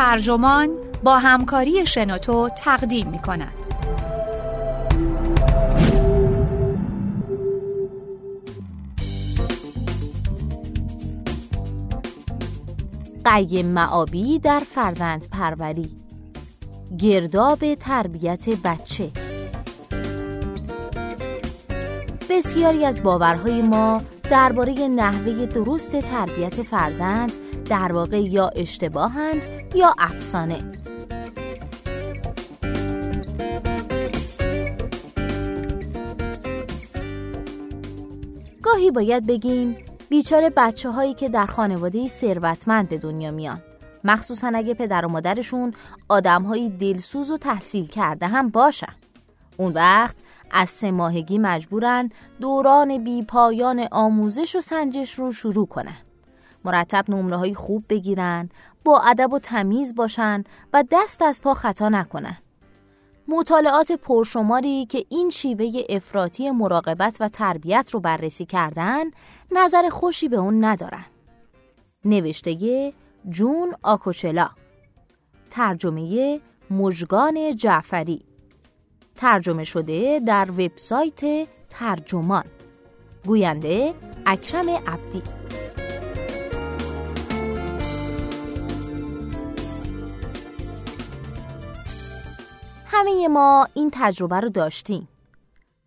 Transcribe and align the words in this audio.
ترجمان 0.00 0.68
با 1.04 1.18
همکاری 1.18 1.86
شنوتو 1.86 2.48
تقدیم 2.48 3.08
می 3.08 3.18
کند. 3.18 3.52
قیم 13.24 13.66
معابی 13.66 14.38
در 14.38 14.58
فرزند 14.60 15.28
پروری 15.32 15.90
گرداب 16.98 17.74
تربیت 17.74 18.48
بچه 18.48 19.10
بسیاری 22.30 22.84
از 22.84 23.02
باورهای 23.02 23.62
ما 23.62 24.02
درباره 24.30 24.72
نحوه 24.72 25.46
درست 25.46 26.00
تربیت 26.00 26.62
فرزند 26.62 27.32
در 27.70 27.92
واقع 27.92 28.20
یا 28.20 28.50
اشتباهند 28.56 29.46
یا 29.74 29.94
افسانه. 29.98 30.62
گاهی 38.62 38.90
باید 38.90 39.26
بگیم 39.26 39.76
بیچاره 40.08 40.50
بچه 40.56 40.90
هایی 40.90 41.14
که 41.14 41.28
در 41.28 41.46
خانواده 41.46 42.08
ثروتمند 42.08 42.88
به 42.88 42.98
دنیا 42.98 43.30
میان. 43.30 43.60
مخصوصا 44.04 44.52
اگه 44.54 44.74
پدر 44.74 45.06
و 45.06 45.08
مادرشون 45.08 45.74
آدم 46.08 46.42
های 46.42 46.68
دلسوز 46.68 47.30
و 47.30 47.38
تحصیل 47.38 47.86
کرده 47.86 48.26
هم 48.26 48.48
باشن. 48.48 48.94
اون 49.56 49.72
وقت 49.72 50.16
از 50.50 50.70
سه 50.70 50.90
ماهگی 50.90 51.38
مجبورن 51.38 52.08
دوران 52.40 53.04
بی 53.04 53.22
پایان 53.22 53.88
آموزش 53.90 54.56
و 54.56 54.60
سنجش 54.60 55.14
رو 55.14 55.32
شروع 55.32 55.66
کنن. 55.66 56.09
مرتب 56.64 57.04
نمره 57.08 57.36
های 57.36 57.54
خوب 57.54 57.84
بگیرن 57.88 58.48
با 58.84 59.00
ادب 59.00 59.32
و 59.32 59.38
تمیز 59.38 59.94
باشن 59.94 60.44
و 60.72 60.84
دست 60.90 61.22
از 61.22 61.42
پا 61.42 61.54
خطا 61.54 61.88
نکنن. 61.88 62.36
مطالعات 63.28 63.92
پرشماری 63.92 64.86
که 64.86 65.04
این 65.08 65.30
شیوه 65.30 65.82
افراطی 65.88 66.50
مراقبت 66.50 67.16
و 67.20 67.28
تربیت 67.28 67.90
رو 67.92 68.00
بررسی 68.00 68.46
کردن 68.46 69.04
نظر 69.50 69.88
خوشی 69.88 70.28
به 70.28 70.36
اون 70.36 70.64
ندارن. 70.64 71.04
نوشته 72.04 72.92
جون 73.28 73.74
آکوچلا 73.82 74.50
ترجمه 75.50 76.40
مجگان 76.70 77.56
جعفری 77.56 78.24
ترجمه 79.16 79.64
شده 79.64 80.20
در 80.26 80.50
وبسایت 80.50 81.48
ترجمان. 81.70 82.44
گوینده 83.26 83.94
اکرم 84.26 84.68
عبدی. 84.68 85.22
همه 93.00 93.28
ما 93.28 93.68
این 93.74 93.90
تجربه 93.92 94.40
رو 94.40 94.48
داشتیم 94.48 95.08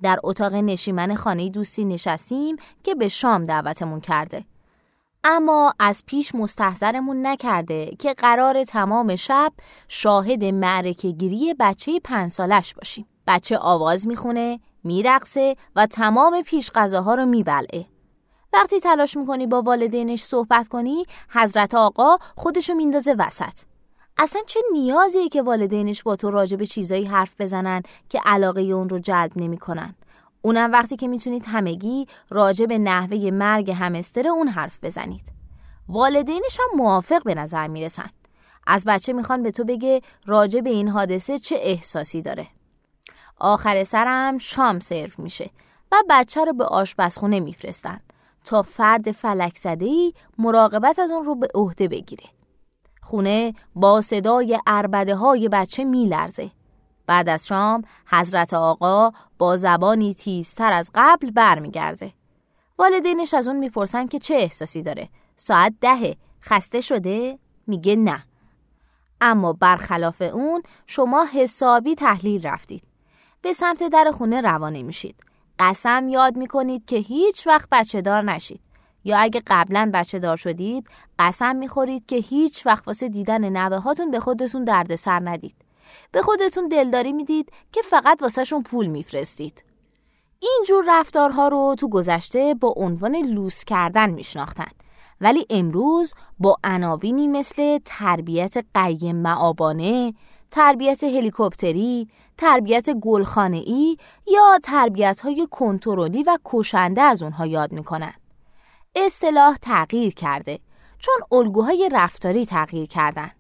در 0.02 0.20
اتاق 0.24 0.54
نشیمن 0.54 1.16
خانه 1.16 1.50
دوستی 1.50 1.86
نشستیم 1.86 2.56
که 2.84 2.96
به 2.96 3.08
شام 3.08 3.46
دعوتمون 3.46 4.00
کرده 4.00 4.46
اما 5.24 5.74
از 5.80 6.04
پیش 6.06 6.36
مستحضرمون 6.36 7.28
نکرده 7.28 7.86
که 8.00 8.14
قرار 8.14 8.64
تمام 8.64 9.16
شب 9.16 9.54
شاهد 9.88 10.44
معرکه 10.44 11.12
گیری 11.12 11.54
بچه 11.60 12.00
پنج 12.00 12.32
سالش 12.32 12.74
باشیم 12.74 13.06
بچه 13.28 13.58
آواز 13.58 14.08
می‌خونه، 14.08 14.60
میرقصه 14.84 15.56
و 15.76 15.86
تمام 15.86 16.42
پیش 16.42 16.72
غذاها 16.72 17.16
رو 17.16 17.26
میبلعه. 17.26 17.86
وقتی 18.54 18.80
تلاش 18.80 19.18
می‌کنی 19.18 19.48
با 19.48 19.62
والدینش 19.62 20.24
صحبت 20.24 20.68
کنی، 20.68 21.06
حضرت 21.30 21.76
آقا 21.76 22.18
خودشو 22.36 22.74
میندازه 22.74 23.16
وسط. 23.20 23.73
اصلا 24.18 24.42
چه 24.48 24.60
نیازیه 24.72 25.30
که 25.30 25.42
والدینش 25.42 26.04
با 26.04 26.16
تو 26.16 26.32
راجع 26.32 26.58
به 26.58 26.66
چیزایی 26.66 27.06
حرف 27.06 27.42
بزنن 27.42 27.82
که 28.10 28.22
علاقه 28.26 28.62
اون 28.62 28.90
رو 28.90 29.00
جلب 29.00 29.32
نمی‌کنن. 29.36 29.96
اونم 30.42 30.72
وقتی 30.72 30.96
که 30.96 31.08
می‌تونید 31.08 31.46
همگی 31.48 32.08
راجع 32.30 32.66
به 32.66 32.78
نحوه 32.78 33.32
مرگ 33.32 33.72
همستر 33.72 34.28
اون 34.28 34.48
حرف 34.48 34.80
بزنید. 34.84 35.32
والدینش 35.90 36.60
هم 36.60 36.78
موافق 36.78 37.24
به 37.24 37.36
نظر 37.36 37.68
می‌رسن. 37.68 38.10
از 38.68 38.84
بچه 38.88 39.14
می‌خوان 39.14 39.44
به 39.44 39.52
تو 39.52 39.64
بگه 39.64 40.02
راجع 40.26 40.62
به 40.62 40.70
این 40.70 40.88
حادثه 40.88 41.40
چه 41.40 41.56
احساسی 41.60 42.22
داره. 42.22 42.48
آخر 43.38 43.84
سرم 43.84 44.38
شام 44.38 44.80
سرو 44.80 45.10
میشه 45.18 45.50
و 45.92 45.96
بچه 46.10 46.46
رو 46.46 46.54
به 46.54 46.66
آشپزخونه 46.66 47.40
میفرستن 47.40 48.00
تا 48.46 48.62
فرد 48.62 49.12
فلک 49.12 49.58
زده 49.58 49.86
ای 49.86 50.14
مراقبت 50.38 51.00
از 51.00 51.12
اون 51.12 51.26
رو 51.26 51.36
به 51.36 51.48
عهده 51.56 51.88
بگیره. 51.88 52.24
خونه 53.04 53.54
با 53.76 54.02
صدای 54.02 54.60
اربده 54.68 55.16
های 55.16 55.50
بچه 55.50 55.84
میلرزه. 55.84 56.52
بعد 57.08 57.30
از 57.30 57.48
شام 57.48 57.82
حضرت 58.06 58.54
آقا 58.54 59.12
با 59.38 59.58
زبانی 59.58 60.14
تیزتر 60.14 60.74
از 60.74 60.92
قبل 60.96 61.32
برمیگرده. 61.32 62.14
والدینش 62.80 63.34
از 63.34 63.48
اون 63.48 63.58
می‌پرسن 63.58 64.08
که 64.08 64.20
چه 64.20 64.36
احساسی 64.36 64.82
داره. 64.82 65.10
ساعت 65.36 65.74
دهه 65.82 66.16
خسته 66.42 66.82
شده؟ 66.82 67.40
میگه 67.68 67.96
نه. 67.96 68.24
اما 69.22 69.54
برخلاف 69.54 70.22
اون 70.22 70.64
شما 70.88 71.26
حسابی 71.26 71.96
تحلیل 71.96 72.48
رفتید. 72.48 72.84
به 73.42 73.54
سمت 73.54 73.84
در 73.84 74.12
خونه 74.14 74.42
روانه 74.42 74.84
میشید. 74.84 75.16
قسم 75.60 76.08
یاد 76.08 76.36
می‌کنید 76.36 76.86
که 76.86 76.98
هیچ 76.98 77.48
وقت 77.48 77.70
بچه 77.72 78.02
دار 78.02 78.22
نشید. 78.22 78.62
یا 79.04 79.18
اگه 79.18 79.42
قبلا 79.48 79.92
بچه 79.94 80.20
دار 80.20 80.38
شدید 80.38 80.88
قسم 81.20 81.56
می‌خورید 81.56 82.06
که 82.06 82.16
هیچ 82.16 82.66
وقت 82.66 82.88
واسه 82.88 83.10
دیدن 83.10 83.50
نوه 83.58 83.78
هاتون 83.78 84.12
به 84.12 84.20
خودتون 84.20 84.64
دردسر 84.64 85.20
ندید. 85.30 85.56
به 86.12 86.22
خودتون 86.22 86.68
دلداری 86.68 87.14
می‌دید 87.14 87.52
که 87.72 87.82
فقط 87.82 88.22
واسهشون 88.22 88.64
پول 88.64 88.86
میفرستید. 88.86 89.64
اینجور 90.40 90.86
رفتارها 90.88 91.48
رو 91.48 91.76
تو 91.80 91.90
گذشته 91.90 92.54
با 92.54 92.74
عنوان 92.78 93.16
لوس 93.16 93.64
کردن 93.64 94.10
میشناختن 94.10 94.72
ولی 95.22 95.46
امروز 95.50 96.14
با 96.40 96.58
عناوینی 96.64 97.28
مثل 97.28 97.80
تربیت 97.86 98.58
قیم 98.74 99.16
معابانه، 99.16 100.14
تربیت 100.52 101.04
هلیکوپتری، 101.04 102.08
تربیت 102.38 102.90
گلخانه‌ای 102.90 103.98
یا 104.28 104.60
تربیت 104.64 105.22
های 105.22 105.48
کنترلی 105.52 106.24
و 106.24 106.38
کشنده 106.46 107.02
از 107.02 107.24
اونها 107.24 107.46
یاد 107.46 107.72
می‌کنن. 107.72 108.14
اصطلاح 108.96 109.58
تغییر 109.62 110.14
کرده 110.14 110.60
چون 111.00 111.14
الگوهای 111.32 111.90
رفتاری 111.94 112.46
تغییر 112.46 112.88
کردن. 112.88 113.32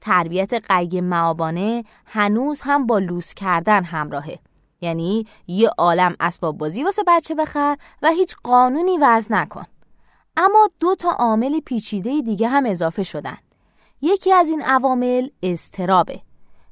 تربیت 0.00 0.54
قیم 0.54 1.04
معابانه 1.04 1.84
هنوز 2.06 2.60
هم 2.64 2.86
با 2.86 2.98
لوس 2.98 3.34
کردن 3.34 3.84
همراهه. 3.84 4.38
یعنی 4.80 5.26
یه 5.46 5.68
عالم 5.78 6.16
اسباب 6.20 6.58
بازی 6.58 6.84
واسه 6.84 7.02
بچه 7.06 7.34
بخر 7.34 7.76
و 8.02 8.08
هیچ 8.08 8.36
قانونی 8.44 8.98
وضع 8.98 9.34
نکن. 9.34 9.64
اما 10.36 10.68
دو 10.80 10.94
تا 10.94 11.10
عامل 11.10 11.60
پیچیده 11.60 12.20
دیگه 12.20 12.48
هم 12.48 12.66
اضافه 12.66 13.02
شدن. 13.02 13.36
یکی 14.02 14.32
از 14.32 14.48
این 14.48 14.62
عوامل 14.62 15.28
استرابه. 15.42 16.20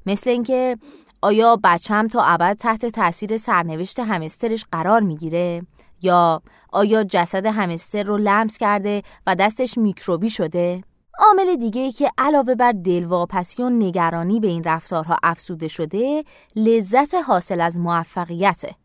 مثل 0.05 0.29
اینکه 0.29 0.77
آیا 1.21 1.59
بچم 1.63 2.07
تا 2.07 2.23
ابد 2.23 2.57
تحت 2.57 2.85
تاثیر 2.85 3.37
سرنوشت 3.37 3.99
همسترش 3.99 4.65
قرار 4.71 5.01
می‌گیره 5.01 5.61
یا 6.01 6.41
آیا 6.71 7.03
جسد 7.03 7.45
همستر 7.45 8.03
رو 8.03 8.17
لمس 8.17 8.57
کرده 8.57 9.03
و 9.27 9.35
دستش 9.35 9.77
میکروبی 9.77 10.29
شده 10.29 10.83
عامل 11.19 11.55
دیگه 11.55 11.91
که 11.91 12.11
علاوه 12.17 12.55
بر 12.55 12.71
دلواپسی 12.71 13.63
و 13.63 13.69
نگرانی 13.69 14.39
به 14.39 14.47
این 14.47 14.63
رفتارها 14.63 15.17
افسوده 15.23 15.67
شده 15.67 16.23
لذت 16.55 17.15
حاصل 17.15 17.61
از 17.61 17.79
موفقیته 17.79 18.75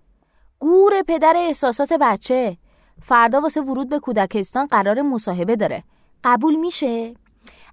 گور 0.59 1.03
پدر 1.09 1.34
احساسات 1.37 1.93
بچه 1.93 2.56
فردا 3.03 3.41
واسه 3.41 3.60
ورود 3.60 3.88
به 3.88 3.99
کودکستان 3.99 4.66
قرار 4.66 5.03
مصاحبه 5.03 5.56
داره 5.56 5.82
قبول 6.25 6.55
میشه؟ 6.55 7.14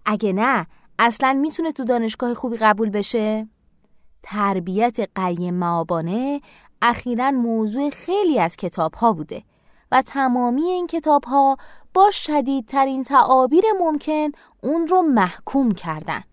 اگه 0.05 0.33
نه 0.33 0.67
اصلا 0.99 1.33
می‌تونه 1.33 1.71
تو 1.71 1.83
دانشگاه 1.83 2.33
خوبی 2.33 2.57
قبول 2.57 2.89
بشه؟ 2.89 3.47
تربیت 4.23 4.99
قیم 5.15 5.53
معابانه 5.53 6.41
اخیرا 6.85 7.31
موضوع 7.31 7.89
خیلی 7.89 8.39
از 8.39 8.55
کتاب 8.55 8.93
ها 8.93 9.13
بوده 9.13 9.43
و 9.91 10.01
تمامی 10.01 10.63
این 10.63 10.87
کتاب 10.87 11.23
ها 11.23 11.57
با 11.93 12.11
شدیدترین 12.11 13.03
تعابیر 13.03 13.63
ممکن 13.79 14.31
اون 14.61 14.87
رو 14.87 15.01
محکوم 15.01 15.71
کردن. 15.71 16.23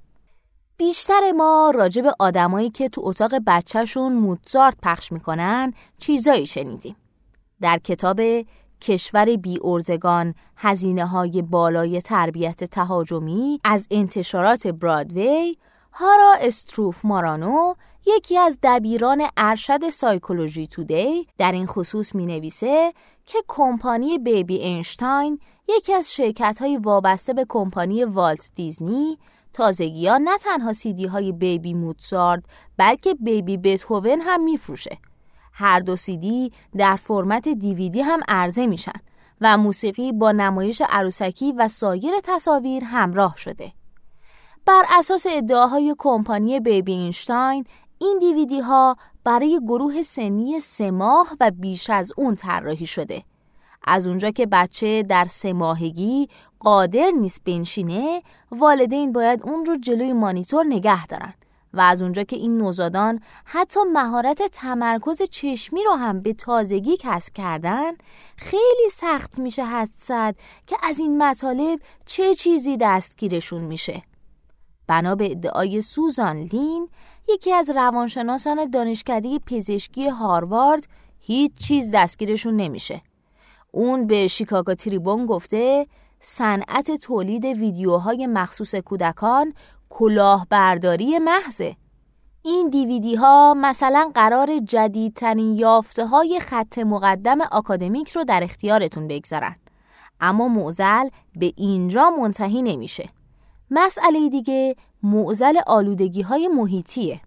بیشتر 0.76 1.32
ما 1.32 1.72
راجع 1.74 2.02
به 2.02 2.12
آدمایی 2.18 2.70
که 2.70 2.88
تو 2.88 3.00
اتاق 3.04 3.34
بچهشون 3.46 4.12
موتزارت 4.12 4.76
پخش 4.82 5.12
می‌کنن 5.12 5.72
چیزایی 5.98 6.46
شنیدیم. 6.46 6.96
در 7.60 7.78
کتاب 7.78 8.20
کشور 8.80 9.36
بی 9.36 9.58
ارزگان 9.64 10.34
هزینه 10.56 11.06
های 11.06 11.42
بالای 11.42 12.00
تربیت 12.00 12.64
تهاجمی 12.64 13.60
از 13.64 13.86
انتشارات 13.90 14.66
برادوی 14.66 15.56
هارا 15.92 16.34
استروف 16.40 17.04
مارانو 17.04 17.74
یکی 18.06 18.38
از 18.38 18.58
دبیران 18.62 19.26
ارشد 19.36 19.88
سایکولوژی 19.88 20.66
تودی 20.66 21.22
در 21.38 21.52
این 21.52 21.66
خصوص 21.66 22.14
می 22.14 22.26
نویسه 22.26 22.92
که 23.26 23.38
کمپانی 23.48 24.18
بیبی 24.18 24.56
اینشتاین 24.56 25.40
یکی 25.68 25.94
از 25.94 26.14
شرکت 26.14 26.56
های 26.60 26.76
وابسته 26.76 27.32
به 27.32 27.46
کمپانی 27.48 28.04
والت 28.04 28.50
دیزنی 28.54 29.18
تازگی 29.52 30.06
ها 30.06 30.18
نه 30.18 30.38
تنها 30.38 30.72
سیدی 30.72 31.06
های 31.06 31.32
بیبی 31.32 31.74
موتسارد 31.74 32.44
بلکه 32.76 33.14
بیبی 33.14 33.56
بتهوون 33.56 34.20
هم 34.20 34.44
میفروشه. 34.44 34.98
هر 35.52 35.80
دو 35.80 35.96
سیدی 35.96 36.52
در 36.76 36.96
فرمت 36.96 37.48
دیویدی 37.48 38.00
هم 38.00 38.20
عرضه 38.28 38.66
میشن 38.66 39.00
و 39.40 39.58
موسیقی 39.58 40.12
با 40.12 40.32
نمایش 40.32 40.82
عروسکی 40.88 41.52
و 41.52 41.68
سایر 41.68 42.12
تصاویر 42.24 42.84
همراه 42.84 43.36
شده. 43.36 43.72
بر 44.66 44.84
اساس 44.98 45.26
ادعاهای 45.30 45.94
کمپانی 45.98 46.60
بیبی 46.60 46.92
اینشتاین 46.92 47.64
این 48.02 48.18
دیویدی 48.18 48.60
ها 48.60 48.96
برای 49.24 49.60
گروه 49.66 50.02
سنی 50.02 50.60
سه 50.60 50.90
ماه 50.90 51.36
و 51.40 51.50
بیش 51.50 51.90
از 51.90 52.12
اون 52.16 52.34
طراحی 52.34 52.86
شده. 52.86 53.22
از 53.84 54.06
اونجا 54.06 54.30
که 54.30 54.46
بچه 54.46 55.02
در 55.02 55.24
سه 55.24 55.52
ماهگی 55.52 56.28
قادر 56.60 57.10
نیست 57.10 57.44
بنشینه 57.44 58.22
والدین 58.50 59.12
باید 59.12 59.42
اون 59.42 59.66
رو 59.66 59.76
جلوی 59.76 60.12
مانیتور 60.12 60.64
نگه 60.64 61.06
دارن 61.06 61.34
و 61.74 61.80
از 61.80 62.02
اونجا 62.02 62.22
که 62.22 62.36
این 62.36 62.58
نوزادان 62.58 63.20
حتی 63.44 63.80
مهارت 63.92 64.42
تمرکز 64.42 65.22
چشمی 65.22 65.84
رو 65.84 65.92
هم 65.92 66.20
به 66.20 66.32
تازگی 66.32 66.96
کسب 67.00 67.34
کردن 67.34 67.92
خیلی 68.36 68.88
سخت 68.90 69.38
میشه 69.38 69.64
حد 69.64 69.90
زد 69.98 70.34
که 70.66 70.76
از 70.82 71.00
این 71.00 71.22
مطالب 71.22 71.80
چه 72.06 72.34
چیزی 72.34 72.76
دستگیرشون 72.80 73.62
میشه 73.62 74.02
بنا 74.86 75.14
به 75.14 75.30
ادعای 75.30 75.82
سوزان 75.82 76.36
لین 76.36 76.88
یکی 77.34 77.52
از 77.52 77.70
روانشناسان 77.70 78.70
دانشکده 78.70 79.38
پزشکی 79.38 80.08
هاروارد 80.08 80.88
هیچ 81.20 81.52
چیز 81.58 81.90
دستگیرشون 81.94 82.56
نمیشه. 82.56 83.02
اون 83.72 84.06
به 84.06 84.26
شیکاگو 84.26 84.74
تریبون 84.74 85.26
گفته 85.26 85.86
صنعت 86.20 86.90
تولید 86.90 87.44
ویدیوهای 87.44 88.26
مخصوص 88.26 88.74
کودکان 88.74 89.54
کلاهبرداری 89.90 91.18
محضه. 91.18 91.76
این 92.42 92.68
دیویدی 92.68 93.14
ها 93.14 93.54
مثلا 93.56 94.10
قرار 94.14 94.58
جدیدترین 94.58 95.56
یافته 95.56 96.06
های 96.06 96.40
خط 96.40 96.78
مقدم 96.78 97.40
آکادمیک 97.40 98.10
رو 98.10 98.24
در 98.24 98.42
اختیارتون 98.42 99.08
بگذارن. 99.08 99.56
اما 100.20 100.48
معزل 100.48 101.08
به 101.36 101.52
اینجا 101.56 102.10
منتهی 102.10 102.62
نمیشه. 102.62 103.08
مسئله 103.70 104.28
دیگه 104.28 104.76
معزل 105.02 105.58
آلودگی 105.66 106.22
های 106.22 106.48
محیطیه. 106.48 107.20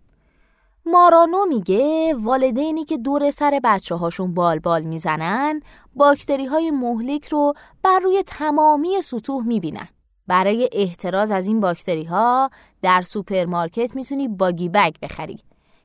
مارانو 0.85 1.45
میگه 1.45 2.13
والدینی 2.13 2.85
که 2.85 2.97
دور 2.97 3.29
سر 3.29 3.59
بچه 3.63 3.95
هاشون 3.95 4.33
بال 4.33 4.59
بال 4.59 4.83
می‌زنن 4.83 5.61
باکتری 5.95 6.45
های 6.45 6.71
مهلک 6.71 7.27
رو 7.27 7.53
بر 7.83 7.99
روی 7.99 8.23
تمامی 8.27 9.01
سطوح 9.01 9.45
می‌بینن. 9.45 9.87
برای 10.27 10.69
احتراز 10.71 11.31
از 11.31 11.47
این 11.47 11.59
باکتری 11.59 12.03
ها 12.03 12.49
در 12.81 13.01
سوپرمارکت 13.01 13.95
می‌تونی 13.95 14.27
Buggy 14.27 14.69
Bagg 14.69 14.95
بخری. 15.01 15.39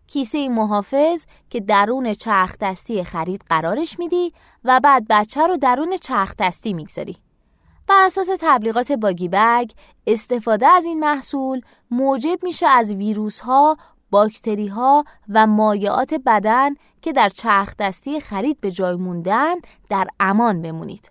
کیسه 0.06 0.48
محافظ 0.48 1.24
که 1.50 1.60
درون 1.60 2.14
چرخ 2.14 2.56
دستی 2.60 3.04
خرید 3.04 3.44
قرارش 3.48 3.98
میدی 3.98 4.32
و 4.64 4.80
بعد 4.80 5.06
بچه 5.10 5.46
رو 5.46 5.56
درون 5.56 5.96
چرخ 5.96 6.34
دستی 6.38 6.72
می‌گذاری. 6.72 7.16
بر 7.88 8.02
اساس 8.02 8.28
تبلیغات 8.40 8.92
Buggy 8.92 9.28
Bagg 9.28 9.70
استفاده 10.06 10.66
از 10.66 10.84
این 10.84 11.00
محصول 11.00 11.60
موجب 11.90 12.38
میشه 12.42 12.66
از 12.66 12.94
ویروس 12.94 13.40
ها 13.40 13.76
باکتری 14.10 14.66
ها 14.66 15.04
و 15.28 15.46
مایعات 15.46 16.14
بدن 16.14 16.74
که 17.02 17.12
در 17.12 17.28
چرخ 17.28 17.74
دستی 17.78 18.20
خرید 18.20 18.60
به 18.60 18.70
جای 18.70 18.96
موندن 18.96 19.54
در 19.90 20.06
امان 20.20 20.62
بمونید. 20.62 21.10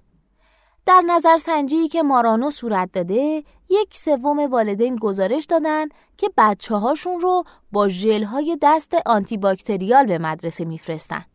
در 0.86 1.02
نظرسنجی 1.02 1.88
که 1.88 2.04
مارانو 2.04 2.50
صورت 2.50 2.92
داده 2.92 3.44
یک 3.70 3.98
سوم 3.98 4.40
والدین 4.40 4.96
گزارش 4.96 5.46
دادن 5.46 5.88
که 6.18 6.30
بچه 6.38 6.76
هاشون 6.76 7.20
رو 7.20 7.44
با 7.72 7.88
ژل 7.88 8.24
های 8.24 8.58
دست 8.62 8.94
آنتی 9.06 9.38
باکتریال 9.38 10.06
به 10.06 10.18
مدرسه 10.18 10.66
میفرستن. 10.66 11.26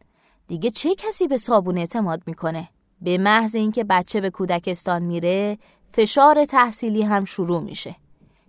دیگه 0.49 0.71
چه 0.71 0.95
کسی 0.95 1.29
به 1.29 1.37
صابون 1.37 1.79
اعتماد 1.79 2.23
می‌کنه؟ 2.27 2.69
به 3.03 3.19
محض 3.19 3.55
اینکه 3.55 3.85
بچه 3.85 4.21
به 4.21 4.31
کودکستان 4.31 5.03
میره 5.03 5.59
فشار 5.93 6.45
تحصیلی 6.45 7.03
هم 7.03 7.25
شروع 7.25 7.61
میشه. 7.61 7.97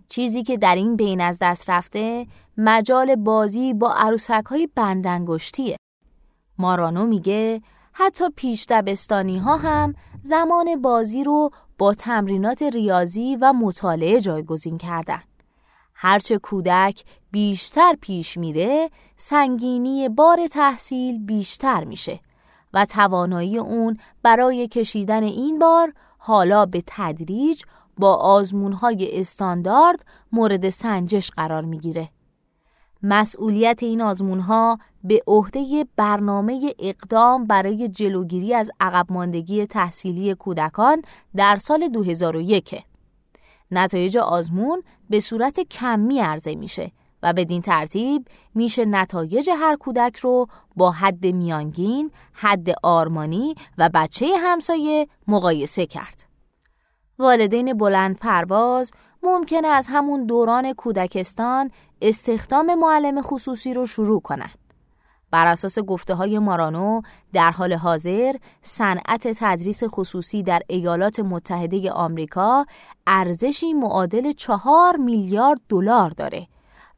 چیزی 0.08 0.42
که 0.42 0.56
در 0.56 0.74
این 0.74 0.96
بین 0.96 1.20
از 1.20 1.38
دست 1.40 1.70
رفته 1.70 2.26
مجال 2.58 3.16
بازی 3.16 3.74
با 3.74 3.94
عروسک 3.94 4.44
های 4.46 4.68
بندنگشتیه. 4.74 5.76
مارانو 6.58 7.06
میگه 7.06 7.62
حتی 7.92 8.24
پیش 8.36 8.66
دبستانی 8.68 9.38
ها 9.38 9.56
هم 9.56 9.94
زمان 10.22 10.82
بازی 10.82 11.24
رو 11.24 11.50
با 11.78 11.94
تمرینات 11.94 12.62
ریاضی 12.62 13.36
و 13.40 13.52
مطالعه 13.52 14.20
جایگزین 14.20 14.78
کردن. 14.78 15.22
هرچه 15.94 16.38
کودک 16.38 17.04
بیشتر 17.30 17.96
پیش 18.00 18.36
میره 18.36 18.90
سنگینی 19.16 20.08
بار 20.08 20.46
تحصیل 20.46 21.26
بیشتر 21.26 21.84
میشه 21.84 22.20
و 22.74 22.84
توانایی 22.84 23.58
اون 23.58 23.96
برای 24.22 24.68
کشیدن 24.68 25.22
این 25.22 25.58
بار 25.58 25.92
حالا 26.18 26.66
به 26.66 26.82
تدریج 26.86 27.62
با 27.98 28.14
آزمونهای 28.14 29.20
استاندارد 29.20 30.04
مورد 30.32 30.68
سنجش 30.68 31.30
قرار 31.30 31.64
می‌گیره. 31.64 32.08
مسئولیت 33.02 33.82
این 33.82 34.02
آزمونها 34.02 34.78
به 35.04 35.22
عهده 35.26 35.86
برنامه 35.96 36.74
اقدام 36.78 37.44
برای 37.44 37.88
جلوگیری 37.88 38.54
از 38.54 38.70
عقب 38.80 39.12
ماندگی 39.12 39.66
تحصیلی 39.66 40.34
کودکان 40.34 41.02
در 41.36 41.56
سال 41.56 41.88
2001 41.88 42.82
نتایج 43.70 44.16
آزمون 44.16 44.82
به 45.10 45.20
صورت 45.20 45.60
کمی 45.60 46.18
عرضه 46.20 46.54
میشه 46.54 46.92
و 47.24 47.32
بدین 47.32 47.62
ترتیب 47.62 48.28
میشه 48.54 48.84
نتایج 48.84 49.50
هر 49.50 49.76
کودک 49.76 50.16
رو 50.16 50.46
با 50.76 50.90
حد 50.90 51.26
میانگین، 51.26 52.10
حد 52.32 52.68
آرمانی 52.82 53.54
و 53.78 53.90
بچه 53.94 54.26
همسایه 54.38 55.08
مقایسه 55.28 55.86
کرد. 55.86 56.24
والدین 57.18 57.78
بلند 57.78 58.18
پرواز 58.18 58.90
ممکنه 59.22 59.68
از 59.68 59.86
همون 59.90 60.26
دوران 60.26 60.72
کودکستان 60.72 61.70
استخدام 62.02 62.74
معلم 62.74 63.22
خصوصی 63.22 63.74
رو 63.74 63.86
شروع 63.86 64.20
کنند. 64.20 64.58
بر 65.30 65.46
اساس 65.46 65.78
گفته 65.78 66.14
های 66.14 66.38
مارانو 66.38 67.00
در 67.32 67.50
حال 67.50 67.72
حاضر 67.72 68.34
صنعت 68.62 69.28
تدریس 69.28 69.82
خصوصی 69.84 70.42
در 70.42 70.62
ایالات 70.68 71.20
متحده 71.20 71.90
آمریکا 71.90 72.64
ارزشی 73.06 73.72
معادل 73.72 74.32
چهار 74.32 74.96
میلیارد 74.96 75.60
دلار 75.68 76.10
داره 76.10 76.46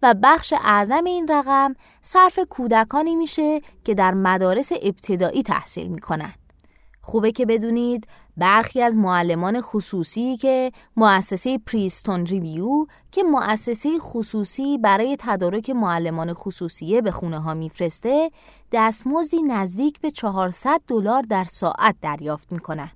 و 0.03 0.15
بخش 0.23 0.55
اعظم 0.63 1.05
این 1.05 1.29
رقم 1.29 1.75
صرف 2.03 2.39
کودکانی 2.51 3.17
میشه 3.17 3.61
که 3.85 3.95
در 3.95 4.15
مدارس 4.15 4.73
ابتدایی 4.83 5.43
تحصیل 5.43 5.89
می‌کنن. 5.89 6.33
خوبه 7.01 7.33
که 7.33 7.47
بدونید 7.47 8.09
برخی 8.37 8.83
از 8.83 8.97
معلمان 8.97 9.61
خصوصی 9.61 10.37
که 10.37 10.73
مؤسسه 10.97 11.59
پریستون 11.59 12.27
ریویو 12.27 12.87
که 13.13 13.23
مؤسسه 13.23 13.99
خصوصی 13.99 14.79
برای 14.79 15.17
تدارک 15.21 15.71
معلمان 15.71 16.35
خصوصیه 16.35 17.03
به 17.03 17.11
خونه 17.11 17.41
ها 17.41 17.55
میفرسته 17.55 18.31
دستمزدی 18.73 19.43
نزدیک 19.43 20.01
به 20.01 20.11
400 20.11 20.81
دلار 20.89 21.23
در 21.23 21.45
ساعت 21.45 21.97
دریافت 22.03 22.53
می‌کنن. 22.53 22.91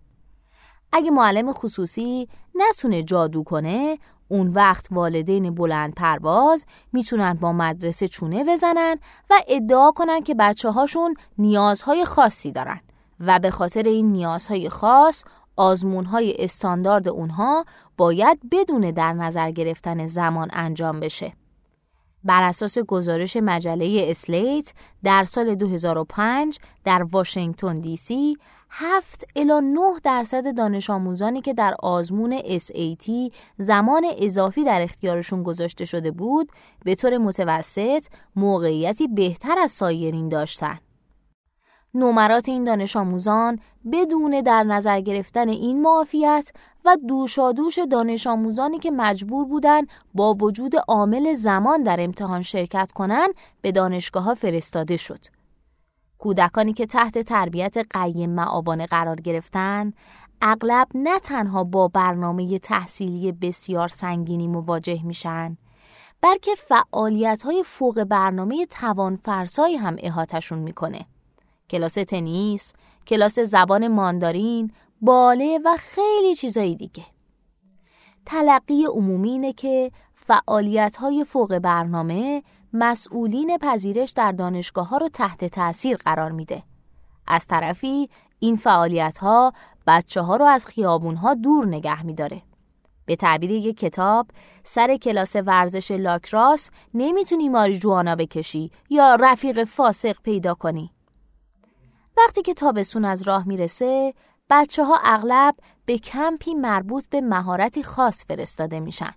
اگه 0.92 1.10
معلم 1.10 1.52
خصوصی 1.52 2.28
نتونه 2.54 3.02
جادو 3.02 3.42
کنه 3.42 3.98
اون 4.28 4.48
وقت 4.48 4.86
والدین 4.90 5.54
بلند 5.54 5.94
پرواز 5.94 6.66
می‌تونن 6.92 7.34
با 7.34 7.52
مدرسه 7.52 8.08
چونه 8.08 8.44
بزنن 8.44 8.96
و 9.30 9.34
ادعا 9.48 9.90
کنن 9.90 10.22
که 10.22 10.34
بچه 10.34 10.70
هاشون 10.70 11.14
نیازهای 11.38 12.04
خاصی 12.04 12.52
دارن 12.52 12.80
و 13.20 13.38
به 13.38 13.50
خاطر 13.50 13.82
این 13.82 14.12
نیازهای 14.12 14.68
خاص 14.68 15.24
آزمونهای 15.56 16.34
استاندارد 16.38 17.08
اونها 17.08 17.64
باید 17.96 18.38
بدون 18.52 18.90
در 18.90 19.12
نظر 19.12 19.50
گرفتن 19.50 20.06
زمان 20.06 20.48
انجام 20.52 21.00
بشه. 21.00 21.32
بر 22.24 22.42
اساس 22.42 22.78
گزارش 22.78 23.36
مجله 23.36 24.06
اسلیت 24.08 24.72
در 25.04 25.24
سال 25.24 25.54
2005 25.54 26.58
در 26.84 27.02
واشنگتن 27.02 27.74
دی 27.74 27.96
سی 27.96 28.36
7 28.72 29.24
الا 29.36 29.60
9 29.60 29.80
درصد 30.04 30.56
دانش 30.56 30.90
آموزانی 30.90 31.40
که 31.40 31.54
در 31.54 31.74
آزمون 31.78 32.38
SAT 32.38 33.32
زمان 33.58 34.04
اضافی 34.18 34.64
در 34.64 34.82
اختیارشون 34.82 35.42
گذاشته 35.42 35.84
شده 35.84 36.10
بود 36.10 36.52
به 36.84 36.94
طور 36.94 37.18
متوسط 37.18 38.06
موقعیتی 38.36 39.08
بهتر 39.08 39.58
از 39.58 39.72
سایرین 39.72 40.28
داشتند. 40.28 40.80
نمرات 41.94 42.48
این 42.48 42.64
دانش 42.64 42.96
آموزان 42.96 43.58
بدون 43.92 44.40
در 44.40 44.62
نظر 44.62 45.00
گرفتن 45.00 45.48
این 45.48 45.82
معافیت 45.82 46.50
و 46.84 46.96
دوشادوش 47.08 47.78
دانش 47.90 48.26
آموزانی 48.26 48.78
که 48.78 48.90
مجبور 48.90 49.44
بودند 49.44 49.88
با 50.14 50.34
وجود 50.34 50.72
عامل 50.88 51.34
زمان 51.34 51.82
در 51.82 52.00
امتحان 52.00 52.42
شرکت 52.42 52.92
کنند 52.92 53.34
به 53.62 53.72
دانشگاه 53.72 54.24
ها 54.24 54.34
فرستاده 54.34 54.96
شد. 54.96 55.39
کودکانی 56.20 56.72
که 56.72 56.86
تحت 56.86 57.18
تربیت 57.18 57.76
قیم 57.90 58.30
معابانه 58.30 58.86
قرار 58.86 59.20
گرفتن 59.20 59.92
اغلب 60.42 60.88
نه 60.94 61.18
تنها 61.18 61.64
با 61.64 61.88
برنامه 61.88 62.58
تحصیلی 62.58 63.32
بسیار 63.32 63.88
سنگینی 63.88 64.48
مواجه 64.48 65.02
میشن 65.02 65.56
بلکه 66.20 66.54
فعالیت 66.54 67.42
های 67.42 67.62
فوق 67.66 68.04
برنامه 68.04 68.66
توانفرسایی 68.66 69.76
هم 69.76 69.96
احاتشون 69.98 70.58
می‌کنه. 70.58 71.06
کلاس 71.70 71.94
تنیس، 71.94 72.72
کلاس 73.06 73.38
زبان 73.38 73.88
ماندارین، 73.88 74.72
باله 75.00 75.60
و 75.64 75.76
خیلی 75.78 76.34
چیزایی 76.34 76.76
دیگه. 76.76 77.04
تلقی 78.26 78.84
عمومی 78.84 79.30
اینه 79.30 79.52
که 79.52 79.92
فعالیت 80.14 80.96
های 80.96 81.24
فوق 81.24 81.58
برنامه 81.58 82.42
مسئولین 82.72 83.58
پذیرش 83.58 84.10
در 84.10 84.32
دانشگاه 84.32 84.88
ها 84.88 84.96
رو 84.96 85.08
تحت 85.08 85.44
تاثیر 85.44 85.96
قرار 85.96 86.30
میده. 86.30 86.62
از 87.26 87.46
طرفی 87.46 88.10
این 88.38 88.56
فعالیت 88.56 89.18
ها 89.18 89.52
بچه 89.86 90.20
ها 90.20 90.36
رو 90.36 90.44
از 90.44 90.66
خیابون 90.66 91.14
ها 91.16 91.34
دور 91.34 91.66
نگه 91.66 92.02
میداره. 92.02 92.42
به 93.06 93.16
تعبیر 93.16 93.50
یک 93.50 93.78
کتاب 93.78 94.26
سر 94.64 94.96
کلاس 94.96 95.36
ورزش 95.36 95.90
لاکراس 95.90 96.70
نمی‌تونی 96.94 97.48
ماریجوانا 97.48 98.16
بکشی 98.16 98.70
یا 98.90 99.14
رفیق 99.14 99.64
فاسق 99.64 100.16
پیدا 100.22 100.54
کنی. 100.54 100.90
وقتی 102.16 102.42
که 102.42 102.54
تابستون 102.54 103.04
از 103.04 103.22
راه 103.22 103.48
می‌رسه 103.48 104.14
بچه 104.50 104.84
ها 104.84 104.98
اغلب 105.04 105.54
به 105.86 105.98
کمپی 105.98 106.54
مربوط 106.54 107.04
به 107.10 107.20
مهارتی 107.20 107.82
خاص 107.82 108.24
فرستاده 108.24 108.80
میشن. 108.80 109.12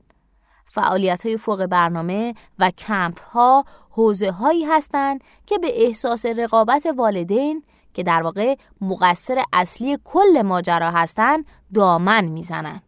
فعالیت 0.74 1.25
های 1.25 1.38
فوق 1.38 1.65
برنامه 1.65 2.34
و 2.60 2.72
کمپ 2.72 3.20
ها 3.20 3.65
حوزه 3.89 4.32
هایی 4.32 4.65
هستند 4.65 5.24
که 5.46 5.58
به 5.58 5.86
احساس 5.86 6.25
رقابت 6.25 6.86
والدین 6.98 7.63
که 7.94 8.03
در 8.03 8.24
واقع 8.24 8.56
مقصر 8.82 9.44
اصلی 9.53 9.98
کل 10.03 10.42
ماجرا 10.42 10.92
هستند 10.92 11.46
دامن 11.74 12.25
می‌زنن. 12.25 12.82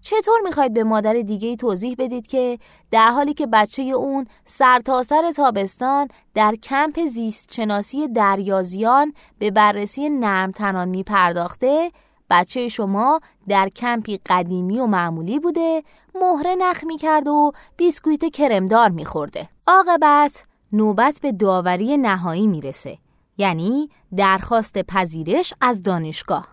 چطور 0.00 0.40
می‌خواید 0.44 0.74
به 0.74 0.84
مادر 0.84 1.12
دیگه 1.12 1.56
توضیح 1.56 1.94
بدید 1.98 2.26
که 2.26 2.58
در 2.90 3.08
حالی 3.08 3.34
که 3.34 3.46
بچه 3.46 3.82
اون 3.82 4.26
سرتاسر 4.44 5.22
سر 5.22 5.42
تابستان 5.42 6.08
در 6.34 6.54
کمپ 6.54 7.04
زیست 7.04 7.54
شناسی 7.54 8.08
دریازیان 8.08 9.14
به 9.38 9.50
بررسی 9.50 10.08
نرم 10.08 10.50
تنان 10.50 10.88
می 10.88 11.02
پرداخته 11.02 11.92
بچه 12.32 12.68
شما 12.68 13.20
در 13.48 13.68
کمپی 13.68 14.20
قدیمی 14.26 14.80
و 14.80 14.86
معمولی 14.86 15.38
بوده 15.38 15.82
مهره 16.14 16.54
نخ 16.54 16.84
می 16.84 16.96
کرد 16.96 17.28
و 17.28 17.52
بیسکویت 17.76 18.24
کرمدار 18.24 18.88
می 18.88 19.04
خورده. 19.04 19.48
عاقبت 19.66 20.44
نوبت 20.72 21.18
به 21.22 21.32
داوری 21.32 21.96
نهایی 21.96 22.46
می‌رسه 22.46 22.98
یعنی 23.38 23.90
درخواست 24.16 24.78
پذیرش 24.78 25.54
از 25.60 25.82
دانشگاه 25.82 26.48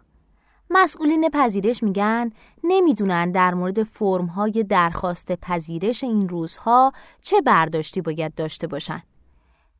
مسئولین 0.69 1.29
پذیرش 1.29 1.83
میگن 1.83 2.29
نمی‌دونن 2.63 3.31
در 3.31 3.53
مورد 3.53 3.83
فرم 3.83 4.25
های 4.25 4.65
درخواست 4.69 5.31
پذیرش 5.31 6.03
این 6.03 6.29
روزها 6.29 6.91
چه 7.21 7.41
برداشتی 7.41 8.01
باید 8.01 8.36
داشته 8.36 8.67
باشن. 8.67 9.03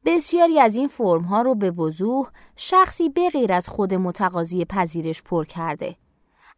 بسیاری 0.10 0.60
از 0.60 0.75
این 0.75 0.88
فرم 0.88 1.22
ها 1.22 1.42
رو 1.42 1.56
به 1.56 1.72
وضوح 1.72 2.30
شخصی 2.56 3.10
بغیر 3.10 3.54
از 3.54 3.70
خود 3.70 3.94
متقاضی 3.94 4.66
پذیرش 4.66 5.24
پر 5.24 5.46
کرده. 5.46 5.96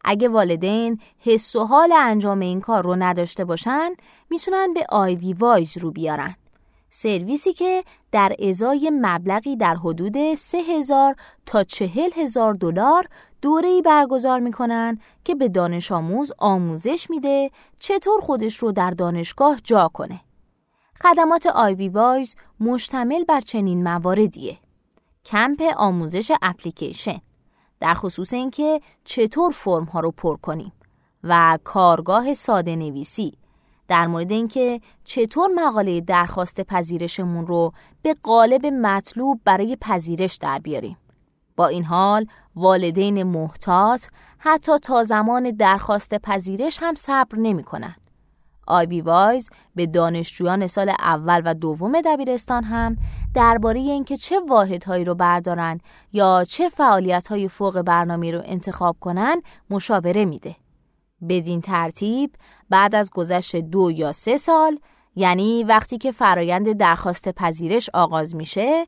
اگه 0.03 0.29
والدین 0.29 0.99
حس 1.19 1.55
و 1.55 1.63
حال 1.63 1.91
انجام 1.91 2.39
این 2.39 2.61
کار 2.61 2.83
رو 2.83 2.95
نداشته 2.95 3.45
باشن 3.45 3.89
می‌تونن 4.29 4.73
به 4.73 4.85
آیوی 4.89 5.33
وایز 5.33 5.77
رو 5.77 5.91
بیارن. 5.91 6.35
سرویسی 6.89 7.53
که 7.53 7.83
در 8.11 8.35
ازای 8.39 8.91
مبلغی 8.93 9.55
در 9.55 9.75
حدود 9.75 10.33
3000 10.35 11.15
تا 11.45 11.63
40000 11.63 12.53
دلار 12.53 13.07
دوره‌ای 13.41 13.81
برگزار 13.81 14.39
می‌کنن 14.39 14.99
که 15.23 15.35
به 15.35 15.49
دانش 15.49 15.91
آموز 15.91 16.31
آموزش 16.37 17.09
میده 17.09 17.51
چطور 17.79 18.21
خودش 18.21 18.57
رو 18.57 18.71
در 18.71 18.91
دانشگاه 18.91 19.59
جا 19.63 19.87
کنه. 19.87 20.19
خدمات 21.03 21.47
آیوی 21.47 21.89
وایز 21.89 22.35
مشتمل 22.59 23.23
بر 23.23 23.41
چنین 23.41 23.83
مواردیه. 23.83 24.57
کمپ 25.25 25.61
آموزش 25.77 26.31
اپلیکیشن 26.41 27.19
در 27.79 27.93
خصوص 27.93 28.33
اینکه 28.33 28.81
چطور 29.03 29.51
فرم 29.51 29.83
ها 29.83 29.99
رو 29.99 30.11
پر 30.11 30.37
کنیم 30.37 30.71
و 31.23 31.57
کارگاه 31.63 32.33
ساده 32.33 32.75
نویسی 32.75 33.33
در 33.87 34.07
مورد 34.07 34.31
اینکه 34.31 34.81
چطور 35.03 35.49
مقاله 35.55 36.01
درخواست 36.01 36.61
پذیرشمون 36.61 37.47
رو 37.47 37.73
به 38.01 38.15
قالب 38.23 38.65
مطلوب 38.65 39.41
برای 39.45 39.77
پذیرش 39.81 40.35
در 40.35 40.59
بیاریم. 40.59 40.97
با 41.55 41.67
این 41.67 41.83
حال 41.83 42.25
والدین 42.55 43.23
محتاط 43.23 44.05
حتی 44.37 44.79
تا 44.79 45.03
زمان 45.03 45.51
درخواست 45.51 46.15
پذیرش 46.15 46.77
هم 46.81 46.95
صبر 46.95 47.37
نمی 47.37 47.63
کنن. 47.63 47.95
آیبی 48.67 49.01
وایز 49.01 49.49
به 49.75 49.85
دانشجویان 49.85 50.67
سال 50.67 50.89
اول 50.89 51.41
و 51.45 51.53
دوم 51.53 52.01
دبیرستان 52.01 52.63
هم 52.63 52.97
درباره 53.35 53.79
اینکه 53.79 54.17
چه 54.17 54.39
واحدهایی 54.39 55.05
رو 55.05 55.15
بردارن 55.15 55.79
یا 56.13 56.43
چه 56.47 56.69
فعالیت‌های 56.69 57.47
فوق 57.47 57.81
برنامه 57.81 58.31
رو 58.31 58.41
انتخاب 58.45 58.97
کنن 58.99 59.41
مشاوره 59.69 60.25
میده. 60.25 60.55
بدین 61.29 61.61
ترتیب 61.61 62.35
بعد 62.69 62.95
از 62.95 63.11
گذشت 63.11 63.55
دو 63.55 63.91
یا 63.91 64.11
سه 64.11 64.37
سال 64.37 64.77
یعنی 65.15 65.63
وقتی 65.63 65.97
که 65.97 66.11
فرایند 66.11 66.71
درخواست 66.71 67.29
پذیرش 67.29 67.89
آغاز 67.93 68.35
میشه 68.35 68.87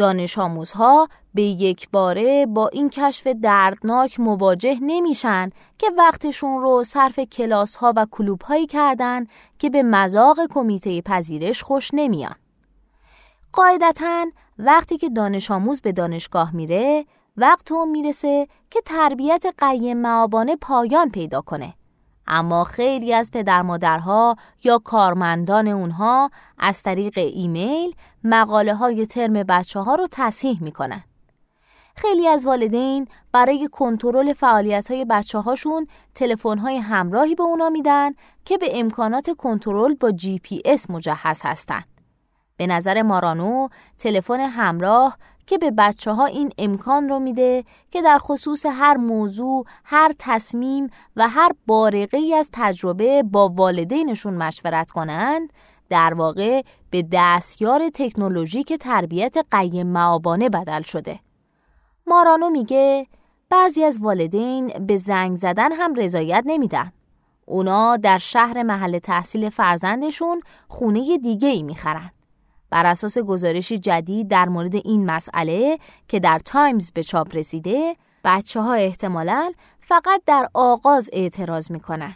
دانش 0.00 0.38
آموزها 0.38 1.08
به 1.34 1.42
یک 1.42 1.88
باره 1.90 2.46
با 2.46 2.68
این 2.68 2.90
کشف 2.90 3.26
دردناک 3.26 4.20
مواجه 4.20 4.78
نمیشن 4.82 5.50
که 5.78 5.90
وقتشون 5.98 6.60
رو 6.60 6.82
صرف 6.82 7.18
کلاس 7.18 7.76
ها 7.76 7.92
و 7.96 8.06
کلوب 8.10 8.42
هایی 8.42 8.66
کردن 8.66 9.26
که 9.58 9.70
به 9.70 9.82
مذاق 9.82 10.40
کمیته 10.50 11.00
پذیرش 11.00 11.62
خوش 11.62 11.90
نمیان. 11.94 12.34
قاعدتا 13.52 14.26
وقتی 14.58 14.98
که 14.98 15.08
دانش 15.08 15.50
آموز 15.50 15.80
به 15.80 15.92
دانشگاه 15.92 16.56
میره 16.56 17.04
وقت 17.36 17.72
اون 17.72 17.88
می‌رسه 17.88 18.48
که 18.70 18.80
تربیت 18.80 19.46
قیم 19.58 19.96
مآبانه 19.96 20.56
پایان 20.56 21.10
پیدا 21.10 21.40
کنه. 21.40 21.74
اما 22.32 22.64
خیلی 22.64 23.14
از 23.14 23.30
پدر 23.30 23.62
مادرها 23.62 24.36
یا 24.64 24.78
کارمندان 24.78 25.68
اونها 25.68 26.30
از 26.58 26.82
طریق 26.82 27.18
ایمیل 27.18 27.94
مقاله 28.24 28.74
های 28.74 29.06
ترم 29.06 29.32
بچه 29.32 29.80
ها 29.80 29.94
رو 29.94 30.06
تصحیح 30.10 30.62
می‌کنن. 30.62 31.04
خیلی 31.96 32.28
از 32.28 32.46
والدین 32.46 33.08
برای 33.32 33.68
کنترل 33.72 34.32
فعالیت 34.32 34.90
های 34.90 35.04
بچه 35.04 35.38
هاشون 35.38 35.86
تلفن 36.14 36.58
های 36.58 36.76
همراهی 36.76 37.34
به 37.34 37.42
اونا 37.42 37.70
میدن 37.70 38.12
که 38.44 38.58
به 38.58 38.80
امکانات 38.80 39.30
کنترل 39.30 39.94
با 39.94 40.10
جی 40.10 40.38
پی 40.38 40.62
اس 40.64 40.90
مجهز 40.90 41.40
هستند. 41.44 41.84
به 42.56 42.66
نظر 42.66 43.02
مارانو 43.02 43.68
تلفن 43.98 44.40
همراه 44.40 45.16
که 45.50 45.58
به 45.58 45.70
بچه 45.70 46.12
ها 46.12 46.26
این 46.26 46.52
امکان 46.58 47.08
رو 47.08 47.18
میده 47.18 47.64
که 47.90 48.02
در 48.02 48.18
خصوص 48.18 48.66
هر 48.66 48.96
موضوع، 48.96 49.64
هر 49.84 50.12
تصمیم 50.18 50.90
و 51.16 51.28
هر 51.28 51.52
بارقه 51.66 52.34
از 52.38 52.50
تجربه 52.52 53.22
با 53.22 53.48
والدینشون 53.48 54.34
مشورت 54.34 54.90
کنند 54.90 55.52
در 55.88 56.14
واقع 56.14 56.62
به 56.90 57.08
دستیار 57.12 57.88
تکنولوژیک 57.94 58.72
تربیت 58.72 59.36
قیم 59.50 59.86
معابانه 59.86 60.48
بدل 60.48 60.82
شده. 60.82 61.20
مارانو 62.06 62.50
میگه 62.50 63.06
بعضی 63.50 63.84
از 63.84 63.98
والدین 64.00 64.68
به 64.86 64.96
زنگ 64.96 65.36
زدن 65.36 65.72
هم 65.72 65.94
رضایت 65.94 66.42
نمیدن. 66.46 66.92
اونا 67.46 67.96
در 67.96 68.18
شهر 68.18 68.62
محل 68.62 68.98
تحصیل 68.98 69.48
فرزندشون 69.48 70.42
خونه 70.68 71.18
دیگه 71.18 71.48
ای 71.48 71.62
می‌خرن. 71.62 72.10
بر 72.70 72.86
اساس 72.86 73.18
گزارشی 73.18 73.78
جدید 73.78 74.28
در 74.28 74.48
مورد 74.48 74.74
این 74.74 75.06
مسئله 75.06 75.78
که 76.08 76.20
در 76.20 76.38
تایمز 76.38 76.92
به 76.92 77.02
چاپ 77.02 77.36
رسیده 77.36 77.96
بچه 78.24 78.60
ها 78.60 78.74
احتمالاً 78.74 79.52
فقط 79.80 80.22
در 80.26 80.48
آغاز 80.54 81.10
اعتراض 81.12 81.70
می‌کنن. 81.70 82.14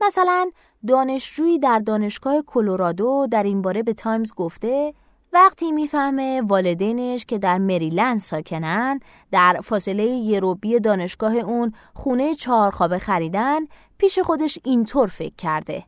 مثلا 0.00 0.50
دانشجویی 0.86 1.58
در 1.58 1.78
دانشگاه 1.78 2.42
کلرادو 2.42 3.26
در 3.30 3.42
این 3.42 3.62
باره 3.62 3.82
به 3.82 3.94
تایمز 3.94 4.34
گفته 4.34 4.94
وقتی 5.32 5.72
می‌فهمه 5.72 6.42
والدینش 6.46 7.24
که 7.24 7.38
در 7.38 7.58
مریلند 7.58 8.20
ساکنن 8.20 9.00
در 9.32 9.60
فاصله 9.62 10.04
یه 10.04 10.29
ربعی 10.29 10.80
دانشگاه 10.80 11.34
اون 11.34 11.72
خونه 11.94 12.34
چهار 12.34 12.70
خوابه 12.70 12.98
خریدن 12.98 13.60
پیش 13.98 14.18
خودش 14.18 14.58
اینطور 14.64 15.08
فکر 15.08 15.34
کرده 15.38 15.84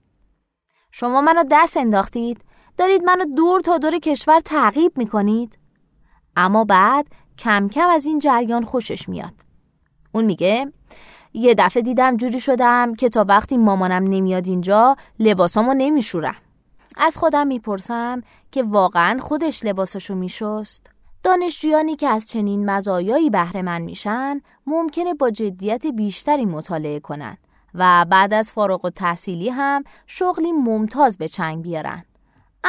شما 0.91 1.21
منو 1.21 1.45
دست 1.51 1.77
انداختید 1.77 2.41
دارید 2.77 3.05
منو 3.05 3.25
دور 3.25 3.61
تا 3.61 3.79
دور 3.79 3.99
کشور 3.99 4.41
تعقیب 4.41 4.99
می‌کنید؟ 4.99 5.59
اما 6.37 6.65
بعد 6.65 7.07
کم 7.39 7.69
کم 7.69 7.89
از 7.89 8.07
این 8.07 8.19
جریان 8.19 8.65
خوشش 8.65 9.09
میاد. 9.09 9.33
اون 10.13 10.25
میگه 10.25 10.73
یه 11.35 11.55
دفعه 11.55 11.83
دیدم 11.83 12.17
جوری 12.17 12.41
شدم 12.41 12.95
که 12.95 13.09
تا 13.09 13.25
وقتی 13.29 13.57
مامانم 13.57 14.05
نمیاد 14.05 14.47
اینجا 14.47 14.97
لباسامو 15.19 15.75
نمیشورم. 15.75 16.37
از 16.97 17.19
خودم 17.19 17.47
می‌پرسم 17.47 18.23
که 18.53 18.63
واقعا 18.63 19.21
خودش 19.21 19.65
لباسشو 19.65 20.15
میشست؟ 20.15 20.91
دانشجویانی 21.23 21.97
که 21.97 22.09
از 22.09 22.29
چنین 22.29 22.71
مزایایی 22.71 23.31
بهره 23.31 23.63
مند 23.63 23.85
میشن 23.85 24.41
ممکنه 24.67 25.15
با 25.15 25.31
جدیت 25.31 25.87
بیشتری 25.87 26.45
مطالعه 26.45 27.01
کنند 27.01 27.39
و 27.75 28.07
بعد 28.11 28.35
از 28.35 28.53
فارغ 28.53 28.85
و 28.85 28.91
تحصیلی 28.91 29.49
هم 29.49 29.85
شغلی 30.07 30.53
ممتاز 30.53 31.19
به 31.19 31.29
چنگ 31.29 31.63
بیارن. 31.63 32.05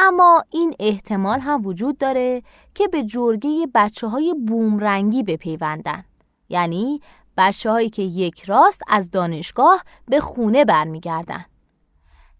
اما 0.00 0.44
این 0.50 0.74
احتمال 0.80 1.40
هم 1.40 1.66
وجود 1.66 1.98
داره 1.98 2.42
که 2.74 2.88
به 2.88 3.04
جرگه 3.04 3.68
بچه 3.74 4.06
های 4.06 4.34
بومرنگی 4.46 5.22
بپیوندن. 5.22 6.04
یعنی 6.48 7.00
بچه 7.36 7.70
هایی 7.70 7.90
که 7.90 8.02
یک 8.02 8.44
راست 8.44 8.82
از 8.88 9.10
دانشگاه 9.10 9.84
به 10.06 10.20
خونه 10.20 10.64
برمیگردن. 10.64 11.44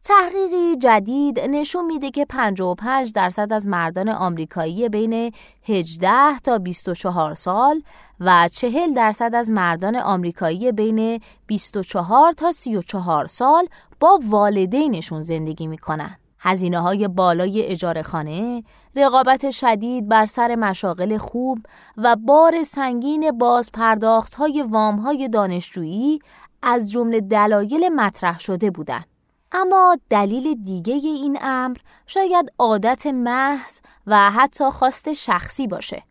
تحقیقی 0.05 0.77
جدید 0.77 1.41
نشون 1.41 1.85
میده 1.87 2.11
که 2.11 2.25
55 2.25 3.13
درصد 3.13 3.53
از 3.53 3.69
مردان 3.69 4.09
آمریکایی 4.09 4.89
بین 4.89 5.33
18 5.69 6.39
تا 6.45 6.59
24 6.59 7.35
سال 7.35 7.83
و 8.21 8.49
40 8.53 8.95
درصد 8.95 9.35
از 9.35 9.51
مردان 9.51 9.97
آمریکایی 9.97 10.73
بین 10.73 11.21
24 11.47 12.33
تا 12.33 12.53
34 12.53 13.27
سال 13.27 13.67
با 14.01 14.21
والدینشون 14.29 15.21
زندگی 15.21 15.67
می‌کنن. 15.67 16.17
هزینه 16.49 16.81
های 16.81 17.09
بالای 17.09 17.63
اجاره 17.63 18.03
خانه، 18.03 18.63
رقابت 18.97 19.51
شدید 19.51 20.09
بر 20.09 20.27
سر 20.27 20.55
مشاغل 20.55 21.17
خوب 21.17 21.59
و 21.97 22.17
بار 22.17 22.63
سنگین 22.63 23.39
باز 23.39 23.73
پرداخت 23.73 24.35
های 24.35 24.63
وام 24.63 24.97
های 24.97 25.29
دانشجویی 25.29 26.19
از 26.63 26.91
جمله 26.93 27.21
دلایل 27.21 27.89
مطرح 27.89 28.39
شده 28.39 28.71
بودند. 28.71 29.07
اما 29.53 29.99
دلیل 30.11 30.63
دیگه 30.65 30.95
این 30.95 31.39
امر 31.41 31.77
شاید 32.07 32.53
عادت 32.59 33.07
محض 33.07 33.81
و 34.07 34.31
حتی 34.31 34.65
خواست 34.65 35.13
شخصی 35.13 35.67
باشه. 35.67 36.03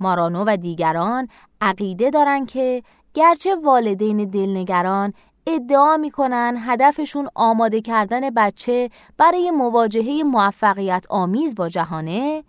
مارانو 0.00 0.44
و 0.46 0.56
دیگران 0.56 1.28
عقیده 1.60 2.10
دارن 2.10 2.46
که 2.46 2.82
گرچه 3.14 3.54
والدین 3.54 4.30
دلنگران 4.30 5.12
ادعا 5.46 5.96
می‌کنن 5.96 6.56
هدفشون 6.58 7.28
آماده 7.34 7.80
کردن 7.80 8.30
بچه 8.30 8.90
برای 9.18 9.50
مواجهه 9.50 10.22
موفقیت 10.22 11.06
آمیز 11.10 11.54
با 11.54 11.68
جهانه 11.68 12.44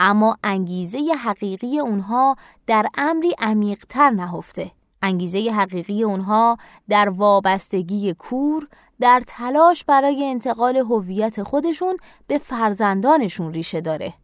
اما 0.00 0.36
انگیزه 0.44 0.98
حقیقی 1.24 1.78
اونها 1.78 2.36
در 2.66 2.86
امری 2.94 3.34
عمیقتر 3.38 4.10
نهفته 4.10 4.70
انگیزه 5.02 5.50
حقیقی 5.50 6.02
اونها 6.02 6.56
در 6.88 7.08
وابستگی 7.08 8.14
کور 8.14 8.68
در 9.00 9.22
تلاش 9.26 9.84
برای 9.84 10.24
انتقال 10.24 10.76
هویت 10.76 11.42
خودشون 11.42 11.96
به 12.26 12.38
فرزندانشون 12.38 13.52
ریشه 13.52 13.80
داره. 13.80 14.14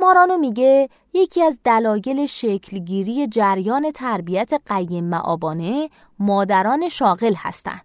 مارانو 0.00 0.38
میگه 0.38 0.88
یکی 1.14 1.42
از 1.42 1.60
دلایل 1.64 2.26
شکلگیری 2.26 3.26
جریان 3.26 3.90
تربیت 3.90 4.52
قیم 4.66 5.04
معابانه 5.04 5.90
مادران 6.18 6.88
شاغل 6.88 7.34
هستند. 7.36 7.84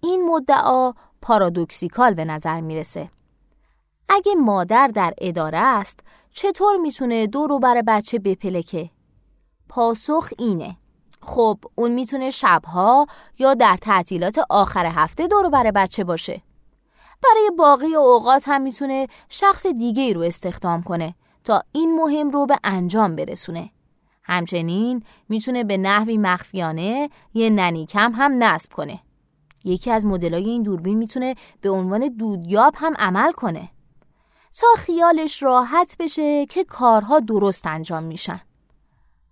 این 0.00 0.28
مدعا 0.28 0.92
پارادوکسیکال 1.22 2.14
به 2.14 2.24
نظر 2.24 2.60
می‌رسه. 2.60 3.10
اگه 4.08 4.34
مادر 4.34 4.86
در 4.86 5.14
اداره 5.18 5.58
است 5.58 6.00
چطور 6.32 6.76
می‌تونه 6.76 7.26
دو 7.26 7.58
بر 7.58 7.82
بچه 7.82 8.18
بپلکه؟ 8.18 8.90
پاسخ 9.68 10.28
اینه 10.38 10.76
خب 11.22 11.58
اون 11.74 11.90
می‌تونه 11.90 12.30
شبها 12.30 13.06
یا 13.38 13.54
در 13.54 13.76
تعطیلات 13.76 14.40
آخر 14.50 14.86
هفته 14.86 15.26
دور 15.26 15.50
بر 15.50 15.70
بچه 15.70 16.04
باشه 16.04 16.42
برای 17.22 17.50
باقی 17.58 17.94
اوقات 17.94 18.44
هم 18.46 18.62
می‌تونه 18.62 19.06
شخص 19.28 19.66
دیگه 19.66 20.02
ای 20.02 20.14
رو 20.14 20.20
استخدام 20.20 20.82
کنه 20.82 21.14
تا 21.44 21.62
این 21.72 21.96
مهم 21.96 22.30
رو 22.30 22.46
به 22.46 22.58
انجام 22.64 23.16
برسونه. 23.16 23.70
همچنین 24.22 25.02
می‌تونه 25.28 25.64
به 25.64 25.76
نحوی 25.76 26.18
مخفیانه 26.18 27.10
یه 27.34 27.50
ننی 27.50 27.86
کم 27.86 28.12
هم 28.12 28.44
نصب 28.44 28.72
کنه. 28.72 29.00
یکی 29.64 29.90
از 29.90 30.06
مدلای 30.06 30.44
این 30.44 30.62
دوربین 30.62 30.98
می‌تونه 30.98 31.34
به 31.60 31.70
عنوان 31.70 32.08
دودیاب 32.08 32.74
هم 32.76 32.94
عمل 32.98 33.32
کنه 33.32 33.68
تا 34.60 34.66
خیالش 34.78 35.42
راحت 35.42 35.96
بشه 36.00 36.46
که 36.46 36.64
کارها 36.64 37.20
درست 37.20 37.66
انجام 37.66 38.02
میشن. 38.02 38.40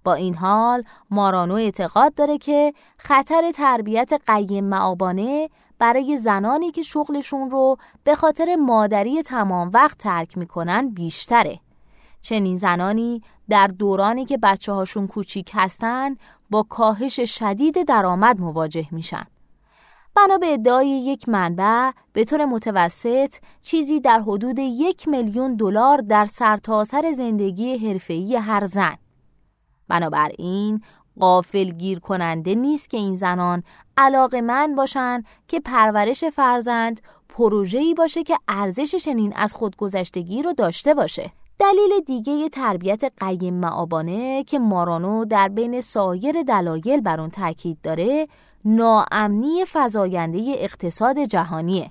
با 0.04 0.14
این 0.14 0.34
حال 0.34 0.82
مارانو 1.10 1.54
اعتقاد 1.54 2.14
داره 2.14 2.38
که 2.38 2.72
خطر 2.98 3.52
تربیت 3.52 4.12
قیم 4.26 4.64
معابانه 4.64 5.50
برای 5.78 6.16
زنانی 6.16 6.70
که 6.70 6.82
شغلشون 6.82 7.50
رو 7.50 7.76
به 8.04 8.14
خاطر 8.14 8.56
مادری 8.56 9.22
تمام 9.22 9.70
وقت 9.74 9.98
ترک 9.98 10.38
می‌کنن 10.38 10.88
بیشتره. 10.88 11.60
چنین 12.20 12.56
زنانی 12.56 13.22
در 13.48 13.66
دورانی 13.66 14.24
که 14.24 14.38
بچه 14.38 14.72
هاشون 14.72 15.06
کوچیک 15.06 15.50
هستن 15.54 16.16
با 16.50 16.62
کاهش 16.62 17.20
شدید 17.20 17.82
درآمد 17.82 18.40
مواجه 18.40 18.86
میشن. 18.90 19.26
بنا 20.14 20.38
به 20.38 20.52
ادعای 20.52 20.88
یک 20.88 21.28
منبع 21.28 21.90
به 22.12 22.24
طور 22.24 22.44
متوسط 22.44 23.34
چیزی 23.62 24.00
در 24.00 24.20
حدود 24.20 24.58
یک 24.58 25.08
میلیون 25.08 25.54
دلار 25.54 26.00
در 26.00 26.26
سرتاسر 26.26 27.12
زندگی 27.12 27.78
حرفه‌ای 27.78 28.36
هر 28.36 28.64
زن 28.66 28.96
بنابراین 29.88 30.80
قافل 31.20 31.70
گیر 31.70 31.98
کننده 31.98 32.54
نیست 32.54 32.90
که 32.90 32.96
این 32.96 33.14
زنان 33.14 33.62
علاقه 33.96 34.40
من 34.40 34.74
باشند 34.74 35.24
که 35.48 35.60
پرورش 35.60 36.24
فرزند 36.24 37.00
پروژه‌ای 37.28 37.94
باشه 37.94 38.22
که 38.22 38.38
ارزش 38.48 38.94
چنین 38.94 39.32
از 39.36 39.54
خودگذشتگی 39.54 40.42
رو 40.42 40.52
داشته 40.52 40.94
باشه. 40.94 41.32
دلیل 41.58 42.00
دیگه 42.06 42.48
تربیت 42.48 43.04
قیم 43.20 43.54
معابانه 43.54 44.44
که 44.44 44.58
مارانو 44.58 45.24
در 45.24 45.48
بین 45.48 45.80
سایر 45.80 46.42
دلایل 46.42 47.00
بر 47.00 47.20
اون 47.20 47.30
تاکید 47.30 47.78
داره 47.82 48.28
ناامنی 48.64 49.64
فزاینده 49.72 50.54
اقتصاد 50.58 51.18
جهانیه. 51.18 51.90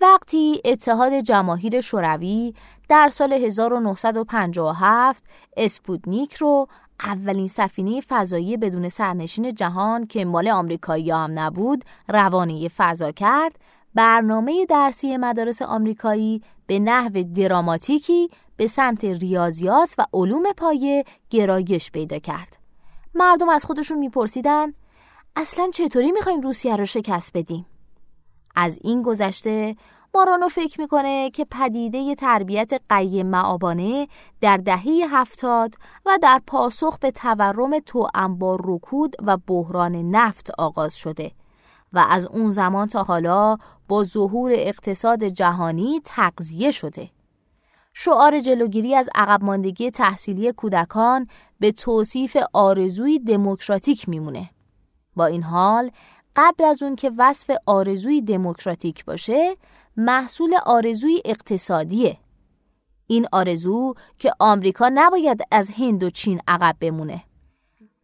وقتی 0.00 0.60
اتحاد 0.64 1.12
جماهیر 1.12 1.80
شوروی 1.80 2.54
در 2.88 3.08
سال 3.12 3.32
1957 3.32 5.24
اسپوتنیک 5.56 6.34
رو 6.34 6.66
اولین 7.02 7.48
سفینه 7.48 8.00
فضایی 8.00 8.56
بدون 8.56 8.88
سرنشین 8.88 9.54
جهان 9.54 10.06
که 10.06 10.24
مال 10.24 10.48
آمریکایی 10.48 11.10
هم 11.10 11.38
نبود 11.38 11.84
روانه 12.08 12.68
فضا 12.68 13.12
کرد. 13.12 13.58
برنامه 13.94 14.66
درسی 14.66 15.16
مدارس 15.16 15.62
آمریکایی 15.62 16.42
به 16.66 16.78
نحو 16.78 17.22
دراماتیکی 17.22 18.30
به 18.56 18.66
سمت 18.66 19.04
ریاضیات 19.04 19.94
و 19.98 20.06
علوم 20.12 20.52
پایه 20.52 21.04
گرایش 21.30 21.90
پیدا 21.90 22.18
کرد. 22.18 22.58
مردم 23.14 23.48
از 23.48 23.64
خودشون 23.64 23.98
میپرسیدن 23.98 24.72
اصلا 25.36 25.70
چطوری 25.74 26.12
می‌خوایم 26.12 26.40
روسیه 26.40 26.76
رو 26.76 26.84
شکست 26.84 27.30
بدیم؟ 27.34 27.66
از 28.56 28.78
این 28.82 29.02
گذشته 29.02 29.76
مارانو 30.14 30.48
فکر 30.48 30.80
می‌کنه 30.80 31.30
که 31.30 31.44
پدیده 31.44 32.14
تربیت 32.14 32.72
قیم 32.88 33.26
معابانه 33.26 34.08
در 34.40 34.56
دهه 34.56 35.06
هفتاد 35.08 35.74
و 36.06 36.18
در 36.22 36.40
پاسخ 36.46 36.98
به 36.98 37.10
تورم 37.10 37.78
تو 37.78 38.08
با 38.38 38.58
رکود 38.64 39.16
و 39.22 39.36
بحران 39.36 40.10
نفت 40.10 40.50
آغاز 40.58 40.96
شده 40.96 41.32
و 41.92 42.06
از 42.08 42.26
اون 42.26 42.48
زمان 42.48 42.88
تا 42.88 43.02
حالا 43.02 43.56
با 43.88 44.04
ظهور 44.04 44.50
اقتصاد 44.54 45.24
جهانی 45.24 46.00
تغذیه 46.04 46.70
شده. 46.70 47.10
شعار 47.94 48.40
جلوگیری 48.40 48.94
از 48.94 49.08
عقب 49.14 49.44
ماندگی 49.44 49.90
تحصیلی 49.90 50.52
کودکان 50.52 51.26
به 51.60 51.72
توصیف 51.72 52.36
آرزوی 52.52 53.18
دموکراتیک 53.18 54.08
میمونه. 54.08 54.50
با 55.16 55.26
این 55.26 55.42
حال 55.42 55.90
قبل 56.36 56.64
از 56.64 56.82
اون 56.82 56.96
که 56.96 57.12
وصف 57.18 57.50
آرزوی 57.66 58.20
دموکراتیک 58.20 59.04
باشه 59.04 59.56
محصول 59.96 60.54
آرزوی 60.66 61.22
اقتصادیه. 61.24 62.16
این 63.06 63.26
آرزو 63.32 63.94
که 64.18 64.32
آمریکا 64.38 64.90
نباید 64.94 65.40
از 65.50 65.70
هند 65.70 66.02
و 66.02 66.10
چین 66.10 66.40
عقب 66.48 66.76
بمونه. 66.80 67.22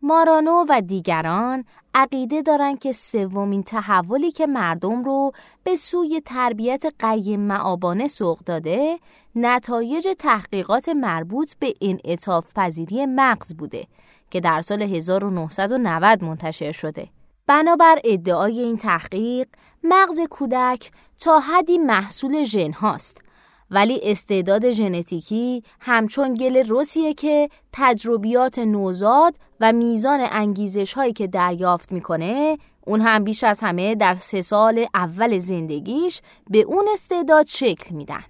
مارانو 0.03 0.65
و 0.69 0.81
دیگران 0.81 1.65
عقیده 1.95 2.43
دارند 2.43 2.79
که 2.79 2.93
سومین 2.93 3.63
تحولی 3.63 4.31
که 4.31 4.47
مردم 4.47 5.05
رو 5.05 5.33
به 5.65 5.77
سوی 5.77 6.23
تربیت 6.25 6.85
قیم 6.99 7.41
معابانه 7.41 8.07
سوق 8.07 8.39
داده 8.39 8.99
نتایج 9.35 10.09
تحقیقات 10.19 10.89
مربوط 10.89 11.53
به 11.59 11.75
انعطاف 11.81 12.53
پذیری 12.55 13.07
مغز 13.07 13.55
بوده 13.55 13.87
که 14.31 14.41
در 14.41 14.63
سال 14.63 14.83
1990 14.83 16.25
منتشر 16.25 16.73
شده. 16.73 17.09
بنابر 17.49 17.99
ادعای 18.05 18.61
این 18.61 18.77
تحقیق 18.77 19.49
مغز 19.85 20.21
کودک 20.31 20.91
تا 21.19 21.41
حدی 21.41 21.79
محصول 21.79 22.45
ژن 22.45 22.73
هاست 22.73 23.23
ولی 23.71 24.01
استعداد 24.03 24.71
ژنتیکی 24.71 25.63
همچون 25.81 26.35
گل 26.35 26.69
روسیه 26.69 27.15
که 27.15 27.49
تجربیات 27.73 28.59
نوزاد 28.59 29.37
و 29.61 29.73
میزان 29.73 30.21
انگیزش 30.31 30.93
هایی 30.93 31.13
که 31.13 31.27
دریافت 31.27 31.93
می‌کنه 31.93 32.59
اون 32.87 33.01
هم 33.01 33.25
بیش 33.25 33.45
از 33.45 33.61
همه 33.63 33.95
در 33.95 34.15
سه 34.15 34.41
سال 34.41 34.87
اول 34.95 35.39
زندگیش 35.39 36.21
به 36.51 36.59
اون 36.59 36.89
استعداد 36.93 37.47
شکل 37.47 37.95
میدن. 37.95 38.25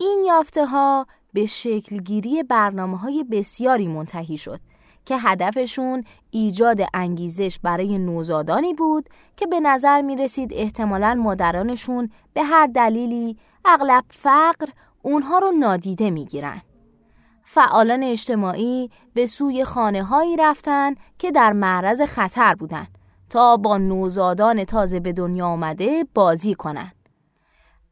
این 0.00 0.24
یافته 0.26 0.66
ها 0.66 1.06
به 1.32 1.46
شکلگیری 1.46 2.42
برنامه 2.42 2.98
های 2.98 3.24
بسیاری 3.24 3.86
منتهی 3.86 4.36
شد 4.36 4.60
که 5.06 5.16
هدفشون 5.18 6.04
ایجاد 6.30 6.80
انگیزش 6.94 7.58
برای 7.62 7.98
نوزادانی 7.98 8.74
بود 8.74 9.08
که 9.36 9.46
به 9.46 9.60
نظر 9.60 10.02
می 10.02 10.16
رسید 10.16 10.50
احتمالا 10.52 11.14
مادرانشون 11.14 12.10
به 12.34 12.42
هر 12.42 12.66
دلیلی 12.66 13.36
اغلب 13.64 14.04
فقر 14.10 14.68
اونها 15.02 15.38
رو 15.38 15.52
نادیده 15.52 16.10
می 16.10 16.24
گیرن. 16.24 16.62
فعالان 17.42 18.02
اجتماعی 18.02 18.90
به 19.14 19.26
سوی 19.26 19.64
خانه 19.64 20.02
هایی 20.02 20.36
رفتن 20.36 20.94
که 21.18 21.30
در 21.30 21.52
معرض 21.52 22.02
خطر 22.02 22.54
بودن 22.54 22.86
تا 23.30 23.56
با 23.56 23.78
نوزادان 23.78 24.64
تازه 24.64 25.00
به 25.00 25.12
دنیا 25.12 25.46
آمده 25.46 26.06
بازی 26.14 26.54
کنند. 26.54 26.92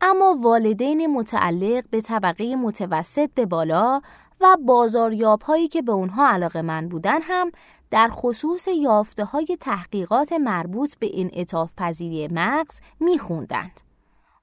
اما 0.01 0.39
والدین 0.43 1.07
متعلق 1.07 1.85
به 1.91 2.01
طبقه 2.01 2.57
متوسط 2.57 3.31
به 3.35 3.47
بالا 3.47 4.01
و 4.41 4.57
بازاریاب 4.67 5.43
هایی 5.43 5.69
که 5.69 5.83
به 5.83 5.93
اونها 5.93 6.29
علاقه 6.29 6.63
من 6.63 6.89
بودن 6.89 7.23
هم 7.23 7.51
در 7.91 8.09
خصوص 8.13 8.69
یافته 8.69 9.25
های 9.25 9.59
تحقیقات 9.61 10.33
مربوط 10.33 10.95
به 10.99 11.07
این 11.07 11.31
اطاف 11.33 11.73
پذیری 11.77 12.29
مغز 12.29 12.81
میخوندند. 13.01 13.81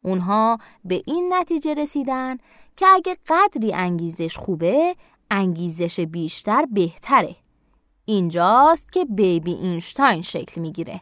اونها 0.02 0.58
به 0.86 1.04
این 1.06 1.34
نتیجه 1.34 1.74
رسیدن 1.74 2.38
که 2.78 2.88
اگه 2.88 3.18
قدری 3.28 3.74
انگیزش 3.74 4.38
خوبه 4.38 4.96
انگیزش 5.32 6.00
بیشتر 6.00 6.66
بهتره. 6.72 7.36
اینجاست 8.06 8.92
که 8.92 9.06
بیبی 9.06 9.54
اینشتاین 9.54 10.22
شکل 10.22 10.62
می‌گیره. 10.62 11.02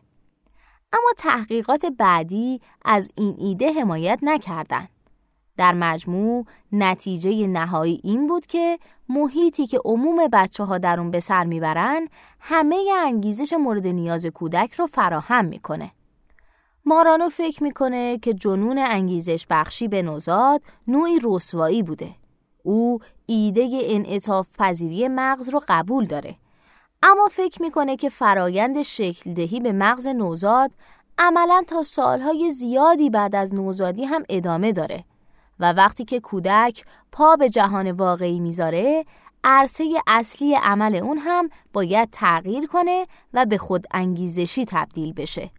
اما 0.93 1.09
تحقیقات 1.17 1.85
بعدی 1.85 2.61
از 2.85 3.09
این 3.15 3.35
ایده 3.37 3.73
حمایت 3.73 4.19
نکردند. 4.21 4.89
در 5.59 5.73
مجموع 5.73 6.45
نتیجه 6.71 7.47
نهایی 7.47 8.01
این 8.03 8.27
بود 8.27 8.45
که 8.45 8.79
محیطی 9.09 9.67
که 9.67 9.79
عموم 9.85 10.27
بچه 10.33 10.63
ها 10.63 10.77
در 10.77 10.99
اون 10.99 11.11
به 11.11 11.19
سر 11.19 11.43
می‌برن 11.43 12.07
همه 12.39 12.91
انگیزش 13.03 13.53
مورد 13.53 13.87
نیاز 13.87 14.25
کودک 14.25 14.73
رو 14.73 14.87
فراهم 14.87 15.45
می‌کنه. 15.45 15.91
مارانو 16.85 17.29
فکر 17.29 17.63
می‌کنه 17.63 18.17
که 18.17 18.33
جنون 18.33 18.77
انگیزش 18.77 19.45
بخشی 19.49 19.87
به 19.87 20.01
نوزاد 20.01 20.61
نوعی 20.87 21.19
رسوایی 21.23 21.83
بوده. 21.83 22.09
او 22.63 22.99
ایده 23.25 23.69
انعطاف 23.73 24.47
پذیری 24.59 25.07
مغز 25.07 25.49
رو 25.49 25.61
قبول 25.67 26.05
داره. 26.05 26.35
اما 27.03 27.27
فکر 27.31 27.61
می‌کنه 27.61 27.95
که 27.95 28.09
فرایند 28.09 28.81
شکل 28.81 29.33
دهی 29.33 29.59
به 29.59 29.71
مغز 29.71 30.07
نوزاد 30.07 30.71
عملا 31.17 31.63
تا 31.67 31.83
سالهای 31.83 32.49
زیادی 32.49 33.09
بعد 33.09 33.35
از 33.35 33.53
نوزادی 33.53 34.05
هم 34.05 34.23
ادامه 34.29 34.71
داره 34.71 35.03
و 35.59 35.73
وقتی 35.73 36.05
که 36.05 36.19
کودک 36.19 36.85
پا 37.11 37.35
به 37.35 37.49
جهان 37.49 37.91
واقعی 37.91 38.39
می‌ذاره 38.39 39.05
عرصه 39.43 40.01
اصلی 40.07 40.55
عمل 40.55 40.95
اون 40.95 41.17
هم 41.17 41.49
باید 41.73 42.09
تغییر 42.11 42.67
کنه 42.67 43.07
و 43.33 43.45
به 43.45 43.57
خود 43.57 43.85
انگیزشی 43.91 44.65
تبدیل 44.65 45.13
بشه. 45.13 45.51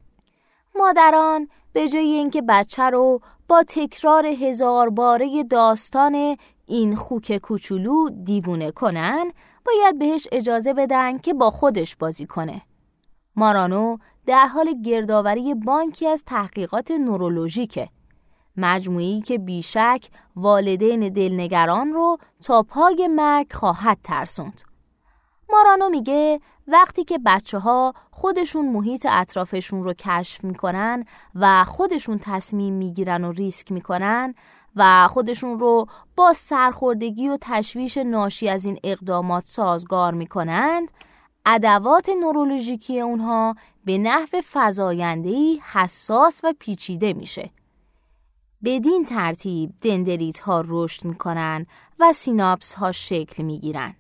مادران 0.75 1.49
به 1.73 1.89
جای 1.89 2.03
اینکه 2.03 2.43
بچه 2.43 2.83
رو 2.83 3.21
با 3.49 3.63
تکرار 3.69 4.27
هزار 4.27 4.91
باره 4.91 5.45
داستان 5.45 6.37
این 6.67 6.97
خوک 6.97 7.37
کوچولو 7.37 8.09
دیوونه 8.25 8.71
کنن 8.71 9.33
باید 9.67 9.99
بهش 9.99 10.29
اجازه 10.33 10.75
بدن 10.75 11.19
که 11.19 11.35
با 11.35 11.51
خودش 11.51 11.97
بازی 11.97 12.27
کنه. 12.27 12.63
مارانو 13.37 13.97
در 14.27 14.47
حال 14.47 14.83
گردآوری 14.83 15.55
بانکی 15.55 16.07
از 16.07 16.25
تحقیقات 16.27 16.91
نورولوژیکه 16.91 17.89
مجموعی 18.57 19.21
که 19.21 19.39
بیشک 19.39 20.09
والدین 20.37 21.09
دلنگران 21.09 21.93
رو 21.93 22.19
تا 22.43 22.63
پای 22.63 23.09
مرگ 23.09 23.53
خواهد 23.53 23.99
ترسوند. 24.05 24.63
مارانو 25.53 25.89
میگه 25.89 26.41
وقتی 26.67 27.05
که 27.05 27.19
بچه 27.27 27.59
ها 27.59 27.95
خودشون 28.11 28.69
محیط 28.69 29.07
اطرافشون 29.11 29.83
رو 29.83 29.93
کشف 29.93 30.45
می‌کنن 30.45 31.05
و 31.35 31.65
خودشون 31.65 32.19
تصمیم 32.23 32.75
می‌گیرن 32.75 33.25
و 33.25 33.33
ریسک 33.33 33.73
می‌کنن 33.73 34.35
و 34.77 35.09
خودشون 35.11 35.59
رو 35.59 35.87
با 36.17 36.33
سرخوردگی 36.33 37.29
و 37.29 37.39
تشویش 37.41 37.97
ناشی 37.97 38.49
از 38.49 38.65
این 38.65 38.79
اقدامات 38.85 39.47
سازگار 39.47 40.15
می‌کنند 40.15 40.91
ادوات 41.47 42.09
نورولوژیکی 42.21 43.01
اونها 43.01 43.55
به 43.85 43.99
نحو 43.99 44.41
فضایندهی 44.53 45.63
حساس 45.73 46.41
و 46.45 46.55
پیچیده 46.59 47.13
میشه 47.13 47.51
بدین 48.65 49.05
ترتیب 49.05 49.73
دندریت 49.83 50.39
ها 50.39 50.65
رشد 50.67 51.05
می‌کنن 51.05 51.67
و 51.99 52.13
سیناپس 52.13 52.73
ها 52.73 52.93
شکل 52.93 53.43
می‌گیرن. 53.43 53.97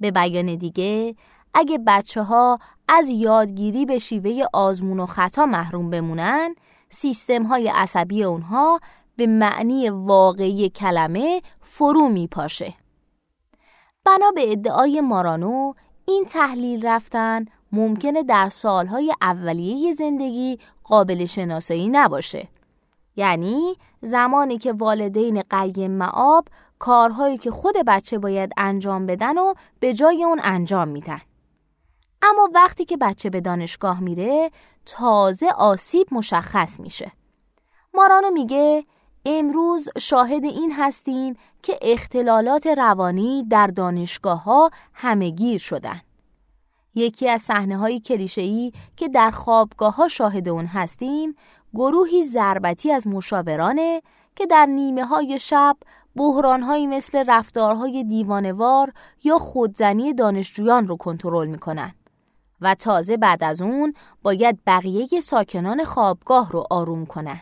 به 0.00 0.10
بیان 0.10 0.54
دیگه 0.54 1.14
اگه 1.54 1.78
بچه 1.86 2.22
ها 2.22 2.58
از 2.88 3.08
یادگیری 3.08 3.86
به 3.86 3.98
شیوه 3.98 4.44
آزمون 4.52 5.00
و 5.00 5.06
خطا 5.06 5.46
محروم 5.46 5.90
بمونن 5.90 6.54
سیستم 6.88 7.42
های 7.42 7.68
عصبی 7.68 8.24
اونها 8.24 8.80
به 9.16 9.26
معنی 9.26 9.88
واقعی 9.88 10.68
کلمه 10.68 11.42
فرو 11.60 12.08
میپاشه. 12.08 12.74
بنا 14.04 14.30
به 14.34 14.52
ادعای 14.52 15.00
مارانو 15.00 15.72
این 16.06 16.24
تحلیل 16.24 16.86
رفتن 16.86 17.44
ممکنه 17.72 18.22
در 18.22 18.48
سالهای 18.48 19.12
اولیه 19.20 19.92
زندگی 19.92 20.58
قابل 20.84 21.24
شناسایی 21.24 21.88
نباشه. 21.88 22.48
یعنی 23.16 23.76
زمانی 24.02 24.58
که 24.58 24.72
والدین 24.72 25.42
قیم 25.50 25.90
معاب 25.90 26.48
کارهایی 26.78 27.38
که 27.38 27.50
خود 27.50 27.74
بچه 27.86 28.18
باید 28.18 28.52
انجام 28.56 29.06
بدن 29.06 29.38
و 29.38 29.54
به 29.80 29.94
جای 29.94 30.24
اون 30.24 30.40
انجام 30.42 30.88
میدن. 30.88 31.20
اما 32.22 32.50
وقتی 32.54 32.84
که 32.84 32.96
بچه 32.96 33.30
به 33.30 33.40
دانشگاه 33.40 34.00
میره 34.00 34.50
تازه 34.86 35.46
آسیب 35.46 36.06
مشخص 36.12 36.80
میشه. 36.80 37.12
مارانو 37.94 38.30
میگه 38.30 38.84
امروز 39.26 39.88
شاهد 39.98 40.44
این 40.44 40.72
هستیم 40.72 41.36
که 41.62 41.78
اختلالات 41.82 42.66
روانی 42.66 43.46
در 43.50 43.66
دانشگاه 43.66 44.42
ها 44.42 44.70
همه 44.94 45.30
گیر 45.30 45.58
شدن. 45.58 46.00
یکی 46.96 47.28
از 47.28 47.42
صحنه 47.42 47.76
های 47.76 48.00
کلیشه‌ای 48.00 48.72
که 48.96 49.08
در 49.08 49.30
خوابگاه 49.30 49.94
ها 49.94 50.08
شاهد 50.08 50.48
اون 50.48 50.66
هستیم 50.66 51.36
گروهی 51.74 52.22
ضربتی 52.22 52.92
از 52.92 53.06
مشاورانه 53.06 54.02
که 54.36 54.46
در 54.46 54.66
نیمه 54.66 55.04
های 55.04 55.38
شب 55.38 55.76
بحرانهایی 56.16 56.86
مثل 56.86 57.24
رفتارهای 57.28 58.04
دیوانوار 58.04 58.92
یا 59.24 59.38
خودزنی 59.38 60.14
دانشجویان 60.14 60.88
رو 60.88 60.96
کنترل 60.96 61.46
می‌کنن 61.46 61.94
و 62.60 62.74
تازه 62.74 63.16
بعد 63.16 63.44
از 63.44 63.62
اون 63.62 63.94
باید 64.22 64.58
بقیه 64.66 65.20
ساکنان 65.20 65.84
خوابگاه 65.84 66.52
رو 66.52 66.64
آروم 66.70 67.06
کنن. 67.06 67.40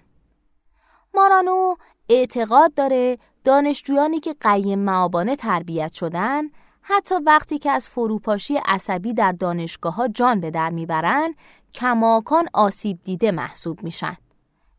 مارانو 1.14 1.74
اعتقاد 2.08 2.74
داره 2.74 3.18
دانشجویانی 3.44 4.20
که 4.20 4.34
قیم 4.40 4.78
معابانه 4.78 5.36
تربیت 5.36 5.92
شدن 5.92 6.42
حتی 6.86 7.14
وقتی 7.14 7.58
که 7.58 7.70
از 7.70 7.88
فروپاشی 7.88 8.56
عصبی 8.66 9.14
در 9.14 9.32
دانشگاه 9.32 9.94
ها 9.94 10.08
جان 10.08 10.40
به 10.40 10.50
در 10.50 10.70
می‌برن 10.70 11.34
کماکان 11.74 12.48
آسیب 12.52 13.02
دیده 13.02 13.30
محسوب 13.30 13.82
میشن. 13.82 14.16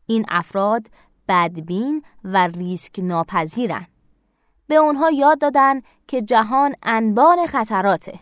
این 0.06 0.24
افراد 0.28 0.86
بدبین 1.28 2.02
و 2.24 2.46
ریسک 2.46 2.98
ناپذیرن. 2.98 3.86
به 4.66 4.74
اونها 4.74 5.10
یاد 5.10 5.38
دادن 5.38 5.80
که 6.08 6.22
جهان 6.22 6.74
انبان 6.82 7.46
خطراته. 7.46 8.20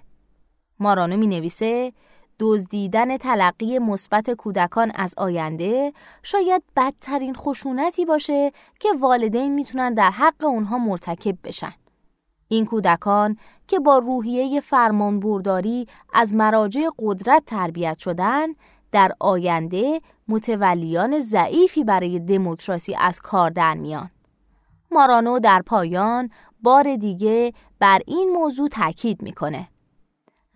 مارانو 0.80 1.16
می 1.16 1.26
نویسه 1.26 1.92
دزدیدن 2.40 3.16
تلقی 3.16 3.78
مثبت 3.78 4.30
کودکان 4.30 4.92
از 4.94 5.14
آینده 5.18 5.92
شاید 6.22 6.62
بدترین 6.76 7.34
خشونتی 7.34 8.04
باشه 8.04 8.52
که 8.80 8.88
والدین 9.00 9.54
می‌تونن 9.54 9.94
در 9.94 10.10
حق 10.10 10.44
اونها 10.44 10.78
مرتکب 10.78 11.36
بشن. 11.44 11.72
این 12.48 12.66
کودکان 12.66 13.36
که 13.68 13.80
با 13.80 13.98
روحیه 13.98 14.60
فرمانبرداری 14.60 15.86
از 16.12 16.34
مراجع 16.34 16.82
قدرت 16.98 17.42
تربیت 17.46 17.98
شدن 17.98 18.46
در 18.92 19.12
آینده 19.20 20.00
متولیان 20.28 21.20
ضعیفی 21.20 21.84
برای 21.84 22.18
دموکراسی 22.18 22.94
از 22.94 23.20
کار 23.20 23.50
در 23.50 23.74
میان. 23.74 24.08
مارانو 24.90 25.38
در 25.38 25.62
پایان 25.66 26.30
بار 26.62 26.96
دیگه 26.96 27.52
بر 27.78 28.00
این 28.06 28.32
موضوع 28.32 28.68
تاکید 28.68 29.22
می‌کنه. 29.22 29.68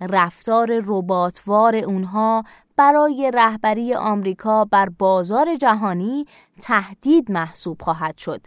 رفتار 0.00 0.82
رباتوار 0.84 1.76
اونها 1.76 2.44
برای 2.76 3.30
رهبری 3.34 3.94
آمریکا 3.94 4.64
بر 4.64 4.88
بازار 4.88 5.56
جهانی 5.56 6.24
تهدید 6.60 7.30
محسوب 7.32 7.82
خواهد 7.82 8.18
شد. 8.18 8.40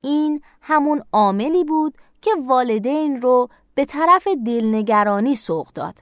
این 0.00 0.42
همون 0.62 1.02
عاملی 1.12 1.64
بود 1.64 1.94
که 2.20 2.30
والدین 2.46 3.22
رو 3.22 3.48
به 3.74 3.84
طرف 3.84 4.28
دلنگرانی 4.46 5.34
سوق 5.34 5.68
داد 5.68 5.98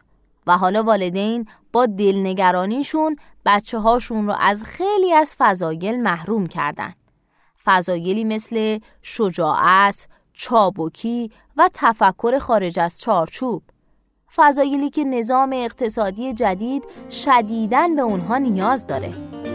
و 0.47 0.59
حالا 0.59 0.83
والدین 0.83 1.47
با 1.73 1.87
دلنگرانیشون 1.87 3.17
بچه 3.47 3.79
هاشون 3.79 4.27
رو 4.27 4.37
از 4.41 4.65
خیلی 4.65 5.13
از 5.13 5.35
فضایل 5.39 6.03
محروم 6.03 6.47
کردن. 6.47 6.93
فضایلی 7.65 8.25
مثل 8.25 8.79
شجاعت، 9.03 10.09
چابکی 10.33 11.31
و 11.57 11.71
تفکر 11.75 12.39
خارج 12.39 12.79
از 12.79 13.01
چارچوب 13.01 13.63
فضایلی 14.37 14.91
که 14.91 15.05
نظام 15.05 15.51
اقتصادی 15.53 16.35
جدید 16.35 16.85
شدیداً 17.11 17.89
به 17.97 18.03
اونها 18.03 18.39
نیاز 18.39 18.87
داره 18.87 19.48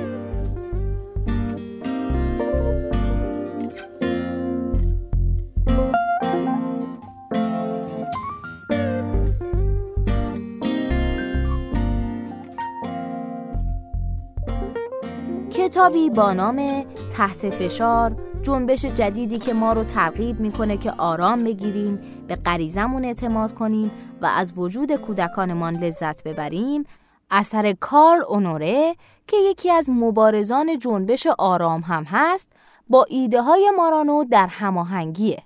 کتابی 15.73 16.09
با 16.09 16.33
نام 16.33 16.85
تحت 17.17 17.49
فشار 17.49 18.15
جنبش 18.41 18.85
جدیدی 18.85 19.39
که 19.39 19.53
ما 19.53 19.73
رو 19.73 19.83
ترغیب 19.83 20.39
می‌کنه 20.39 20.77
که 20.77 20.91
آرام 20.91 21.43
بگیریم 21.43 21.99
به 22.27 22.35
غریزمون 22.35 23.05
اعتماد 23.05 23.53
کنیم 23.53 23.91
و 24.21 24.25
از 24.25 24.53
وجود 24.57 24.91
کودکانمان 24.91 25.75
لذت 25.75 26.23
ببریم 26.23 26.83
اثر 27.31 27.73
کارل 27.79 28.21
اونوره 28.27 28.95
که 29.27 29.37
یکی 29.37 29.71
از 29.71 29.89
مبارزان 29.89 30.79
جنبش 30.79 31.27
آرام 31.37 31.81
هم 31.81 32.03
هست 32.03 32.47
با 32.89 33.05
ایده 33.09 33.41
های 33.41 33.71
مارانو 33.77 34.23
در 34.23 34.47
هماهنگیه. 34.47 35.43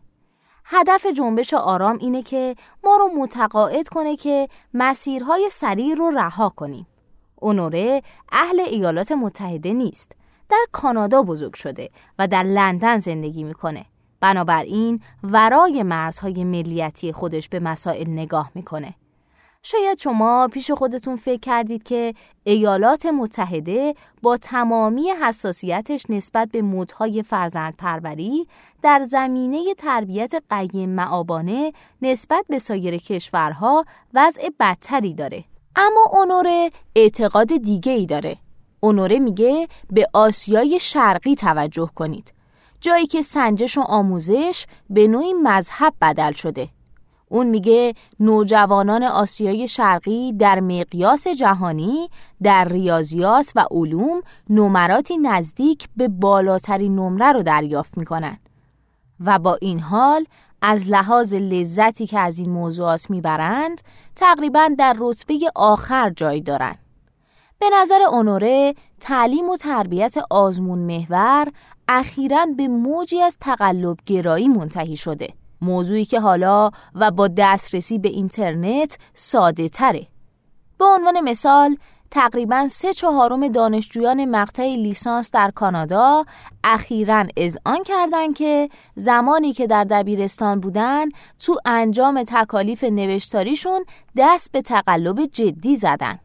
هدف 0.66 1.06
جنبش 1.06 1.54
آرام 1.54 1.98
اینه 2.02 2.22
که 2.22 2.56
ما 2.84 2.98
رو 2.98 3.10
متقاعد 3.18 3.88
کنه 3.88 4.16
که 4.16 4.48
مسیرهای 4.74 5.50
سریع 5.52 5.96
رو 5.96 6.10
رها 6.10 6.50
کنیم. 6.50 6.88
اونوره 7.41 8.02
اهل 8.32 8.60
ایالات 8.60 9.12
متحده 9.12 9.73
نیست 9.73 10.12
در 10.50 10.65
کانادا 10.71 11.23
بزرگ 11.23 11.54
شده 11.54 11.89
و 12.19 12.28
در 12.28 12.43
لندن 12.43 12.97
زندگی 12.97 13.43
می‌کنه. 13.43 13.86
بنابراین 14.21 15.02
ورای 15.23 15.84
مرزهای 15.84 16.43
ملیتی 16.43 17.12
خودش 17.12 17.50
به 17.50 17.60
مسائل 17.60 18.10
نگاه 18.10 18.52
می‌کنه. 18.56 18.93
شاید 19.63 20.00
شما 20.00 20.50
پیش 20.54 20.71
خودتون 20.71 21.15
فکر 21.15 21.39
کردید 21.39 21.84
که 21.84 22.13
ایالات 22.43 23.06
متحده 23.06 23.95
با 24.21 24.38
تمامی 24.38 25.10
حساسیتش 25.10 26.06
نسبت 26.10 26.50
به 26.52 26.62
مدهای 26.62 27.23
فرزند 27.23 27.76
پروری 27.76 28.47
در 28.82 29.04
زمینه 29.04 29.73
تربیت 29.73 30.34
قیم 30.50 30.89
معابانه 30.89 31.73
نسبت 32.02 32.45
به 32.50 32.60
سایر 32.60 32.97
کشورها 32.97 33.86
وضع 34.13 34.50
بدتری 34.60 35.13
داره. 35.13 35.43
اما 35.78 36.02
اونوره 36.12 36.72
اعتقاد 36.96 37.58
دیگه 37.58 37.92
ای 37.92 38.06
داره. 38.06 38.38
اونوره 38.80 39.20
میگه 39.20 39.68
به 39.90 40.08
آسیای 40.13 40.80
شرقی 40.80 41.36
توجه 41.36 41.90
کنید. 41.96 42.34
جایی 42.82 43.08
که 43.08 43.22
سنجش 43.22 43.78
و 43.78 43.82
آموزش 43.82 44.66
به 44.90 45.08
نوعی 45.08 45.34
مذهب 45.34 45.94
بدل 46.02 46.32
شده. 46.32 46.70
اون 47.30 47.48
میگه 47.48 47.94
نوجوانان 48.20 49.04
آسیای 49.04 49.68
شرقی 49.68 50.34
در 50.34 50.60
مقیاس 50.60 51.28
جهانی 51.28 52.10
در 52.44 52.68
ریاضیات 52.68 53.52
و 53.56 53.66
علوم 53.72 54.22
نمراتی 54.50 55.18
نزدیک 55.18 55.90
به 55.98 56.08
بالاترین 56.08 56.96
نمره 56.96 57.32
رو 57.32 57.44
دریافت 57.44 57.98
می‌کنن 57.98 58.38
و 59.20 59.40
با 59.40 59.58
این 59.62 59.80
حال 59.80 60.26
از 60.62 60.89
لحاظ 60.89 61.34
لذتی 61.34 62.08
که 62.08 62.20
از 62.20 62.39
این 62.39 62.50
موضوعات 62.50 63.10
می‌برند 63.10 63.82
تقریبا 64.15 64.70
در 64.78 64.96
رتبه 65.00 65.39
آخر 65.56 66.10
جای 66.10 66.41
دارند. 66.41 66.80
به 67.60 67.65
نظر 67.74 68.02
اونوره 68.12 68.76
تعلیم 69.02 69.50
و 69.50 69.58
تربیت 69.58 70.15
آزمون 70.30 70.80
محور 70.80 71.48
اخیرا 71.88 72.46
به 72.58 72.67
موجی 72.67 73.22
از 73.22 73.38
تقلب 73.41 73.98
گرایی 74.06 74.48
منتهی 74.48 74.96
شده 74.96 75.28
موضوعی 75.62 76.06
که 76.06 76.20
حالا 76.20 76.72
و 76.96 77.12
با 77.12 77.28
دسترسی 77.28 78.00
به 78.00 78.10
اینترنت 78.10 78.98
ساده 79.13 79.70
تره 79.70 80.08
به 80.78 80.86
عنوان 80.86 81.22
مثال 81.22 81.78
تقریبا 82.12 82.67
سه 82.67 82.93
چهارم 82.93 83.48
دانشجویان 83.48 84.26
مقطع 84.26 84.76
لیسانس 84.76 85.32
در 85.32 85.52
کانادا 85.56 86.26
اخیرا 86.63 87.24
اذعان 87.38 87.84
کردند 87.84 88.36
که 88.36 88.70
زمانی 88.96 89.54
که 89.54 89.67
در 89.67 89.84
دبیرستان 89.84 90.60
بودن 90.60 91.06
تو 91.39 91.58
انجام 91.65 92.24
تکالیف 92.24 92.84
نوشتاریشون 92.84 93.86
دست 94.17 94.52
به 94.52 94.62
تقلب 94.62 95.26
جدی 95.26 95.76
زدن. 95.76 96.20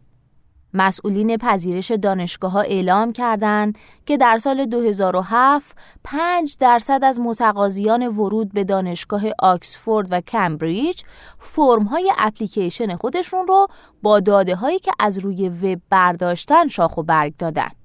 مسئولین 0.74 1.36
پذیرش 1.36 1.90
دانشگاه 1.90 2.52
ها 2.52 2.60
اعلام 2.60 3.12
کردند 3.12 3.78
که 4.06 4.16
در 4.16 4.38
سال 4.38 4.66
2007 4.66 5.76
5 6.04 6.56
درصد 6.60 7.00
از 7.04 7.20
متقاضیان 7.20 8.06
ورود 8.06 8.52
به 8.52 8.64
دانشگاه 8.64 9.22
آکسفورد 9.38 10.08
و 10.10 10.20
کمبریج 10.20 11.02
فرم 11.38 11.82
های 11.82 12.12
اپلیکیشن 12.18 12.96
خودشون 12.96 13.46
رو 13.46 13.66
با 14.02 14.20
داده 14.20 14.54
هایی 14.54 14.78
که 14.78 14.92
از 14.98 15.18
روی 15.18 15.48
وب 15.48 15.80
برداشتن 15.90 16.68
شاخ 16.68 16.96
و 16.96 17.02
برگ 17.02 17.36
دادن. 17.38 17.81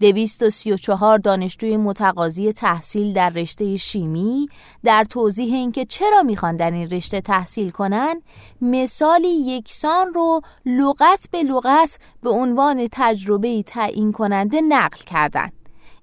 234 0.00 1.18
دانشجوی 1.18 1.76
متقاضی 1.76 2.52
تحصیل 2.52 3.12
در 3.12 3.30
رشته 3.30 3.76
شیمی 3.76 4.48
در 4.84 5.04
توضیح 5.04 5.54
اینکه 5.54 5.84
چرا 5.84 6.22
می‌خوان 6.22 6.56
در 6.56 6.70
این 6.70 6.90
رشته 6.90 7.20
تحصیل 7.20 7.70
کنن 7.70 8.22
مثالی 8.60 9.28
یکسان 9.28 10.14
رو 10.14 10.40
لغت 10.66 11.28
به 11.30 11.42
لغت 11.42 11.98
به 12.22 12.30
عنوان 12.30 12.88
تجربه 12.92 13.62
تعیین 13.62 14.12
کننده 14.12 14.60
نقل 14.60 14.98
کردن. 15.06 15.50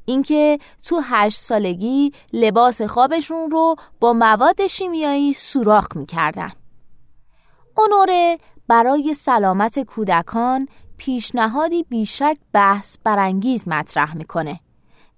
اینکه 0.05 0.59
تو 0.83 1.01
هشت 1.03 1.39
سالگی 1.39 2.11
لباس 2.33 2.81
خوابشون 2.81 3.51
رو 3.51 3.75
با 3.99 4.13
مواد 4.13 4.67
شیمیایی 4.67 5.33
سوراخ 5.33 5.87
می‌کردن. 5.95 6.51
اونوره 7.77 8.37
برای 8.67 9.13
سلامت 9.13 9.79
کودکان 9.79 10.67
پیشنهادی 11.05 11.83
بیشک 11.83 12.37
بحث 12.53 12.97
برانگیز 13.03 13.67
مطرح 13.67 14.17
می‌کنه. 14.17 14.59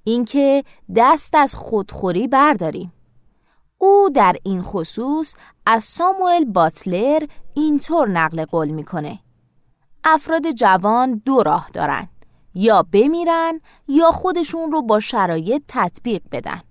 اینکه 0.04 0.64
دست 0.96 1.36
از 1.36 1.56
خودخوری 1.56 2.28
برداریم. 2.28 2.94
او 3.78 4.10
در 4.14 4.36
این 4.44 4.62
خصوص 4.62 5.36
از 5.66 5.84
ساموئل 5.84 6.46
باتلر 6.46 7.24
اینطور 7.54 8.10
نقل 8.10 8.46
قول 8.46 8.68
می‌کنه. 8.68 9.20
افراد 10.04 10.52
جوان 10.52 11.22
دو 11.26 11.44
راه 11.44 11.70
دارن. 11.74 12.08
یا 12.56 12.86
بمیرن 12.92 13.62
یا 13.88 14.12
خودشون 14.12 14.72
رو 14.72 14.82
با 14.82 15.00
شرایط 15.00 15.64
تطبیق 15.68 16.22
بدن. 16.32 16.62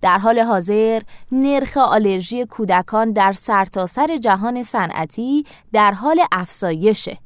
در 0.00 0.18
حال 0.18 0.38
حاضر 0.40 1.02
نرخ 1.32 1.76
آلرژی 1.76 2.46
کودکان 2.46 3.12
در 3.12 3.32
سرتاسر 3.32 4.06
سر 4.06 4.16
جهان 4.16 4.62
صنعتی 4.62 5.44
در 5.72 5.92
حال 5.92 6.20
افزایشه. 6.32 7.18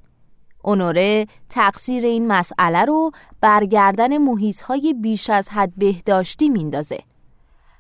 اونوره 0.69 1.27
تقصیر 1.49 2.05
این 2.07 2.27
مسئله 2.27 2.85
رو 2.85 3.11
برگردن 3.41 4.19
محیط 4.19 4.61
های 4.61 4.95
بیش 4.95 5.31
از 5.31 5.49
حد 5.49 5.73
بهداشتی 5.77 6.49
میندازه. 6.49 6.99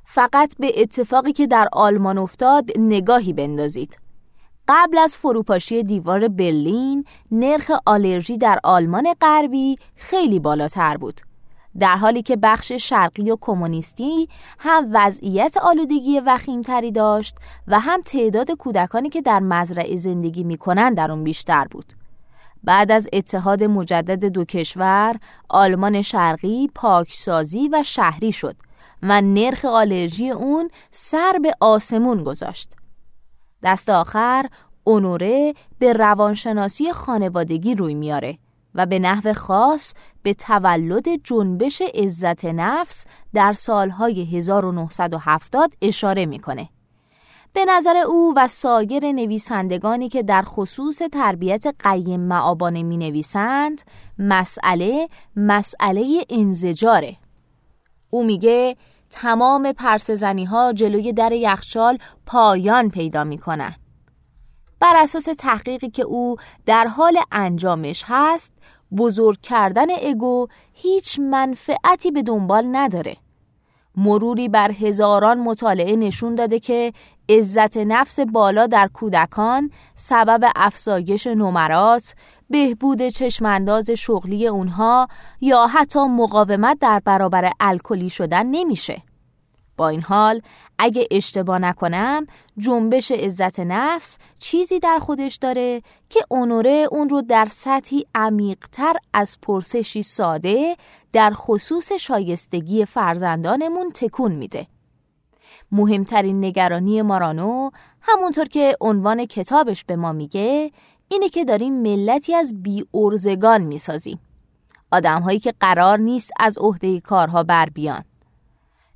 فقط 0.04 0.54
به 0.58 0.72
اتفاقی 0.76 1.32
که 1.32 1.46
در 1.46 1.68
آلمان 1.72 2.18
افتاد 2.18 2.70
نگاهی 2.78 3.32
بندازید. 3.32 3.98
قبل 4.68 4.98
از 4.98 5.16
فروپاشی 5.16 5.82
دیوار 5.82 6.28
برلین 6.28 7.04
نرخ 7.32 7.70
آلرژی 7.86 8.38
در 8.38 8.58
آلمان 8.64 9.14
غربی 9.20 9.76
خیلی 9.96 10.40
بالاتر 10.40 10.96
بود. 10.96 11.20
در 11.78 11.96
حالی 11.96 12.22
که 12.22 12.36
بخش 12.36 12.72
شرقی 12.72 13.30
و 13.30 13.36
کمونیستی 13.40 14.28
هم 14.58 14.88
وضعیت 14.92 15.56
آلودگی 15.56 16.20
وخیمتری 16.20 16.92
داشت 16.92 17.36
و 17.66 17.80
هم 17.80 18.02
تعداد 18.02 18.50
کودکانی 18.50 19.08
که 19.08 19.22
در 19.22 19.40
مزرعه 19.40 19.96
زندگی 19.96 20.44
می‌کنن 20.44 20.94
در 20.94 21.10
اون 21.10 21.24
بیشتر 21.24 21.64
بود. 21.70 21.97
بعد 22.68 22.92
از 22.92 23.08
اتحاد 23.12 23.64
مجدد 23.64 24.24
دو 24.24 24.44
کشور 24.44 25.16
آلمان 25.48 26.02
شرقی 26.02 26.70
پاکسازی 26.74 27.68
و 27.68 27.82
شهری 27.82 28.32
شد 28.32 28.56
و 29.02 29.20
نرخ 29.20 29.64
آلرژی 29.64 30.30
اون 30.30 30.70
سر 30.90 31.38
به 31.42 31.54
آسمون 31.60 32.24
گذاشت 32.24 32.72
دست 33.62 33.90
آخر 33.90 34.46
اونوره 34.84 35.54
به 35.78 35.92
روانشناسی 35.92 36.92
خانوادگی 36.92 37.74
روی 37.74 37.94
میاره 37.94 38.38
و 38.74 38.86
به 38.86 38.98
نحو 38.98 39.32
خاص 39.32 39.94
به 40.22 40.34
تولد 40.34 41.08
جنبش 41.24 41.82
عزت 41.94 42.44
نفس 42.44 43.06
در 43.34 43.52
سالهای 43.52 44.24
1970 44.38 45.72
اشاره 45.82 46.26
می‌کنه. 46.26 46.68
به 47.52 47.64
نظر 47.64 47.96
او 47.96 48.34
و 48.36 48.48
سایر 48.48 49.12
نویسندگانی 49.12 50.08
که 50.08 50.22
در 50.22 50.42
خصوص 50.42 50.98
تربیت 51.12 51.66
قیم 51.78 52.20
معابانه 52.20 52.82
می 52.82 52.96
نویسند 52.96 53.82
مسئله 54.18 55.08
مسئله 55.36 56.24
انزجاره 56.30 57.16
او 58.10 58.24
میگه 58.24 58.76
تمام 59.10 59.72
پرسزنی 59.72 60.44
ها 60.44 60.72
جلوی 60.72 61.12
در 61.12 61.32
یخچال 61.32 61.98
پایان 62.26 62.90
پیدا 62.90 63.24
می 63.24 63.38
کنن. 63.38 63.74
بر 64.80 64.96
اساس 64.96 65.28
تحقیقی 65.38 65.90
که 65.90 66.02
او 66.02 66.36
در 66.66 66.86
حال 66.86 67.18
انجامش 67.32 68.04
هست 68.06 68.52
بزرگ 68.96 69.40
کردن 69.40 69.86
اگو 70.02 70.46
هیچ 70.72 71.18
منفعتی 71.18 72.10
به 72.10 72.22
دنبال 72.22 72.64
نداره 72.72 73.16
مروری 73.96 74.48
بر 74.48 74.72
هزاران 74.72 75.40
مطالعه 75.40 75.96
نشون 75.96 76.34
داده 76.34 76.60
که 76.60 76.92
عزت 77.28 77.76
نفس 77.76 78.20
بالا 78.20 78.66
در 78.66 78.88
کودکان 78.92 79.70
سبب 79.94 80.50
افزایش 80.56 81.26
نمرات، 81.26 82.14
بهبود 82.50 83.08
چشمانداز 83.08 83.90
شغلی 83.90 84.48
اونها 84.48 85.08
یا 85.40 85.66
حتی 85.66 85.98
مقاومت 85.98 86.78
در 86.80 87.02
برابر 87.04 87.52
الکلی 87.60 88.10
شدن 88.10 88.46
نمیشه. 88.46 89.02
با 89.78 89.88
این 89.88 90.02
حال 90.02 90.42
اگه 90.78 91.08
اشتباه 91.10 91.58
نکنم 91.58 92.26
جنبش 92.58 93.10
عزت 93.10 93.60
نفس 93.60 94.18
چیزی 94.38 94.78
در 94.78 94.98
خودش 94.98 95.36
داره 95.36 95.82
که 96.08 96.20
اونوره 96.28 96.86
اون 96.90 97.08
رو 97.08 97.22
در 97.22 97.48
سطحی 97.50 98.06
عمیقتر 98.14 98.92
از 99.14 99.38
پرسشی 99.42 100.02
ساده 100.02 100.76
در 101.12 101.32
خصوص 101.34 101.92
شایستگی 101.92 102.84
فرزندانمون 102.84 103.90
تکون 103.94 104.32
میده. 104.32 104.66
مهمترین 105.72 106.44
نگرانی 106.44 107.02
مارانو 107.02 107.70
همونطور 108.00 108.44
که 108.44 108.76
عنوان 108.80 109.26
کتابش 109.26 109.84
به 109.84 109.96
ما 109.96 110.12
میگه 110.12 110.72
اینه 111.08 111.28
که 111.28 111.44
داریم 111.44 111.82
ملتی 111.82 112.34
از 112.34 112.62
بی 112.62 112.84
ارزگان 112.94 113.62
می‌سازیم. 113.62 114.20
آدم 114.92 115.22
هایی 115.22 115.38
که 115.38 115.54
قرار 115.60 115.98
نیست 115.98 116.30
از 116.40 116.58
عهده 116.58 117.00
کارها 117.00 117.42
بر 117.42 117.68
بیان. 117.68 118.04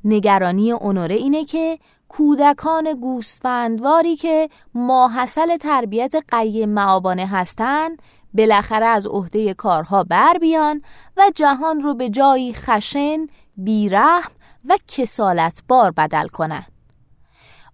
نگرانی 0.05 0.73
اونوره 0.73 1.15
اینه 1.15 1.45
که 1.45 1.79
کودکان 2.09 2.95
گوسفندواری 2.95 4.17
که 4.17 4.49
ماحصل 4.75 5.57
تربیت 5.57 6.15
قیم 6.29 6.69
معابانه 6.69 7.27
هستند 7.27 8.03
بالاخره 8.35 8.87
از 8.87 9.07
عهده 9.07 9.55
کارها 9.55 10.05
بر 10.05 10.39
بیان 10.39 10.83
و 11.17 11.23
جهان 11.35 11.81
رو 11.81 11.95
به 11.95 12.11
جایی 12.11 12.55
خشن، 12.55 13.27
بیرحم 13.57 14.31
و 14.65 14.77
کسالتبار 14.89 15.91
بدل 15.91 16.29
کنن. 16.29 16.65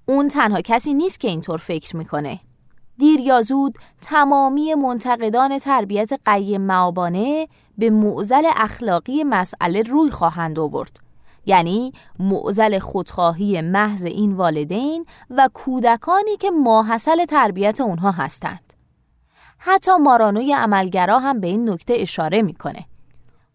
اون 0.07 0.29
تنها 0.29 0.61
کسی 0.61 0.95
نیست 0.95 1.21
که 1.21 1.29
اینطور 1.29 1.59
فکر 1.59 1.97
می‌کنه. 1.97 2.41
دیر 2.99 3.21
یا 3.21 3.43
زود 3.43 3.79
تمامی 4.03 4.75
منتقدان 4.75 5.59
تربیت 5.59 6.13
قیم 6.25 6.61
معابانه 6.61 7.49
به 7.79 7.91
معزل 7.91 8.43
اخلاقی 8.57 9.25
مسئله 9.25 9.83
روی 9.83 10.11
خواهند 10.11 10.59
آورد. 10.59 11.01
یعنی 11.47 11.93
معزل 12.19 12.79
خودخواهی 12.79 13.61
محض 13.61 14.05
این 14.05 14.33
والدین 14.33 15.07
و 15.31 15.49
کودکانی 15.55 16.37
که 16.37 16.51
ماحصل 16.51 17.25
تربیت 17.25 17.81
اونها 17.81 18.11
هستند. 18.11 18.68
حتی 19.59 19.97
مارانوی 19.97 20.53
عملگرا 20.53 21.19
هم 21.19 21.41
به 21.41 21.47
این 21.47 21.71
نکته 21.71 21.95
اشاره 21.99 22.43
می‌کنه. 22.43 22.85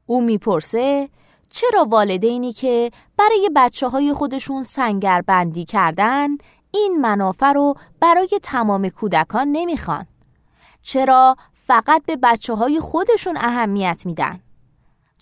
او 0.06 0.22
می‌پرسه 0.22 1.10
چرا 1.50 1.86
والدینی 1.86 2.54
که 2.54 2.92
برای 3.18 3.50
بچه 3.56 3.88
های 3.88 4.14
خودشون 4.14 4.64
سنگر 4.64 5.22
بندی 5.22 5.66
کردن 5.66 6.30
این 6.72 7.02
منافع 7.02 7.54
رو 7.54 7.76
برای 8.00 8.40
تمام 8.44 8.90
کودکان 8.90 9.48
نمی‌خوان؟ 9.52 10.06
چرا 10.82 11.38
فقط 11.68 12.06
به 12.06 12.16
بچه 12.24 12.54
های 12.54 12.80
خودشون 12.80 13.38
اهمیت 13.38 14.02
میدن؟ 14.06 14.40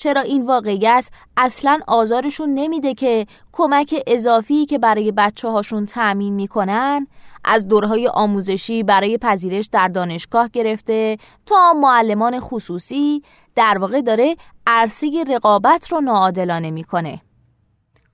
چرا 0.01 0.21
این 0.21 0.45
واقعیت 0.45 1.09
اصلا 1.37 1.79
آزارشون 1.87 2.53
نمیده 2.53 2.93
که 2.93 3.25
کمک 3.51 4.03
اضافی 4.07 4.65
که 4.65 4.77
برای 4.77 5.11
بچه 5.11 5.49
هاشون 5.49 5.85
تأمین 5.85 6.33
می‌کنن 6.33 7.07
از 7.43 7.67
دورهای 7.67 8.07
آموزشی 8.07 8.83
برای 8.83 9.17
پذیرش 9.17 9.69
در 9.71 9.87
دانشگاه 9.87 10.49
گرفته 10.49 11.17
تا 11.45 11.73
معلمان 11.73 12.39
خصوصی 12.39 13.23
در 13.55 13.77
واقع 13.77 14.01
داره 14.01 14.35
عرصه 14.67 15.23
رقابت 15.27 15.91
رو 15.91 16.01
ناعادلانه 16.01 16.71
می‌کنه. 16.71 17.21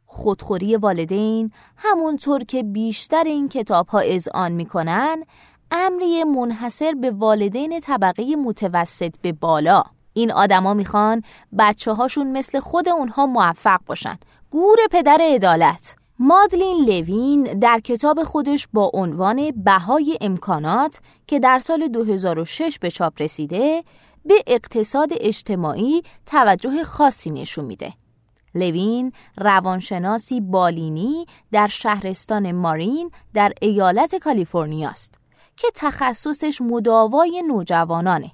خودخوری 0.05 0.75
والدین 0.75 1.51
همونطور 1.77 2.43
که 2.43 2.63
بیشتر 2.63 3.23
این 3.23 3.49
کتاب 3.49 3.87
ها 3.87 3.99
اذعان 3.99 4.51
می‌کنن 4.51 5.23
امری 5.71 6.23
منحصر 6.23 6.93
به 7.01 7.11
والدین 7.11 7.79
طبقه 7.79 8.35
متوسط 8.35 9.15
به 9.21 9.31
بالا. 9.31 9.83
این 10.17 10.31
آدما 10.31 10.73
می‌خوان 10.73 11.23
بچه 11.59 11.93
هاشون 11.93 12.31
مثل 12.31 12.59
خود 12.59 12.89
اونها 12.89 13.25
موفق 13.25 13.79
باشن 13.85 14.17
گور 14.51 14.77
پدر 14.91 15.17
عدالت 15.21 15.95
مادلین 16.19 16.85
لوین 16.85 17.43
در 17.43 17.79
کتاب 17.79 18.23
خودش 18.23 18.67
با 18.73 18.91
عنوان 18.93 19.51
بهای 19.51 20.17
امکانات 20.21 20.99
که 21.27 21.39
در 21.39 21.59
سال 21.59 21.87
2006 21.87 22.79
به 22.79 22.91
چاپ 22.91 23.21
رسیده 23.21 23.83
به 24.25 24.43
اقتصاد 24.47 25.09
اجتماعی 25.11 26.01
توجه 26.25 26.83
خاصی 26.83 27.29
نشون 27.29 27.65
میده. 27.65 27.93
لوین 28.55 29.11
روانشناسی 29.37 30.41
بالینی 30.41 31.25
در 31.51 31.67
شهرستان 31.67 32.51
مارین 32.51 33.11
در 33.33 33.53
ایالت 33.61 34.15
کالیفرنیا 34.15 34.89
است 34.89 35.13
که 35.57 35.67
تخصصش 35.75 36.61
مداوای 36.61 37.43
نوجوانانه. 37.47 38.31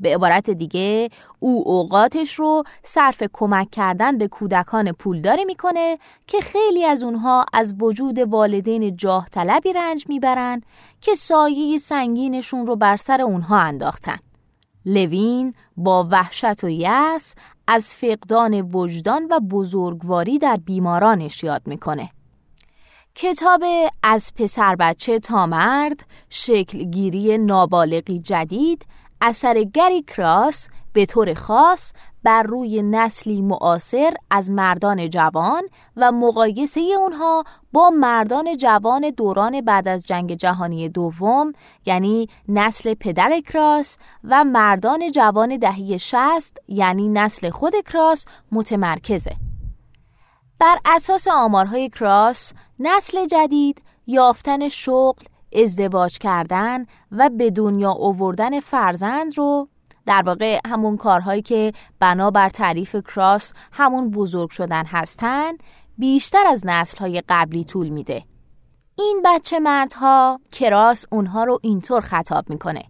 به 0.00 0.14
عبارت 0.14 0.50
دیگه 0.50 1.08
او 1.38 1.68
اوقاتش 1.68 2.34
رو 2.34 2.62
صرف 2.82 3.22
کمک 3.32 3.70
کردن 3.70 4.18
به 4.18 4.28
کودکان 4.28 4.92
پولداری 4.92 5.44
می‌کنه 5.44 5.98
که 6.26 6.40
خیلی 6.40 6.84
از 6.84 7.04
اونها 7.04 7.46
از 7.52 7.74
وجود 7.80 8.18
والدین 8.18 8.96
جاه 8.96 9.28
طلبی 9.28 9.72
رنج 9.72 10.04
می‌برن 10.08 10.62
که 11.00 11.14
سایه 11.14 11.78
سنگینشون 11.78 12.66
رو 12.66 12.76
بر 12.76 12.96
سر 12.96 13.20
اونها 13.20 13.58
انداختن. 13.58 14.18
لوین 14.86 15.54
با 15.76 16.08
وحشت 16.10 16.64
و 16.64 16.68
یأس 16.68 17.34
از 17.66 17.94
فقدان 17.94 18.60
وجدان 18.60 19.26
و 19.30 19.40
بزرگواری 19.40 20.38
در 20.38 20.56
بیمارانش 20.56 21.44
یاد 21.44 21.62
می‌کنه. 21.66 22.10
کتاب 23.14 23.62
از 24.02 24.32
پسر 24.36 24.76
بچه 24.76 25.18
تا 25.18 25.46
مرد 25.46 26.00
شکلگیری 26.30 27.38
نابالغی 27.38 28.18
جدید 28.18 28.86
اثر 29.20 29.62
گری 29.62 30.02
کراس 30.02 30.68
به 30.92 31.06
طور 31.06 31.34
خاص 31.34 31.92
بر 32.22 32.42
روی 32.42 32.82
نسلی 32.82 33.42
معاصر 33.42 34.14
از 34.30 34.50
مردان 34.50 35.10
جوان 35.10 35.62
و 35.96 36.12
مقایسه 36.12 36.80
اونها 36.80 37.44
با 37.72 37.90
مردان 37.90 38.56
جوان 38.56 39.10
دوران 39.10 39.60
بعد 39.60 39.88
از 39.88 40.06
جنگ 40.06 40.34
جهانی 40.34 40.88
دوم 40.88 41.52
یعنی 41.86 42.28
نسل 42.48 42.94
پدر 42.94 43.40
کراس 43.40 43.98
و 44.24 44.44
مردان 44.44 45.10
جوان 45.10 45.56
دهه 45.56 45.96
شست 45.96 46.56
یعنی 46.68 47.08
نسل 47.08 47.50
خود 47.50 47.74
کراس 47.92 48.26
متمرکزه. 48.52 49.36
بر 50.58 50.78
اساس 50.84 51.28
آمارهای 51.28 51.88
کراس 51.88 52.52
نسل 52.78 53.26
جدید 53.26 53.82
یافتن 54.06 54.68
شغل 54.68 55.24
ازدواج 55.52 56.18
کردن 56.18 56.86
و 57.12 57.30
به 57.30 57.50
دنیا 57.50 57.92
آوردن 57.92 58.60
فرزند 58.60 59.38
رو 59.38 59.68
در 60.06 60.22
واقع 60.22 60.60
همون 60.66 60.96
کارهایی 60.96 61.42
که 61.42 61.72
بنابر 62.00 62.48
تعریف 62.48 62.96
کراس 62.96 63.52
همون 63.72 64.10
بزرگ 64.10 64.50
شدن 64.50 64.84
هستن 64.86 65.52
بیشتر 65.98 66.46
از 66.46 66.66
نسلهای 66.66 67.22
قبلی 67.28 67.64
طول 67.64 67.88
میده. 67.88 68.22
این 68.98 69.22
بچه 69.24 69.58
مردها 69.58 70.40
کراس 70.52 71.06
اونها 71.10 71.44
رو 71.44 71.58
اینطور 71.62 72.00
خطاب 72.00 72.50
می‌کنه. 72.50 72.82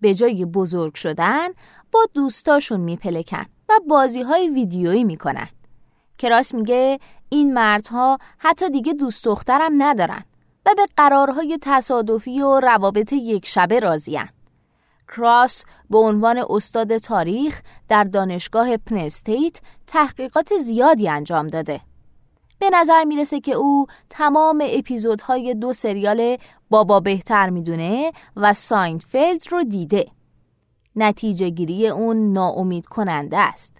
به 0.00 0.14
جای 0.14 0.44
بزرگ 0.44 0.94
شدن 0.94 1.48
با 1.92 2.00
دوستاشون 2.14 2.80
میپلکن 2.80 3.44
و 3.68 3.72
بازی 3.88 4.22
های 4.22 4.48
ویدیویی 4.48 5.04
می‌کنن. 5.04 5.48
کراس 6.18 6.54
میگه 6.54 6.98
این 7.28 7.54
مردها 7.54 8.18
حتی 8.38 8.70
دیگه 8.70 8.92
دوست 8.92 9.24
دخترم 9.24 9.82
ندارن. 9.82 10.24
و 10.66 10.74
به 10.76 10.86
قرارهای 10.96 11.58
تصادفی 11.62 12.42
و 12.42 12.60
روابط 12.60 13.12
یک 13.12 13.46
شبه 13.46 13.80
راضیان. 13.80 14.28
کراس 15.08 15.64
به 15.90 15.98
عنوان 15.98 16.44
استاد 16.50 16.96
تاریخ 16.96 17.62
در 17.88 18.04
دانشگاه 18.04 18.76
پنستیت 18.76 19.60
تحقیقات 19.86 20.56
زیادی 20.56 21.08
انجام 21.08 21.48
داده. 21.48 21.80
به 22.58 22.70
نظر 22.70 23.04
می‌رسه 23.04 23.40
که 23.40 23.52
او 23.52 23.86
تمام 24.10 24.64
اپیزودهای 24.70 25.54
دو 25.54 25.72
سریال 25.72 26.36
بابا 26.70 27.00
بهتر 27.00 27.50
می‌دونه 27.50 28.12
و 28.36 28.54
ساینفلد 28.54 29.52
رو 29.52 29.64
دیده. 29.64 30.06
نتیجه 30.96 31.48
گیری 31.48 31.88
اون 31.88 32.32
ناامید 32.32 32.86
کننده 32.86 33.38
است. 33.38 33.76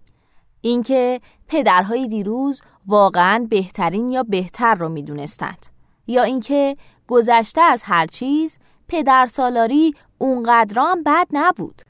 اینکه 0.60 1.20
پدرهای 1.48 2.08
دیروز 2.08 2.62
واقعا 2.86 3.46
بهترین 3.50 4.08
یا 4.08 4.22
بهتر 4.22 4.74
رو 4.74 4.88
می‌دونستند. 4.88 5.73
یا 6.06 6.22
اینکه 6.22 6.76
گذشته 7.08 7.60
از 7.60 7.82
هر 7.86 8.06
چیز 8.06 8.58
پدر 8.88 9.26
سالاری 9.26 9.94
اونقدر 10.18 10.82
هم 10.82 11.02
بد 11.02 11.26
نبود 11.32 11.82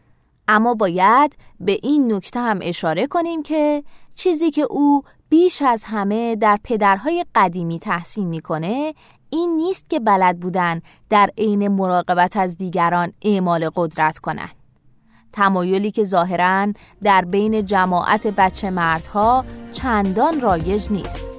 اما 0.49 0.75
باید 0.75 1.37
به 1.61 1.79
این 1.83 2.13
نکته 2.13 2.41
هم 2.41 2.59
اشاره 2.63 3.07
کنیم 3.07 3.43
که 3.43 3.85
چیزی 4.15 4.51
که 4.51 4.63
او 4.63 5.03
بیش 5.29 5.63
از 5.63 5.85
همه 5.85 6.37
در 6.37 6.59
پدرهای 6.65 7.25
قدیمی 7.35 7.79
تحسین 7.79 8.27
می‌کنه 8.27 8.95
این 9.31 9.57
نیست 9.57 9.91
که 9.91 10.01
بلد 10.01 10.41
بودن 10.41 10.81
در 11.11 11.31
عین 11.39 11.69
مراقبت 11.69 12.37
از 12.37 12.59
دیگران 12.59 13.13
اعمال 13.23 13.71
قدرت 13.77 14.19
کنند. 14.19 14.55
تمایلی 15.33 15.91
که 15.91 16.05
ظاهرا 16.05 16.73
در 17.03 17.25
بین 17.25 17.67
جماعت 17.67 18.27
بچه 18.27 18.71
مردها 18.71 19.45
چندان 19.73 20.41
رایج 20.41 20.93
نیست. 20.93 21.34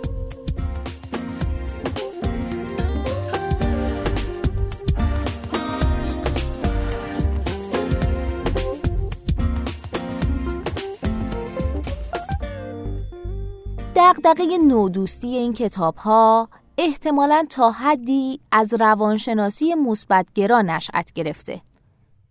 دقدقه 14.25 14.57
نودوستی 14.57 15.27
این 15.27 15.53
کتاب 15.53 15.95
ها 15.95 16.49
احتمالا 16.77 17.45
تا 17.49 17.71
حدی 17.71 18.39
از 18.51 18.73
روانشناسی 18.73 19.73
مثبتگرا 19.73 20.61
نشأت 20.61 21.13
گرفته. 21.13 21.61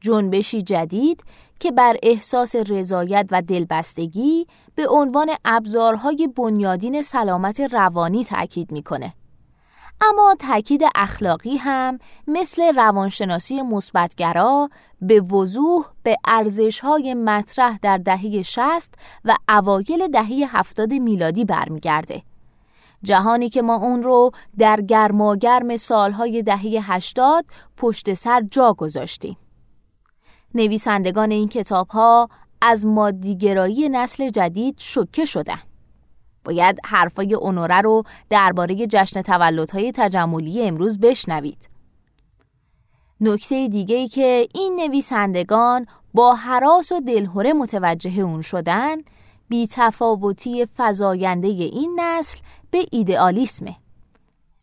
جنبشی 0.01 0.62
جدید 0.62 1.24
که 1.61 1.70
بر 1.72 1.97
احساس 2.03 2.57
رضایت 2.57 3.26
و 3.30 3.42
دلبستگی 3.42 4.47
به 4.74 4.88
عنوان 4.88 5.30
ابزارهای 5.45 6.28
بنیادین 6.36 7.03
سلامت 7.03 7.61
روانی 7.61 8.24
تاکید 8.24 8.72
می‌کنه. 8.72 9.14
اما 10.09 10.37
تاکید 10.39 10.83
اخلاقی 10.95 11.57
هم 11.57 11.99
مثل 12.27 12.75
روانشناسی 12.77 13.63
مثبتگرا 13.63 14.71
به 15.01 15.21
وضوح 15.21 15.85
به 16.03 16.17
ارزش‌های 16.25 17.15
مطرح 17.15 17.79
در 17.83 17.99
دهه 17.99 18.43
60 18.43 18.95
و 19.25 19.37
اوایل 19.49 20.09
دهه 20.09 20.57
70 20.57 20.93
میلادی 20.93 21.45
برمیگرده. 21.45 22.23
جهانی 23.03 23.49
که 23.49 23.63
ما 23.63 23.75
اون 23.75 24.03
رو 24.03 24.31
در 24.59 24.81
گرماگرم 24.81 25.77
سالهای 25.77 26.43
دهه 26.43 26.93
80 26.93 27.45
پشت 27.77 28.15
سر 28.15 28.43
جا 28.51 28.73
گذاشتیم. 28.73 29.37
نویسندگان 30.55 31.31
این 31.31 31.49
کتاب 31.49 31.89
ها 31.89 32.29
از 32.63 32.87
مادیگرایی 32.87 33.89
نسل 33.89 34.29
جدید 34.29 34.75
شکه 34.79 35.25
شدن. 35.25 35.61
باید 36.45 36.78
حرفای 36.84 37.34
اونوره 37.34 37.80
رو 37.80 38.03
درباره 38.30 38.86
جشن 38.86 39.22
تولدهای 39.22 39.92
تجملی 39.92 40.62
امروز 40.62 40.99
بشنوید. 40.99 41.68
نکته 43.20 43.68
دیگه 43.68 43.97
ای 43.97 44.09
که 44.09 44.49
این 44.55 44.76
نویسندگان 44.76 45.86
با 46.14 46.34
حراس 46.34 46.92
و 46.92 47.01
دلهوره 47.01 47.53
متوجه 47.53 48.20
اون 48.20 48.42
شدن 48.42 48.97
بی 49.49 49.68
تفاوتی 49.70 50.66
فضاینده 50.76 51.49
این 51.49 52.01
نسل 52.01 52.38
به 52.70 52.86
ایدئالیسمه. 52.92 53.76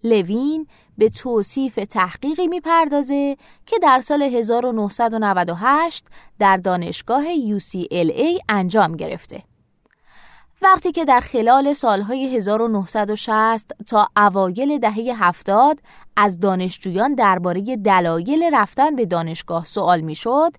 لوین 0.04 0.68
به 0.98 1.10
توصیف 1.10 1.76
تحقیقی 1.76 2.48
می‌پردازه 2.48 3.38
که 3.66 3.80
در 3.80 4.02
سال 4.02 4.22
1998 4.22 6.06
در 6.40 6.58
دانشگاه 6.58 7.24
UCLA 7.36 8.42
انجام 8.50 8.96
گرفته. 8.96 9.44
وقتی 10.64 10.92
که 10.92 11.06
در 11.06 11.20
خلال 11.20 11.74
سالهای 11.74 12.38
1960 12.38 13.72
تا 13.88 14.08
اوایل 14.18 14.78
دهه 14.78 15.26
70 15.26 15.80
از 16.18 16.40
دانشجویان 16.40 17.16
درباره 17.16 17.62
دلایل 17.78 18.50
رفتن 18.54 18.96
به 18.96 19.06
دانشگاه 19.06 19.64
سوال 19.64 20.02
می‌شد، 20.02 20.52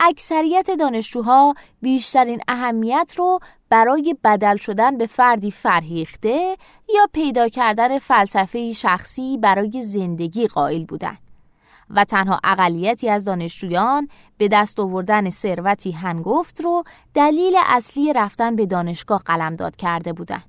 اکثریت 0.00 0.70
دانشجوها 0.70 1.54
بیشترین 1.82 2.40
اهمیت 2.48 3.14
رو 3.18 3.38
برای 3.70 4.16
بدل 4.24 4.56
شدن 4.56 4.98
به 4.98 5.06
فردی 5.06 5.50
فرهیخته 5.50 6.56
یا 6.94 7.06
پیدا 7.12 7.48
کردن 7.48 7.98
فلسفه 7.98 8.72
شخصی 8.72 9.38
برای 9.38 9.82
زندگی 9.82 10.46
قائل 10.46 10.84
بودند. 10.84 11.25
و 11.90 12.04
تنها 12.04 12.40
اقلیتی 12.44 13.08
از 13.08 13.24
دانشجویان 13.24 14.08
به 14.38 14.48
دست 14.48 14.80
آوردن 14.80 15.30
ثروتی 15.30 15.92
هنگفت 15.92 16.60
رو 16.60 16.84
دلیل 17.14 17.54
اصلی 17.66 18.12
رفتن 18.12 18.56
به 18.56 18.66
دانشگاه 18.66 19.22
قلمداد 19.24 19.76
کرده 19.76 20.12
بودند. 20.12 20.44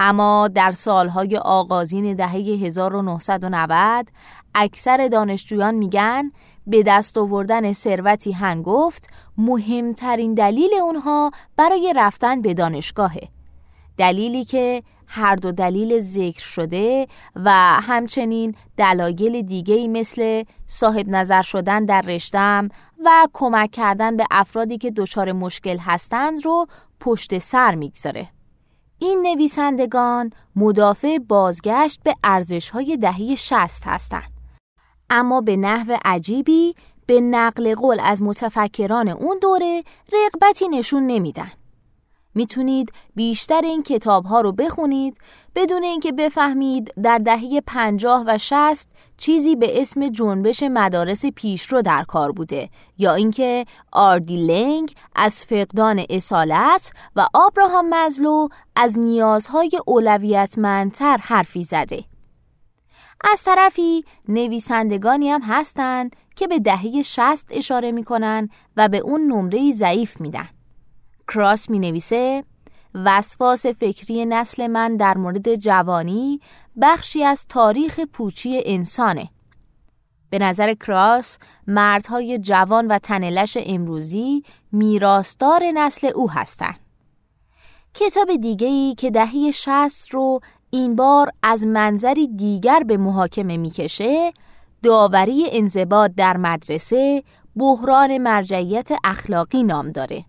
اما 0.00 0.48
در 0.48 0.72
سالهای 0.72 1.36
آغازین 1.36 2.14
دهه 2.14 2.34
1990 2.34 4.08
اکثر 4.54 5.08
دانشجویان 5.08 5.74
میگن 5.74 6.30
به 6.66 6.82
دست 6.82 7.18
آوردن 7.18 7.72
ثروتی 7.72 8.32
هنگفت 8.32 9.10
مهمترین 9.38 10.34
دلیل 10.34 10.70
اونها 10.82 11.30
برای 11.56 11.92
رفتن 11.96 12.42
به 12.42 12.54
دانشگاهه 12.54 13.28
دلیلی 13.98 14.44
که 14.44 14.82
هر 15.14 15.36
دو 15.36 15.52
دلیل 15.52 15.98
ذکر 15.98 16.44
شده 16.44 17.06
و 17.36 17.50
همچنین 17.80 18.54
دلایل 18.76 19.42
دیگه 19.42 19.88
مثل 19.88 20.44
صاحب 20.66 21.08
نظر 21.08 21.42
شدن 21.42 21.84
در 21.84 22.00
رشتم 22.00 22.68
و 23.04 23.28
کمک 23.32 23.70
کردن 23.70 24.16
به 24.16 24.26
افرادی 24.30 24.78
که 24.78 24.90
دچار 24.90 25.32
مشکل 25.32 25.78
هستند 25.78 26.44
رو 26.44 26.66
پشت 27.00 27.38
سر 27.38 27.74
می‌گذاره. 27.74 28.28
این 28.98 29.22
نویسندگان 29.22 30.30
مدافع 30.56 31.18
بازگشت 31.18 32.00
به 32.04 32.14
ارزش‌های 32.24 32.96
دهه 32.96 33.34
شست 33.34 33.82
هستند. 33.86 34.32
اما 35.10 35.40
به 35.40 35.56
نحو 35.56 35.96
عجیبی 36.04 36.74
به 37.06 37.20
نقل 37.20 37.74
قول 37.74 38.00
از 38.00 38.22
متفکران 38.22 39.08
اون 39.08 39.38
دوره 39.42 39.82
رغبتی 40.12 40.68
نشون 40.68 41.06
نمیدن. 41.06 41.50
می‌تونید 42.34 42.92
بیشتر 43.14 43.60
این 43.64 43.82
کتاب 43.82 44.24
ها 44.24 44.40
رو 44.40 44.52
بخونید 44.52 45.18
بدون 45.54 45.82
اینکه 45.82 46.12
بفهمید 46.12 46.94
در 47.02 47.18
دهه 47.18 47.60
پنجاه 47.66 48.24
و 48.26 48.38
شست 48.38 48.88
چیزی 49.16 49.56
به 49.56 49.80
اسم 49.80 50.08
جنبش 50.08 50.62
مدارس 50.62 51.26
پیشرو 51.26 51.82
در 51.82 52.04
کار 52.08 52.32
بوده 52.32 52.68
یا 52.98 53.14
اینکه 53.14 53.64
آردی 53.92 54.46
لنگ 54.46 54.94
از 55.16 55.44
فقدان 55.44 56.04
اصالت 56.10 56.92
و 57.16 57.26
آبراهام 57.34 57.94
مزلو 57.94 58.48
از 58.76 58.98
نیازهای 58.98 59.70
اولویتمندتر 59.86 61.16
حرفی 61.16 61.62
زده. 61.62 62.04
از 63.24 63.44
طرفی 63.44 64.04
نویسندگانی 64.28 65.30
هم 65.30 65.42
هستند 65.42 66.16
که 66.36 66.46
به 66.46 66.58
دهه 66.58 67.02
شست 67.02 67.46
اشاره 67.50 67.92
می‌کنن 67.92 68.48
و 68.76 68.88
به 68.88 68.98
اون 68.98 69.20
نمره 69.20 69.72
ضعیف 69.72 70.20
میدن. 70.20 70.48
کراس 71.34 71.70
می 71.70 71.78
نویسه 71.78 72.44
وسواس 72.94 73.66
فکری 73.66 74.26
نسل 74.26 74.66
من 74.66 74.96
در 74.96 75.18
مورد 75.18 75.54
جوانی 75.54 76.40
بخشی 76.80 77.24
از 77.24 77.46
تاریخ 77.48 78.00
پوچی 78.00 78.62
انسانه. 78.64 79.28
به 80.30 80.38
نظر 80.38 80.74
کراس 80.74 81.38
مردهای 81.66 82.38
جوان 82.38 82.86
و 82.86 82.98
تنلش 82.98 83.58
امروزی 83.60 84.42
میراستار 84.72 85.62
نسل 85.74 86.10
او 86.14 86.30
هستند. 86.30 86.78
کتاب 87.94 88.36
دیگهی 88.36 88.94
که 88.94 89.10
دهه 89.10 89.50
شست 89.50 90.14
رو 90.14 90.40
این 90.70 90.96
بار 90.96 91.30
از 91.42 91.66
منظری 91.66 92.28
دیگر 92.28 92.82
به 92.82 92.96
محاکمه 92.96 93.56
می‌کشه 93.56 94.32
داوری 94.82 95.46
انضباط 95.52 96.10
در 96.16 96.36
مدرسه 96.36 97.22
بحران 97.56 98.18
مرجعیت 98.18 98.90
اخلاقی 99.04 99.62
نام 99.62 99.90
داره. 99.90 100.24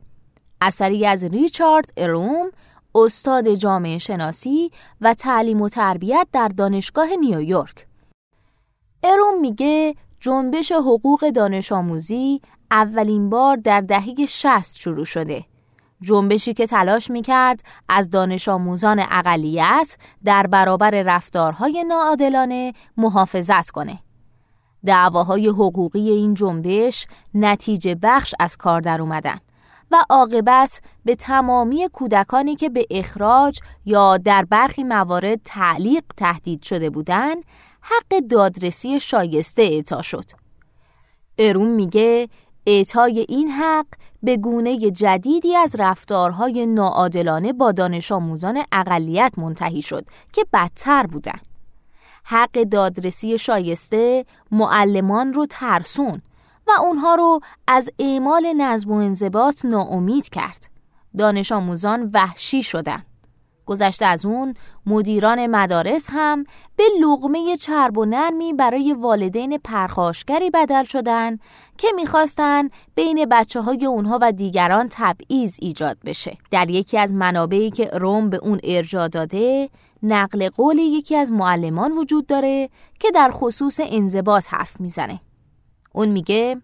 اثری 0.64 1.06
از 1.06 1.24
ریچارد 1.24 1.94
اروم 1.98 2.52
استاد 2.96 3.54
جامعه 3.54 3.98
شناسی 3.98 4.72
و 5.02 5.14
تعلیم 5.14 5.62
و 5.62 5.70
تربیت 5.70 6.28
در 6.32 6.48
دانشگاه 6.48 7.16
نیویورک. 7.16 7.88
اروم 9.04 9.40
میگه 9.42 9.96
جنبش 10.20 10.72
حقوق 10.72 11.30
دانش 11.30 11.72
آموزی 11.72 12.42
اولین 12.72 13.30
بار 13.30 13.56
در 13.56 13.82
دهه 13.82 14.26
60 14.26 14.76
شروع 14.76 15.06
شده. 15.06 15.46
جنبشی 16.02 16.54
که 16.54 16.68
تلاش 16.68 17.12
می‌کرد 17.12 17.64
از 17.90 18.10
دانش 18.10 18.50
آموزان 18.50 19.00
اقلیت 19.12 19.98
در 20.24 20.48
برابر 20.48 20.92
رفتارهای 20.92 21.86
ناعادلانه 21.88 22.74
محافظت 22.98 23.70
کنه. 23.70 24.00
دعواهای 24.86 25.48
حقوقی 25.48 26.10
این 26.10 26.34
جنبش 26.34 27.08
نتیجه 27.34 27.96
بخش 27.96 28.36
از 28.40 28.58
کار 28.58 28.82
در 28.82 29.02
اومدن. 29.02 29.38
و 29.94 30.06
عاقبت 30.10 30.82
به 31.06 31.16
تمامی 31.16 31.88
کودکانی 31.94 32.56
که 32.56 32.70
به 32.70 32.86
اخراج 32.90 33.60
یا 33.86 34.18
در 34.18 34.46
برخی 34.46 34.84
موارد 34.84 35.40
تعلیق 35.46 36.04
تهدید 36.18 36.64
شده 36.64 36.90
بودند 36.90 37.44
حق 37.82 38.20
دادرسی 38.30 39.00
شایسته 39.00 39.62
اعطا 39.62 40.02
شد. 40.02 40.26
اروم 41.38 41.68
میگه 41.68 42.30
اعطای 42.66 43.26
این 43.30 43.50
حق 43.50 43.86
به 44.24 44.38
گونه 44.38 44.78
جدیدی 44.78 45.56
از 45.56 45.76
رفتارهای 45.80 46.66
ناعادلانه 46.66 47.54
با 47.54 47.72
دانش 47.72 48.12
آموزان 48.12 48.64
اقلیت 48.72 49.34
منتهی 49.38 49.82
شد 49.82 50.06
که 50.34 50.46
بدتر 50.54 51.08
بودند. 51.08 51.48
حق 52.24 52.64
دادرسی 52.64 53.38
شایسته 53.38 54.26
معلمان 54.52 55.34
رو 55.34 55.46
ترسون 55.46 56.22
و 56.68 56.72
اونها 56.82 57.16
رو 57.16 57.40
از 57.68 57.90
اعمال 58.00 58.54
نظم 58.54 58.92
و 58.92 58.96
انضباط 58.96 59.66
ناامید 59.66 60.30
کرد. 60.30 60.70
دانش 61.18 61.52
آموزان 61.52 62.10
وحشی 62.14 62.64
شدن. 62.64 63.04
گذشته 63.66 64.06
از 64.06 64.26
اون 64.26 64.54
مدیران 64.86 65.48
مدارس 65.48 66.08
هم 66.12 66.44
به 66.76 66.84
لغمه 67.02 67.58
چرب 67.58 67.98
و 67.98 68.06
نرمی 68.06 68.54
برای 68.54 68.94
والدین 68.94 69.58
پرخاشگری 69.58 70.50
بدل 70.50 70.84
شدن 70.84 71.38
که 71.78 71.88
می‌خواستن 71.96 72.70
بین 72.96 73.26
بچه 73.32 73.62
های 73.62 73.86
اونها 73.86 74.20
و 74.22 74.32
دیگران 74.32 74.88
تبعیض 74.92 75.58
ایجاد 75.62 75.98
بشه. 76.06 76.38
در 76.52 76.70
یکی 76.70 76.98
از 76.98 77.14
منابعی 77.14 77.72
که 77.72 77.86
روم 77.86 78.30
به 78.30 78.38
اون 78.38 78.60
ارجا 78.64 79.08
داده 79.08 79.70
نقل 80.04 80.50
قول 80.50 80.78
یکی 80.80 81.16
از 81.16 81.32
معلمان 81.32 81.92
وجود 81.92 82.28
داره 82.28 82.70
که 83.00 83.12
در 83.12 83.32
خصوص 83.34 83.80
انضباط 83.84 84.54
حرف 84.54 84.82
می‌زنه. 84.82 85.20
اون 85.96 86.10
میگه 86.10 86.62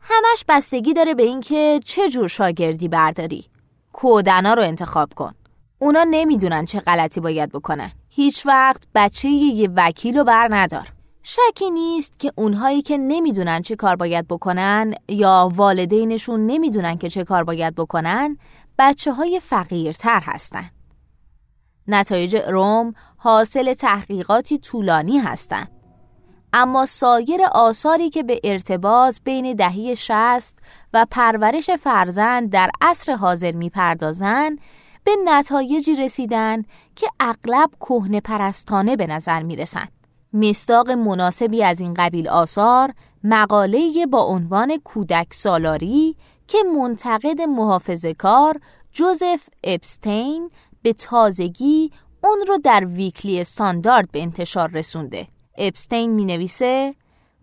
همش 0.00 0.44
بستگی 0.48 0.94
داره 0.94 1.14
به 1.14 1.22
اینکه 1.22 1.80
چه 1.84 2.08
جور 2.08 2.28
شاگردی 2.28 2.88
برداری. 2.88 3.46
کودنا 3.92 4.54
رو 4.54 4.62
انتخاب 4.62 5.14
کن. 5.14 5.34
اونا 5.78 6.04
نمی‌دونن 6.10 6.64
چه 6.64 6.80
غلطی 6.80 7.20
باید 7.20 7.52
بکنن. 7.52 7.92
هیچ 8.08 8.46
وقت 8.46 8.82
بچه 8.94 9.28
یه 9.28 9.68
وکیل 9.76 10.18
رو 10.18 10.24
بر 10.24 10.48
ندار. 10.50 10.88
شکی 11.22 11.70
نیست 11.70 12.20
که 12.20 12.32
اونهایی 12.36 12.82
که 12.82 12.98
نمی‌دونن 12.98 13.62
چه 13.62 13.76
کار 13.76 13.96
باید 13.96 14.28
بکنن 14.28 14.94
یا 15.08 15.48
والدینشون 15.54 16.46
نمی‌دونن 16.46 16.98
که 16.98 17.08
چه 17.08 17.24
کار 17.24 17.44
باید 17.44 17.74
بکنن 17.74 18.38
بچه 18.78 19.12
های 19.12 19.40
فقیرتر 19.40 20.20
هستن. 20.24 20.70
نتایج 21.88 22.36
روم 22.36 22.92
حاصل 23.16 23.72
تحقیقاتی 23.72 24.58
طولانی 24.58 25.18
هستند. 25.18 25.70
اما 26.52 26.86
سایر 26.86 27.42
آثاری 27.52 28.10
که 28.10 28.22
به 28.22 28.40
ارتباط 28.44 29.18
بین 29.24 29.54
دهی 29.54 29.96
شست 29.96 30.58
و 30.92 31.06
پرورش 31.10 31.70
فرزند 31.70 32.50
در 32.50 32.70
عصر 32.80 33.12
حاضر 33.12 33.52
می‌پردازند 33.52 34.58
به 35.04 35.10
نتایجی 35.24 35.96
رسیدن 35.96 36.62
که 36.96 37.06
اغلب 37.20 37.70
کهنه 37.80 38.20
پرستانه 38.20 38.96
به 38.96 39.06
نظر 39.06 39.42
می‌رسند. 39.42 39.92
مستاق 40.32 40.90
مناسبی 40.90 41.64
از 41.64 41.80
این 41.80 41.94
قبیل 41.94 42.28
آثار 42.28 42.92
مقاله 43.24 44.06
با 44.06 44.22
عنوان 44.22 44.76
کودک 44.84 45.26
سالاری 45.34 46.16
که 46.46 46.58
منتقد 46.62 47.40
محافظه 47.40 48.14
کار 48.14 48.60
جوزف 48.92 49.48
اپستین 49.64 50.50
به 50.82 50.92
تازگی 50.92 51.92
اون 52.24 52.44
رو 52.48 52.58
در 52.58 52.84
ویکلی 52.84 53.40
استاندارد 53.40 54.10
به 54.12 54.22
انتشار 54.22 54.70
رسونده. 54.70 55.26
اپستین 55.58 56.10
می 56.10 56.24
نویسه 56.24 56.94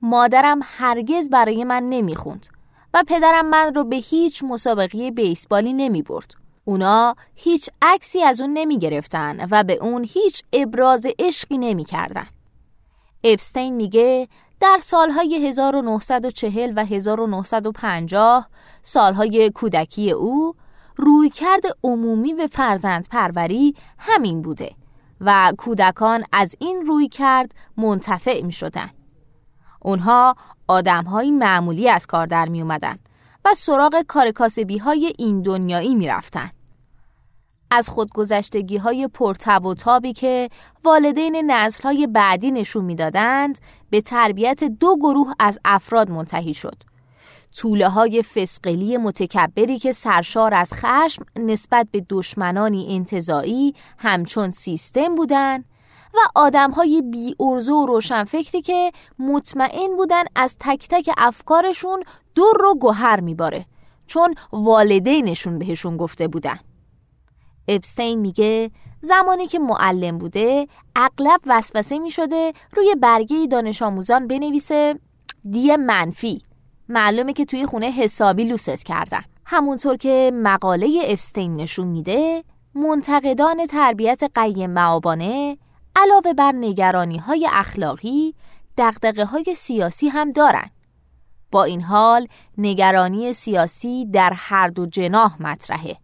مادرم 0.01 0.59
هرگز 0.63 1.29
برای 1.29 1.63
من 1.63 1.83
نمی 1.83 2.15
خوند 2.15 2.47
و 2.93 3.03
پدرم 3.07 3.45
من 3.45 3.73
رو 3.75 3.83
به 3.83 3.95
هیچ 3.95 4.43
مسابقه 4.43 5.11
بیسبالی 5.11 5.73
نمی 5.73 6.01
برد. 6.01 6.35
اونا 6.65 7.15
هیچ 7.35 7.69
عکسی 7.81 8.21
از 8.21 8.41
اون 8.41 8.53
نمی 8.53 8.79
گرفتن 8.79 9.47
و 9.51 9.63
به 9.63 9.73
اون 9.73 10.03
هیچ 10.09 10.43
ابراز 10.53 11.07
عشقی 11.19 11.57
نمی 11.57 11.83
کردن. 11.83 12.27
اپستین 13.23 13.75
میگه 13.75 14.27
در 14.59 14.79
سالهای 14.81 15.47
1940 15.47 16.73
و 16.75 16.85
1950 16.85 18.49
سالهای 18.81 19.51
کودکی 19.55 20.11
او 20.11 20.55
رویکرد 20.97 21.63
عمومی 21.83 22.33
به 22.33 22.47
فرزند 22.47 23.07
پروری 23.11 23.75
همین 23.97 24.41
بوده 24.41 24.69
و 25.25 25.53
کودکان 25.57 26.23
از 26.31 26.55
این 26.59 26.85
روی 26.85 27.07
کرد 27.07 27.51
منتفع 27.77 28.41
می 28.41 28.51
شدن. 28.51 28.89
اونها 29.81 30.35
آدم 30.67 31.03
های 31.03 31.31
معمولی 31.31 31.89
از 31.89 32.07
کار 32.07 32.27
در 32.27 32.49
می 32.49 32.61
اومدن 32.61 32.99
و 33.45 33.53
سراغ 33.53 34.01
کارکاسبی 34.07 34.77
های 34.77 35.13
این 35.17 35.41
دنیایی 35.41 35.95
می 35.95 36.07
رفتن. 36.07 36.51
از 37.71 37.89
خودگذشتگی 37.89 38.77
های 38.77 39.07
پرتب 39.07 39.65
و 39.65 39.73
تابی 39.73 40.13
که 40.13 40.49
والدین 40.83 41.51
نسل 41.51 41.83
های 41.83 42.07
بعدی 42.07 42.51
نشون 42.51 42.85
می‌دادند 42.85 43.59
به 43.89 44.01
تربیت 44.01 44.63
دو 44.63 44.97
گروه 44.97 45.33
از 45.39 45.59
افراد 45.65 46.09
منتهی 46.09 46.53
شد 46.53 46.94
طوله 47.57 47.89
های 47.89 48.23
فسقلی 48.23 48.97
متکبری 48.97 49.79
که 49.79 49.91
سرشار 49.91 50.53
از 50.53 50.73
خشم 50.73 51.25
نسبت 51.35 51.87
به 51.91 52.05
دشمنانی 52.09 52.87
انتظایی 52.89 53.73
همچون 53.97 54.51
سیستم 54.51 55.15
بودند 55.15 55.65
و 56.13 56.17
آدم 56.35 56.71
های 56.71 57.01
بی 57.01 57.35
ارزو 57.39 57.73
و 57.73 57.85
روشنفکری 57.85 58.61
که 58.61 58.91
مطمئن 59.19 59.95
بودن 59.97 60.23
از 60.35 60.55
تک 60.59 60.87
تک 60.89 61.09
افکارشون 61.17 62.03
دور 62.35 62.57
رو 62.59 62.75
گوهر 62.75 63.19
میباره 63.19 63.65
چون 64.07 64.35
والدینشون 64.51 65.59
بهشون 65.59 65.97
گفته 65.97 66.27
بودن. 66.27 66.59
ابستین 67.67 68.19
میگه 68.19 68.71
زمانی 69.01 69.47
که 69.47 69.59
معلم 69.59 70.17
بوده 70.17 70.67
اغلب 70.95 71.39
وسوسه 71.45 71.99
می‌شده 71.99 72.53
روی 72.75 72.95
برگه 72.95 73.47
دانش 73.47 73.81
آموزان 73.81 74.27
بنویسه 74.27 74.99
دی 75.51 75.75
منفی. 75.75 76.44
معلومه 76.89 77.33
که 77.33 77.45
توی 77.45 77.65
خونه 77.65 77.91
حسابی 77.91 78.43
لوست 78.43 78.85
کردن. 78.85 79.21
همونطور 79.45 79.97
که 79.97 80.31
مقاله 80.33 81.01
افستین 81.07 81.55
نشون 81.55 81.87
میده 81.87 82.43
منتقدان 82.75 83.65
تربیت 83.65 84.23
قیم 84.35 84.69
معابانه 84.69 85.57
علاوه 85.95 86.33
بر 86.33 86.51
نگرانی 86.51 87.17
های 87.17 87.49
اخلاقی 87.51 88.35
دقدقه 88.77 89.25
های 89.25 89.53
سیاسی 89.55 90.07
هم 90.07 90.31
دارن. 90.31 90.69
با 91.51 91.63
این 91.63 91.81
حال 91.81 92.27
نگرانی 92.57 93.33
سیاسی 93.33 94.05
در 94.05 94.33
هر 94.35 94.67
دو 94.67 94.85
جناح 94.85 95.41
مطرحه. 95.41 95.97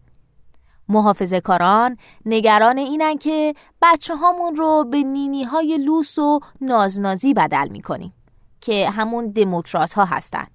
محافظه 0.89 1.41
کاران 1.41 1.97
نگران 2.25 2.77
اینن 2.77 3.17
که 3.17 3.55
بچه 3.82 4.15
هامون 4.15 4.55
رو 4.55 4.86
به 4.91 5.03
نینی 5.03 5.43
های 5.43 5.77
لوس 5.77 6.17
و 6.17 6.39
نازنازی 6.61 7.34
بدل 7.34 7.67
می‌کنیم 7.67 8.13
که 8.61 8.89
همون 8.89 9.27
دموکرات 9.27 9.93
ها 9.93 10.05
هستن. 10.05 10.47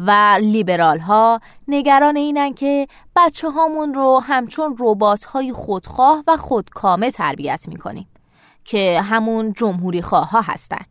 و 0.00 0.38
لیبرال 0.40 0.98
ها 0.98 1.40
نگران 1.68 2.16
اینن 2.16 2.54
که 2.54 2.88
بچه 3.16 3.50
هامون 3.50 3.94
رو 3.94 4.18
همچون 4.18 4.76
روبات 4.76 5.24
های 5.24 5.52
خودخواه 5.52 6.24
و 6.26 6.36
خودکامه 6.36 7.10
تربیت 7.10 7.64
می‌کنیم 7.68 8.08
که 8.64 9.00
همون 9.00 9.52
جمهوری 9.52 10.02
خواه 10.02 10.30
ها 10.30 10.40
هستن. 10.40 10.84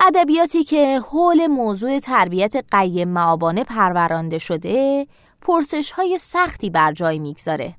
ادبیاتی 0.00 0.64
که 0.64 1.00
حول 1.00 1.46
موضوع 1.46 1.98
تربیت 1.98 2.56
قیم 2.70 3.08
معابانه 3.08 3.64
پرورانده 3.64 4.38
شده 4.38 5.06
پرسش 5.40 5.90
های 5.90 6.18
سختی 6.18 6.70
بر 6.70 6.92
جای 6.92 7.18
می‌گذاره. 7.18 7.74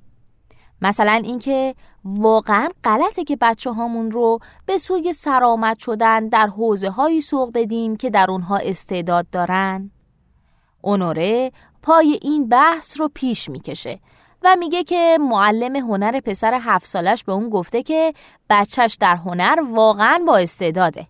مثلا 0.81 1.21
اینکه 1.23 1.75
واقعا 2.05 2.69
غلطه 2.83 3.23
که 3.23 3.37
بچه 3.41 3.71
هامون 3.71 4.11
رو 4.11 4.39
به 4.65 4.77
سوی 4.77 5.13
سرامت 5.13 5.79
شدن 5.79 6.27
در 6.27 6.47
حوزه 6.47 6.89
هایی 6.89 7.21
سوق 7.21 7.51
بدیم 7.53 7.95
که 7.95 8.09
در 8.09 8.31
اونها 8.31 8.57
استعداد 8.57 9.27
دارن. 9.31 9.91
اونوره 10.81 11.51
پای 11.83 12.19
این 12.21 12.49
بحث 12.49 12.99
رو 12.99 13.09
پیش 13.13 13.49
می‌کشه 13.49 13.99
و 14.43 14.55
میگه 14.59 14.83
که 14.83 15.17
معلم 15.21 15.75
هنر 15.75 16.19
پسر 16.19 16.59
هفت 16.61 16.85
سالش 16.85 17.23
به 17.23 17.33
اون 17.33 17.49
گفته 17.49 17.83
که 17.83 18.13
بچهش 18.49 18.97
در 18.99 19.15
هنر 19.15 19.59
واقعا 19.71 20.23
با 20.27 20.37
استعداده. 20.37 21.07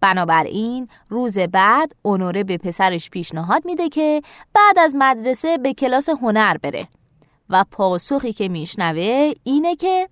بنابراین 0.00 0.88
روز 1.08 1.38
بعد 1.38 1.92
اونوره 2.02 2.44
به 2.44 2.58
پسرش 2.58 3.10
پیشنهاد 3.10 3.64
میده 3.64 3.88
که 3.88 4.22
بعد 4.54 4.78
از 4.78 4.94
مدرسه 4.98 5.58
به 5.58 5.74
کلاس 5.74 6.08
هنر 6.08 6.56
بره. 6.56 6.88
و 7.50 7.64
پاسخی 7.70 8.32
که 8.32 8.48
میشنوه 8.48 9.32
اینه 9.44 9.76
که 9.76 10.08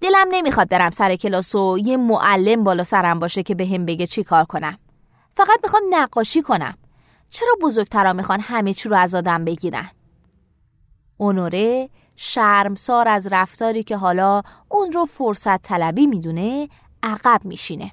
دلم 0.00 0.28
نمی‌خواد 0.30 0.68
برم 0.68 0.90
سر 0.90 1.16
کلاس 1.16 1.54
و 1.54 1.78
یه 1.84 1.96
معلم 1.96 2.64
بالا 2.64 2.84
سرم 2.84 3.18
باشه 3.18 3.42
که 3.42 3.54
به 3.54 3.66
هم 3.66 3.86
بگه 3.86 4.06
چی 4.06 4.24
کار 4.24 4.44
کنم. 4.44 4.78
فقط 5.36 5.60
می‌خوام 5.62 5.82
نقاشی 5.90 6.42
کنم. 6.42 6.78
چرا 7.30 7.56
بزرگترا 7.62 8.12
می‌خوان 8.12 8.40
همه 8.40 8.74
چی 8.74 8.88
رو 8.88 8.96
از 8.96 9.14
آدم 9.14 9.44
بگیرن؟ 9.44 9.90
اونوره 11.16 11.88
شرمسار 12.16 13.08
از 13.08 13.26
رفتاری 13.32 13.82
که 13.82 13.96
حالا 13.96 14.42
اون 14.68 14.92
رو 14.92 15.04
فرصت 15.04 15.62
طلبی 15.62 16.06
می‌دونه 16.06 16.68
عقب 17.02 17.40
میشینه. 17.44 17.92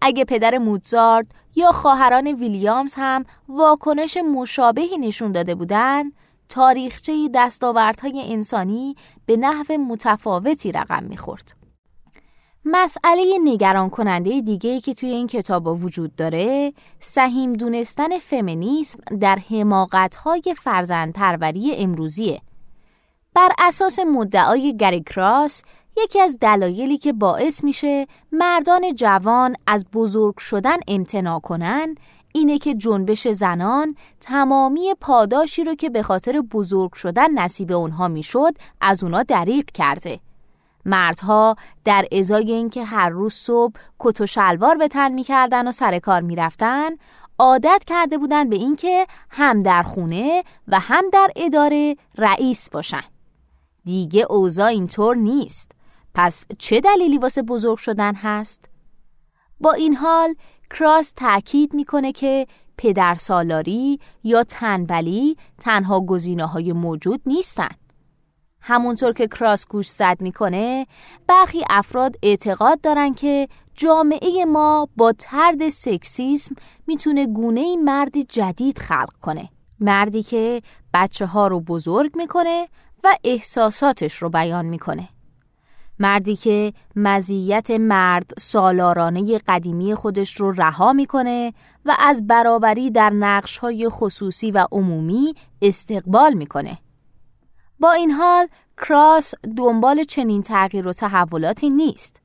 اگه 0.00 0.24
پدر 0.24 0.58
موزارت 0.58 1.26
یا 1.54 1.72
خواهران 1.72 2.26
ویلیامز 2.26 2.94
هم 2.96 3.24
واکنش 3.48 4.16
مشابهی 4.16 4.98
نشون 4.98 5.32
داده 5.32 5.54
بودند 5.54 6.12
تاریخچه 6.48 7.28
دستاوردهای 7.34 8.32
انسانی 8.32 8.94
به 9.26 9.36
نحو 9.36 9.78
متفاوتی 9.78 10.72
رقم 10.72 11.04
می‌خورد. 11.04 11.52
مسئله 12.64 13.38
نگران 13.44 13.90
کننده 13.90 14.40
دیگه 14.40 14.80
که 14.80 14.94
توی 14.94 15.08
این 15.08 15.26
کتاب 15.26 15.84
وجود 15.84 16.16
داره 16.16 16.72
سهیم 17.00 17.52
دونستن 17.52 18.18
فمینیسم 18.18 19.16
در 19.20 19.38
حماقتهای 19.50 20.42
فرزند 20.62 21.12
پروری 21.12 21.74
امروزیه. 21.76 22.40
بر 23.34 23.48
اساس 23.58 23.98
مدعای 23.98 24.76
گری 24.76 25.02
کراس 25.02 25.62
یکی 25.96 26.20
از 26.20 26.38
دلایلی 26.40 26.98
که 26.98 27.12
باعث 27.12 27.64
میشه 27.64 28.06
مردان 28.32 28.94
جوان 28.94 29.56
از 29.66 29.86
بزرگ 29.92 30.38
شدن 30.38 30.76
امتناع 30.88 31.40
کنن 31.40 31.94
اینه 32.38 32.58
که 32.58 32.74
جنبش 32.74 33.28
زنان 33.28 33.96
تمامی 34.20 34.94
پاداشی 35.00 35.64
رو 35.64 35.74
که 35.74 35.90
به 35.90 36.02
خاطر 36.02 36.40
بزرگ 36.40 36.92
شدن 36.92 37.38
نصیب 37.38 37.72
اونها 37.72 38.08
می‌شد 38.08 38.54
از 38.80 39.04
اونا 39.04 39.22
دریق 39.22 39.70
کرده. 39.74 40.20
مردها 40.84 41.56
در 41.84 42.06
ازای 42.12 42.52
اینکه 42.52 42.84
هر 42.84 43.08
روز 43.08 43.34
صبح 43.34 43.72
کت 43.98 44.20
و 44.20 44.26
شلوار 44.26 44.76
به 44.76 44.88
تن 44.88 45.12
می‌کردن 45.12 45.68
و 45.68 45.72
سر 45.72 45.98
کار 45.98 46.20
می‌رفتن 46.20 46.90
عادت 47.38 47.82
کرده 47.86 48.18
بودن 48.18 48.48
به 48.48 48.56
اینکه 48.56 49.06
هم 49.30 49.62
در 49.62 49.82
خونه 49.82 50.44
و 50.68 50.80
هم 50.80 51.04
در 51.12 51.30
اداره 51.36 51.96
رئیس 52.18 52.70
باشن. 52.70 53.04
دیگه 53.84 54.26
اوضاع 54.30 54.66
اینطور 54.66 55.16
نیست. 55.16 55.72
پس 56.14 56.46
چه 56.58 56.80
دلیلی 56.80 57.18
واسه 57.18 57.42
بزرگ 57.42 57.76
شدن 57.76 58.14
هست؟ 58.14 58.64
با 59.60 59.72
این 59.72 59.96
حال 59.96 60.34
کراس 60.70 61.12
تأکید 61.16 61.74
می‌کنه 61.74 62.12
که 62.12 62.46
پدر 62.76 63.14
سالاری 63.14 64.00
یا 64.24 64.44
تنبلی 64.44 65.36
تنها 65.60 66.00
گزینه 66.00 66.46
های 66.46 66.72
موجود 66.72 67.20
نیستن. 67.26 67.68
همونطور 68.60 69.12
که 69.12 69.28
کراس 69.28 69.66
گوش 69.66 69.88
زد 69.88 70.16
می‌کنه 70.20 70.86
برخی 71.26 71.64
افراد 71.70 72.16
اعتقاد 72.22 72.80
دارن 72.80 73.14
که 73.14 73.48
جامعه 73.74 74.44
ما 74.44 74.88
با 74.96 75.12
ترد 75.18 75.68
سکسیسم 75.68 76.54
می‌تونه 76.86 77.26
گونه 77.26 77.76
مردی 77.76 78.24
جدید 78.24 78.78
خلق 78.78 79.12
کنه 79.22 79.48
مردی 79.80 80.22
که 80.22 80.62
بچه 80.94 81.26
ها 81.26 81.48
رو 81.48 81.60
بزرگ 81.60 82.16
می‌کنه 82.16 82.68
و 83.04 83.16
احساساتش 83.24 84.14
رو 84.14 84.28
بیان 84.28 84.66
می‌کنه 84.66 85.08
مردی 86.00 86.36
که 86.36 86.72
مزیت 86.96 87.70
مرد 87.70 88.30
سالارانه 88.38 89.38
قدیمی 89.38 89.94
خودش 89.94 90.40
رو 90.40 90.52
رها 90.52 90.92
می‌کنه 90.92 91.52
و 91.84 91.96
از 91.98 92.26
برابری 92.26 92.90
در 92.90 93.10
نقش 93.10 93.58
های 93.58 93.88
خصوصی 93.88 94.50
و 94.50 94.66
عمومی 94.72 95.34
استقبال 95.62 96.34
می‌کنه. 96.34 96.78
با 97.80 97.92
این 97.92 98.10
حال 98.10 98.48
کراس 98.76 99.34
دنبال 99.56 100.04
چنین 100.04 100.42
تغییر 100.42 100.86
و 100.86 100.92
تحولاتی 100.92 101.70
نیست. 101.70 102.20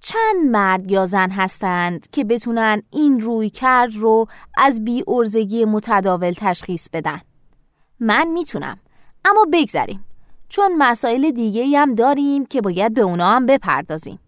چند 0.00 0.46
مرد 0.50 0.90
یا 0.90 1.06
زن 1.06 1.30
هستند 1.30 2.10
که 2.10 2.24
بتونن 2.24 2.82
این 2.90 3.20
روی 3.20 3.50
کرد 3.50 3.94
رو 3.94 4.26
از 4.56 4.84
بی 4.84 5.04
ارزگی 5.08 5.64
متداول 5.64 6.32
تشخیص 6.32 6.88
بدن. 6.92 7.20
من 8.00 8.28
می‌تونم 8.28 8.78
اما 9.24 9.46
بگذریم. 9.52 10.04
چون 10.48 10.76
مسائل 10.78 11.30
دیگه 11.30 11.78
هم 11.78 11.94
داریم 11.94 12.46
که 12.46 12.60
باید 12.60 12.94
به 12.94 13.00
اونا 13.00 13.30
هم 13.30 13.46
بپردازیم. 13.46 14.18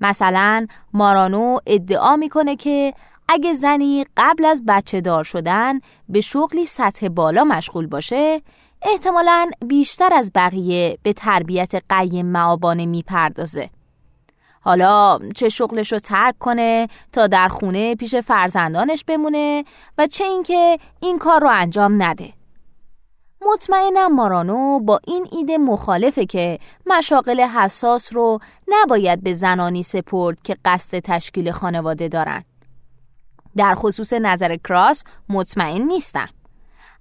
مثلا 0.00 0.66
مارانو 0.92 1.58
ادعا 1.66 2.16
می‌کنه 2.16 2.56
که 2.56 2.94
اگه 3.28 3.54
زنی 3.54 4.06
قبل 4.16 4.44
از 4.44 4.62
بچه 4.66 5.00
دار 5.00 5.24
شدن 5.24 5.80
به 6.08 6.20
شغلی 6.20 6.64
سطح 6.64 7.08
بالا 7.08 7.44
مشغول 7.44 7.86
باشه 7.86 8.42
احتمالا 8.82 9.50
بیشتر 9.66 10.14
از 10.14 10.32
بقیه 10.34 10.98
به 11.02 11.12
تربیت 11.12 11.74
قیم 11.88 12.26
معابانه 12.26 12.86
می‌پردازه. 12.86 13.70
حالا 14.60 15.18
چه 15.36 15.48
شغلش 15.48 15.92
رو 15.92 15.98
ترک 15.98 16.38
کنه 16.38 16.88
تا 17.12 17.26
در 17.26 17.48
خونه 17.48 17.94
پیش 17.94 18.14
فرزندانش 18.14 19.04
بمونه 19.04 19.64
و 19.98 20.06
چه 20.06 20.24
اینکه 20.24 20.78
این 21.00 21.18
کار 21.18 21.40
رو 21.40 21.48
انجام 21.48 22.02
نده. 22.02 22.32
مطمئنم 23.42 24.14
مارانو 24.14 24.80
با 24.80 25.00
این 25.06 25.26
ایده 25.32 25.58
مخالفه 25.58 26.26
که 26.26 26.58
مشاقل 26.86 27.40
حساس 27.40 28.14
رو 28.14 28.38
نباید 28.68 29.22
به 29.22 29.34
زنانی 29.34 29.82
سپرد 29.82 30.42
که 30.42 30.56
قصد 30.64 30.98
تشکیل 30.98 31.50
خانواده 31.50 32.08
دارن. 32.08 32.44
در 33.56 33.74
خصوص 33.74 34.12
نظر 34.12 34.56
کراس 34.56 35.04
مطمئن 35.28 35.82
نیستم. 35.82 36.28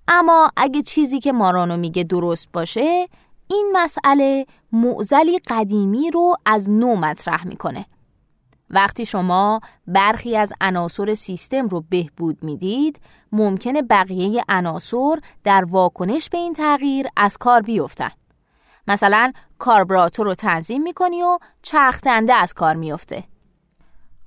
اما 0.07 0.51
اگه 0.57 0.81
چیزی 0.81 1.19
که 1.19 1.31
مارانو 1.31 1.77
میگه 1.77 2.03
درست 2.03 2.51
باشه 2.53 3.07
این 3.47 3.71
مسئله 3.73 4.45
معزلی 4.71 5.39
قدیمی 5.47 6.11
رو 6.11 6.35
از 6.45 6.69
نو 6.69 6.95
مطرح 6.95 7.47
می‌کنه. 7.47 7.85
وقتی 8.69 9.05
شما 9.05 9.59
برخی 9.87 10.37
از 10.37 10.53
عناصر 10.61 11.13
سیستم 11.13 11.67
رو 11.67 11.83
بهبود 11.89 12.43
می‌دید 12.43 12.99
ممکنه 13.31 13.81
بقیه 13.81 14.43
عناصر 14.49 15.15
در 15.43 15.65
واکنش 15.65 16.29
به 16.29 16.37
این 16.37 16.53
تغییر 16.53 17.07
از 17.17 17.37
کار 17.37 17.61
بیفتن 17.61 18.11
مثلا 18.87 19.31
کاربراتور 19.57 20.25
رو 20.25 20.33
تنظیم 20.33 20.83
می‌کنی 20.83 21.23
و 21.23 21.37
چرخدنده 21.61 22.33
از 22.33 22.53
کار 22.53 22.75
میفته 22.75 23.23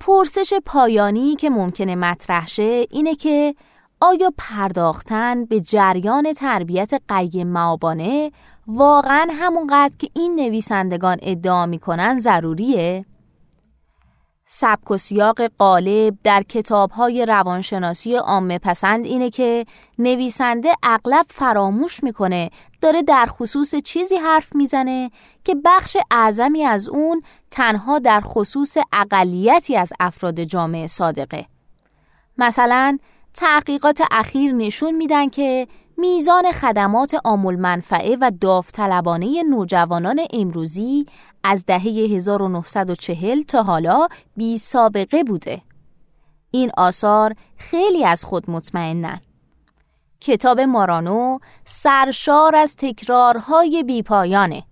پرسش 0.01 0.53
پایانی 0.67 1.37
که 1.37 1.51
ممکنه 1.51 1.95
مطرح 1.95 2.47
شه 2.47 2.87
اینه 2.91 3.15
که 3.15 3.55
آیا 4.01 4.33
پرداختن 4.39 5.45
به 5.45 5.61
جریان 5.61 6.33
تربیت 6.33 6.95
قیم 7.09 7.47
معابانه 7.47 8.33
واقعا 8.67 9.29
همونقدر 9.33 9.95
که 9.99 10.09
این 10.15 10.37
نویسندگان 10.37 11.19
ادعا 11.23 11.67
می‌کنن 11.67 12.19
ضروریه؟ 12.19 13.05
سبک 14.51 14.91
و 14.91 14.97
سیاق 14.97 15.43
قالب 15.43 16.19
در 16.25 16.43
کتابهای 16.43 17.27
روانشناسی 17.27 18.17
عامه 18.17 18.59
پسند 18.59 19.05
اینه 19.05 19.31
که 19.31 19.67
نویسنده 19.99 20.73
اغلب 20.83 21.27
فراموش 21.29 22.05
می‌کنه 22.05 22.51
داره 22.81 23.03
در 23.03 23.27
خصوص 23.27 23.75
چیزی 23.75 24.17
حرف 24.17 24.55
می‌زنه 24.55 25.11
که 25.45 25.57
بخش 25.65 25.97
اعظمی 26.11 26.65
از 26.65 26.89
اون 26.89 27.23
تنها 27.51 27.99
در 27.99 28.21
خصوص 28.21 28.77
اقلیتی 28.93 29.77
از 29.77 29.93
افراد 30.01 30.41
جامعه 30.41 30.87
صادقه. 30.87 31.47
مثلا 32.39 32.99
تحقیقات 33.35 34.03
اخیر 34.11 34.53
نشون 34.53 34.95
میدن 34.95 35.29
که 35.29 35.69
میزان 36.01 36.53
خدمات 36.53 37.17
آمول 37.25 37.57
منفعه 37.57 38.17
و 38.21 38.33
داوطلبانه 38.41 39.43
نوجوانان 39.43 40.21
امروزی 40.33 41.07
از 41.45 41.65
دهه 41.67 41.83
1940 41.83 43.43
تا 43.43 43.63
حالا 43.63 44.09
بی 44.37 44.59
سابقه 44.59 45.25
بوده. 45.25 45.63
این 46.51 46.71
آثار 46.77 47.35
خیلی 47.57 48.05
از 48.05 48.25
خود 48.25 48.51
مطمئنن. 48.51 49.21
کتاب 50.21 50.61
مارانو 50.61 51.39
سرشار 51.65 52.57
از 52.57 52.77
تکرارهای 52.77 53.83
بیپایانه. 53.83 54.63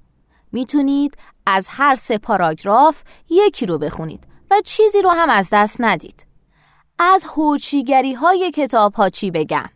می‌تونید 0.52 1.16
از 1.46 1.68
هر 1.70 1.94
سه 1.94 2.18
پاراگراف 2.18 3.02
یکی 3.30 3.66
رو 3.66 3.78
بخونید 3.78 4.26
و 4.50 4.54
چیزی 4.64 5.02
رو 5.02 5.10
هم 5.10 5.30
از 5.30 5.48
دست 5.52 5.76
ندید. 5.80 6.26
از 6.98 7.26
هوچیگری 7.28 8.14
های 8.14 8.50
کتاب 8.50 8.94
ها 8.94 9.08
چی 9.08 9.30
بگم؟ 9.30 9.75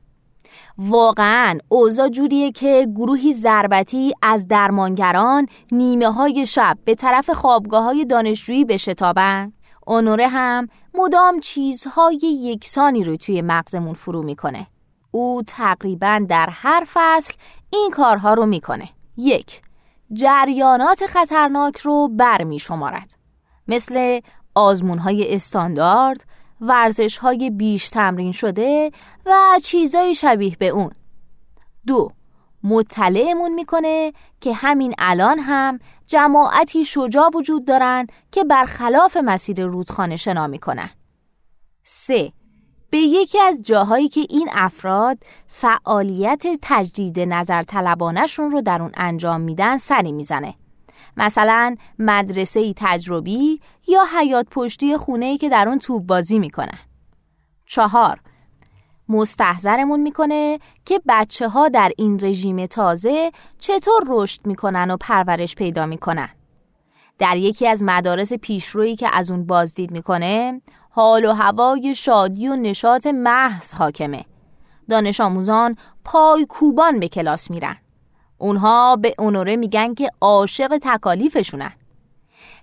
واقعا 0.82 1.58
اوضاع 1.68 2.08
جوریه 2.08 2.52
که 2.52 2.86
گروهی 2.96 3.32
ضربتی 3.32 4.14
از 4.22 4.48
درمانگران 4.48 5.46
نیمه 5.72 6.12
های 6.12 6.46
شب 6.46 6.78
به 6.84 6.94
طرف 6.94 7.30
خوابگاه 7.30 7.84
های 7.84 8.04
دانشجویی 8.04 8.64
بشتابن 8.64 9.52
اونوره 9.86 10.28
هم 10.28 10.68
مدام 10.94 11.40
چیزهای 11.40 12.18
یکسانی 12.22 13.04
رو 13.04 13.16
توی 13.16 13.42
مغزمون 13.42 13.94
فرو 13.94 14.22
می‌کنه. 14.22 14.66
او 15.10 15.42
تقریبا 15.46 16.26
در 16.28 16.48
هر 16.50 16.86
فصل 16.92 17.34
این 17.70 17.90
کارها 17.92 18.34
رو 18.34 18.46
می‌کنه. 18.46 18.88
یک 19.16 19.62
جریانات 20.12 21.06
خطرناک 21.06 21.76
رو 21.76 22.08
بر 22.08 22.44
می 22.44 22.58
شمارد 22.58 23.14
مثل 23.68 24.20
آزمون 24.54 24.98
های 24.98 25.34
استاندارد 25.34 26.24
ورزش 26.60 27.18
های 27.18 27.50
بیش 27.50 27.88
تمرین 27.88 28.32
شده 28.32 28.90
و 29.26 29.32
چیزای 29.62 30.14
شبیه 30.14 30.56
به 30.58 30.68
اون. 30.68 30.90
دو 31.86 32.12
مطلعمون 32.64 33.54
می‌کنه 33.54 34.12
که 34.40 34.52
همین 34.54 34.94
الان 34.98 35.38
هم 35.38 35.78
جماعتی 36.06 36.84
شجاع 36.84 37.30
وجود 37.34 37.64
دارن 37.64 38.06
که 38.32 38.44
برخلاف 38.44 39.16
مسیر 39.16 39.64
رودخانه 39.64 40.16
شنا 40.16 40.46
می‌کنن. 40.46 40.90
سه 41.84 42.32
به 42.90 42.98
یکی 42.98 43.40
از 43.40 43.62
جاهایی 43.62 44.08
که 44.08 44.26
این 44.30 44.48
افراد 44.52 45.18
فعالیت 45.48 46.46
تجدید 46.62 47.20
نظر 47.20 47.62
طلبانشون 47.62 48.50
رو 48.50 48.60
در 48.60 48.82
اون 48.82 48.92
انجام 48.96 49.40
میدن 49.40 49.78
سری 49.78 50.12
می‌زنه. 50.12 50.54
مثلا 51.16 51.76
مدرسه 51.98 52.74
تجربی 52.76 53.60
یا 53.88 54.04
حیات 54.18 54.46
پشتی 54.50 54.96
خونه 54.96 55.38
که 55.38 55.48
در 55.48 55.68
اون 55.68 55.78
توپ 55.78 56.06
بازی 56.06 56.38
می‌کنن. 56.38 56.78
چهار 57.66 58.20
مستحضرمون 59.08 60.00
می‌کنه 60.00 60.58
که 60.84 61.00
بچه 61.08 61.48
ها 61.48 61.68
در 61.68 61.92
این 61.96 62.18
رژیم 62.22 62.66
تازه 62.66 63.30
چطور 63.58 64.02
رشد 64.06 64.46
می‌کنن 64.46 64.90
و 64.90 64.96
پرورش 65.00 65.54
پیدا 65.54 65.86
می‌کنن. 65.86 66.28
در 67.18 67.36
یکی 67.36 67.68
از 67.68 67.82
مدارس 67.82 68.32
پیشرویی 68.32 68.96
که 68.96 69.08
از 69.12 69.30
اون 69.30 69.46
بازدید 69.46 69.90
می‌کنه 69.90 70.62
حال 70.90 71.24
و 71.24 71.32
هوای 71.32 71.94
شادی 71.94 72.48
و 72.48 72.56
نشاط 72.56 73.06
محض 73.06 73.72
حاکمه. 73.72 74.24
دانش 74.90 75.20
آموزان 75.20 75.76
پای 76.04 76.46
کوبان 76.46 77.00
به 77.00 77.08
کلاس 77.08 77.50
میرن. 77.50 77.76
اونها 78.40 78.96
به 78.96 79.14
اونوره 79.18 79.56
میگن 79.56 79.94
که 79.94 80.10
عاشق 80.20 80.78
تکالیفشونن. 80.82 81.72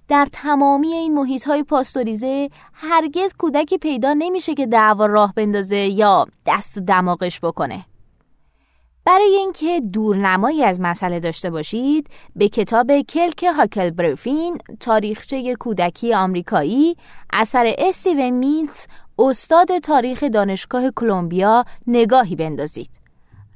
در 0.07 0.27
تمامی 0.33 0.93
این 0.93 1.13
محیط 1.13 1.47
های 1.47 1.63
پاستوریزه 1.63 2.49
هرگز 2.73 3.33
کودکی 3.37 3.77
پیدا 3.77 4.13
نمیشه 4.13 4.53
که 4.53 4.65
دعوا 4.65 5.05
راه 5.05 5.33
بندازه 5.33 5.77
یا 5.77 6.25
دست 6.45 6.77
و 6.77 6.81
دماغش 6.81 7.39
بکنه. 7.39 7.85
برای 9.05 9.35
اینکه 9.35 9.79
دورنمایی 9.93 10.63
از 10.63 10.81
مسئله 10.81 11.19
داشته 11.19 11.49
باشید 11.49 12.09
به 12.35 12.49
کتاب 12.49 13.01
کلک 13.01 13.43
هاکل 13.43 13.89
بروفین 13.89 14.57
تاریخچه 14.79 15.55
کودکی 15.55 16.13
آمریکایی 16.13 16.95
اثر 17.33 17.75
استیون 17.77 18.29
مینز 18.29 18.85
استاد 19.19 19.77
تاریخ 19.77 20.23
دانشگاه 20.23 20.91
کلمبیا 20.91 21.65
نگاهی 21.87 22.35
بندازید. 22.35 22.89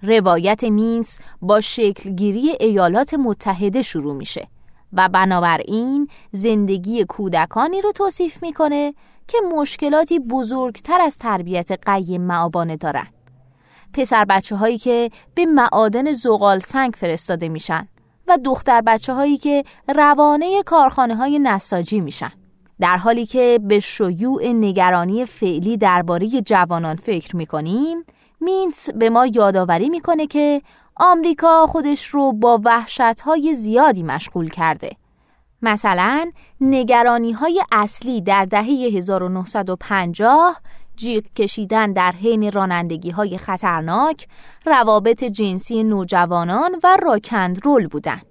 روایت 0.04 0.64
مینس 0.64 1.20
با 1.42 1.62
شکلگیری 1.62 2.58
ایالات 2.60 3.14
متحده 3.14 3.82
شروع 3.82 4.14
میشه 4.14 4.48
و 4.94 5.10
بنابراین 5.10 6.08
زندگی 6.32 7.06
کودکانی 7.06 7.82
رو 7.82 7.92
توصیف 7.92 8.44
می‌کنه 8.44 8.94
که 9.28 9.38
مشکلاتی 9.56 10.20
بزرگتر 10.20 11.02
از 11.02 11.18
تربیت 11.18 11.90
قیم 11.90 12.22
معابانه 12.22 12.78
دارن 12.78 13.08
پسر 13.94 14.26
بچه 14.26 14.56
هایی 14.56 14.78
که 14.78 15.10
به 15.36 15.46
معادن 15.46 16.12
زغال 16.12 16.60
سنگ 16.60 16.94
فرستاده 16.98 17.50
میشن 17.50 17.88
و 18.28 18.38
دختر 18.46 18.82
بچه 18.82 19.14
هایی 19.14 19.38
که 19.38 19.64
روانه 19.96 20.64
کارخانه 20.64 21.16
های 21.16 21.40
نساجی 21.40 22.02
میشن. 22.02 22.32
در 22.80 22.98
حالی 22.98 23.26
که 23.26 23.60
به 23.64 23.80
شیوع 23.80 24.48
نگرانی 24.48 25.26
فعلی 25.26 25.78
درباره 25.78 26.28
جوانان 26.28 26.96
فکر 26.96 27.36
می‌کنیم 27.36 28.04
مینس 28.42 28.90
به 28.90 29.10
ما 29.10 29.26
یادآوری 29.26 29.90
می‌کنه 29.90 30.28
که 30.28 30.62
آمریکا 30.96 31.68
خودش 31.68 32.06
رو 32.06 32.34
با 32.34 32.62
وحشتهای 32.66 33.54
زیادی 33.54 34.04
مشغول 34.04 34.50
کرده 34.50 34.90
مثلا 35.62 36.32
نگرانی 36.62 37.32
های 37.32 37.64
اصلی 37.72 38.22
در 38.22 38.46
دهه 38.46 38.90
1950 38.94 40.62
جیغ 40.96 41.24
کشیدن 41.24 41.94
در 41.94 42.12
حین 42.12 42.52
رانندگی 42.52 43.10
های 43.10 43.38
خطرناک، 43.38 44.28
روابط 44.66 45.24
جنسی 45.24 45.84
نوجوانان 45.84 46.80
و 46.84 46.98
راکندرول 47.04 47.88
بودند. 47.88 48.26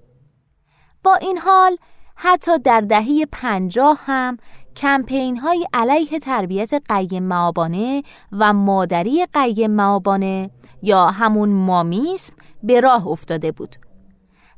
با 1.03 1.15
این 1.15 1.39
حال 1.39 1.77
حتی 2.15 2.59
در 2.59 2.81
دهه 2.81 3.27
پنجاه 3.33 4.01
هم 4.05 4.37
کمپین 4.77 5.37
های 5.37 5.67
علیه 5.73 6.19
تربیت 6.19 6.71
قیم 6.89 7.23
معابانه 7.23 8.03
و 8.33 8.53
مادری 8.53 9.27
قیم 9.33 9.71
معابانه 9.71 10.51
یا 10.83 11.07
همون 11.07 11.49
مامیسم 11.53 12.35
به 12.63 12.81
راه 12.81 13.07
افتاده 13.07 13.53
بود. 13.53 13.77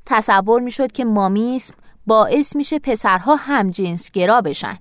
تصور 0.07 0.61
می 0.61 0.71
شد 0.71 0.93
که 0.93 1.05
مامیسم 1.05 1.75
باعث 2.07 2.57
میشه 2.57 2.79
پسرها 2.79 3.37
هم 3.37 3.71
گرا 4.13 4.41
بشن. 4.41 4.79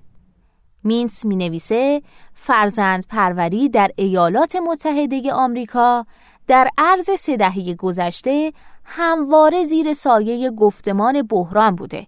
مینس 0.84 1.24
می 1.24 1.36
نویسه 1.36 2.02
فرزند 2.34 3.06
پروری 3.08 3.68
در 3.68 3.90
ایالات 3.96 4.56
متحده 4.56 5.32
آمریکا 5.32 6.06
در 6.46 6.68
عرض 6.78 7.10
سه 7.18 7.36
دهه 7.36 7.74
گذشته 7.74 8.52
همواره 8.84 9.64
زیر 9.64 9.92
سایه 9.92 10.50
گفتمان 10.50 11.22
بحران 11.22 11.76
بوده 11.76 12.06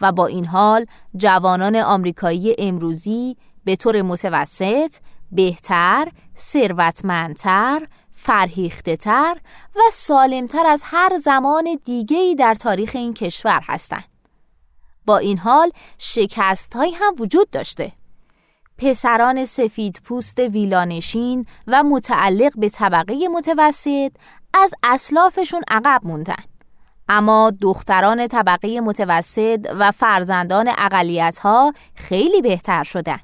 و 0.00 0.12
با 0.12 0.26
این 0.26 0.46
حال 0.46 0.86
جوانان 1.16 1.76
آمریکایی 1.76 2.56
امروزی 2.58 3.36
به 3.64 3.76
طور 3.76 4.02
متوسط 4.02 4.96
بهتر، 5.32 6.08
ثروتمندتر، 6.36 7.88
فرهیختهتر 8.14 9.36
و 9.76 9.80
سالمتر 9.92 10.66
از 10.66 10.82
هر 10.84 11.18
زمان 11.18 11.78
دیگه‌ای 11.84 12.34
در 12.34 12.54
تاریخ 12.54 12.90
این 12.94 13.14
کشور 13.14 13.60
هستند. 13.64 14.04
با 15.06 15.18
این 15.18 15.38
حال 15.38 15.70
شکست 15.98 16.76
هم 16.76 17.14
وجود 17.18 17.50
داشته. 17.50 17.92
پسران 18.78 19.44
سفید 19.44 20.00
پوست 20.04 20.38
ویلانشین 20.38 21.46
و 21.66 21.82
متعلق 21.82 22.52
به 22.56 22.68
طبقه 22.68 23.28
متوسط 23.28 24.12
از 24.54 24.74
اسلافشون 24.82 25.62
عقب 25.68 26.00
موندن. 26.04 26.44
اما 27.08 27.52
دختران 27.60 28.26
طبقه 28.26 28.80
متوسط 28.80 29.66
و 29.78 29.90
فرزندان 29.90 30.72
اقلیت 30.78 31.38
ها 31.38 31.72
خیلی 31.94 32.42
بهتر 32.42 32.82
شدن. 32.82 33.18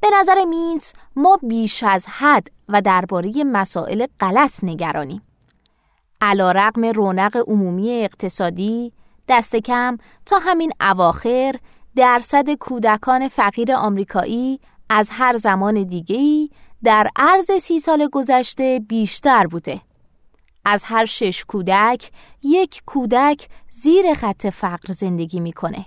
به 0.00 0.08
نظر 0.20 0.44
مینز 0.44 0.92
ما 1.16 1.38
بیش 1.42 1.82
از 1.82 2.06
حد 2.08 2.48
و 2.68 2.82
درباره 2.82 3.44
مسائل 3.44 4.06
غلط 4.20 4.64
نگرانیم. 4.64 5.22
علا 6.20 6.52
رقم 6.52 6.84
رونق 6.84 7.44
عمومی 7.46 7.90
اقتصادی 7.90 8.92
دست 9.28 9.56
کم 9.56 9.98
تا 10.26 10.38
همین 10.38 10.72
اواخر 10.80 11.54
درصد 11.96 12.50
کودکان 12.50 13.28
فقیر 13.28 13.72
آمریکایی 13.72 14.60
از 14.88 15.08
هر 15.12 15.36
زمان 15.36 15.82
دیگه‌ای 15.82 16.50
در 16.84 17.10
عرض 17.16 17.50
سی 17.62 17.78
سال 17.80 18.08
گذشته 18.12 18.80
بیشتر 18.88 19.46
بوده. 19.46 19.80
از 20.64 20.84
هر 20.84 21.04
شش 21.04 21.44
کودک 21.44 22.10
یک 22.42 22.82
کودک 22.86 23.48
زیر 23.70 24.14
خط 24.14 24.46
فقر 24.46 24.92
زندگی 24.92 25.40
می‌کنه. 25.40 25.86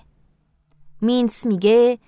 مینس 1.02 1.46
میگه 1.46 2.00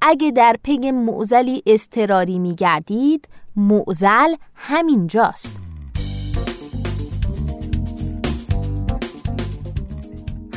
اگه 0.00 0.30
در 0.30 0.56
پی 0.62 0.90
معزلی 0.90 1.62
استراری 1.66 2.38
میگردید 2.38 3.28
معزل 3.56 4.34
همینجاست. 4.54 5.58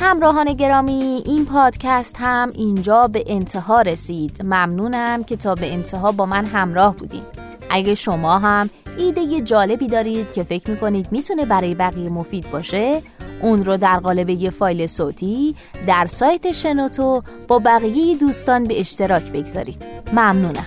همراهان 0.00 0.52
گرامی 0.52 1.22
این 1.26 1.46
پادکست 1.46 2.16
هم 2.18 2.50
اینجا 2.54 3.08
به 3.08 3.24
انتها 3.26 3.82
رسید 3.82 4.42
ممنونم 4.42 5.24
که 5.24 5.36
تا 5.36 5.54
به 5.54 5.72
انتها 5.72 6.12
با 6.12 6.26
من 6.26 6.44
همراه 6.44 6.96
بودین 6.96 7.22
اگه 7.70 7.94
شما 7.94 8.38
هم 8.38 8.70
ایده 8.98 9.40
جالبی 9.40 9.86
دارید 9.86 10.32
که 10.32 10.42
فکر 10.42 10.70
می‌کنید 10.70 11.08
می‌تونه 11.10 11.46
برای 11.46 11.74
بقیه 11.74 12.08
مفید 12.08 12.50
باشه 12.50 13.02
اون 13.42 13.64
رو 13.64 13.76
در 13.76 13.98
قالب 13.98 14.30
یه 14.30 14.50
فایل 14.50 14.86
صوتی 14.86 15.54
در 15.86 16.06
سایت 16.06 16.52
شنوتو 16.52 17.22
با 17.48 17.58
بقیه 17.58 18.16
دوستان 18.16 18.64
به 18.64 18.80
اشتراک 18.80 19.32
بگذارید. 19.32 19.84
ممنونم. 20.12 20.66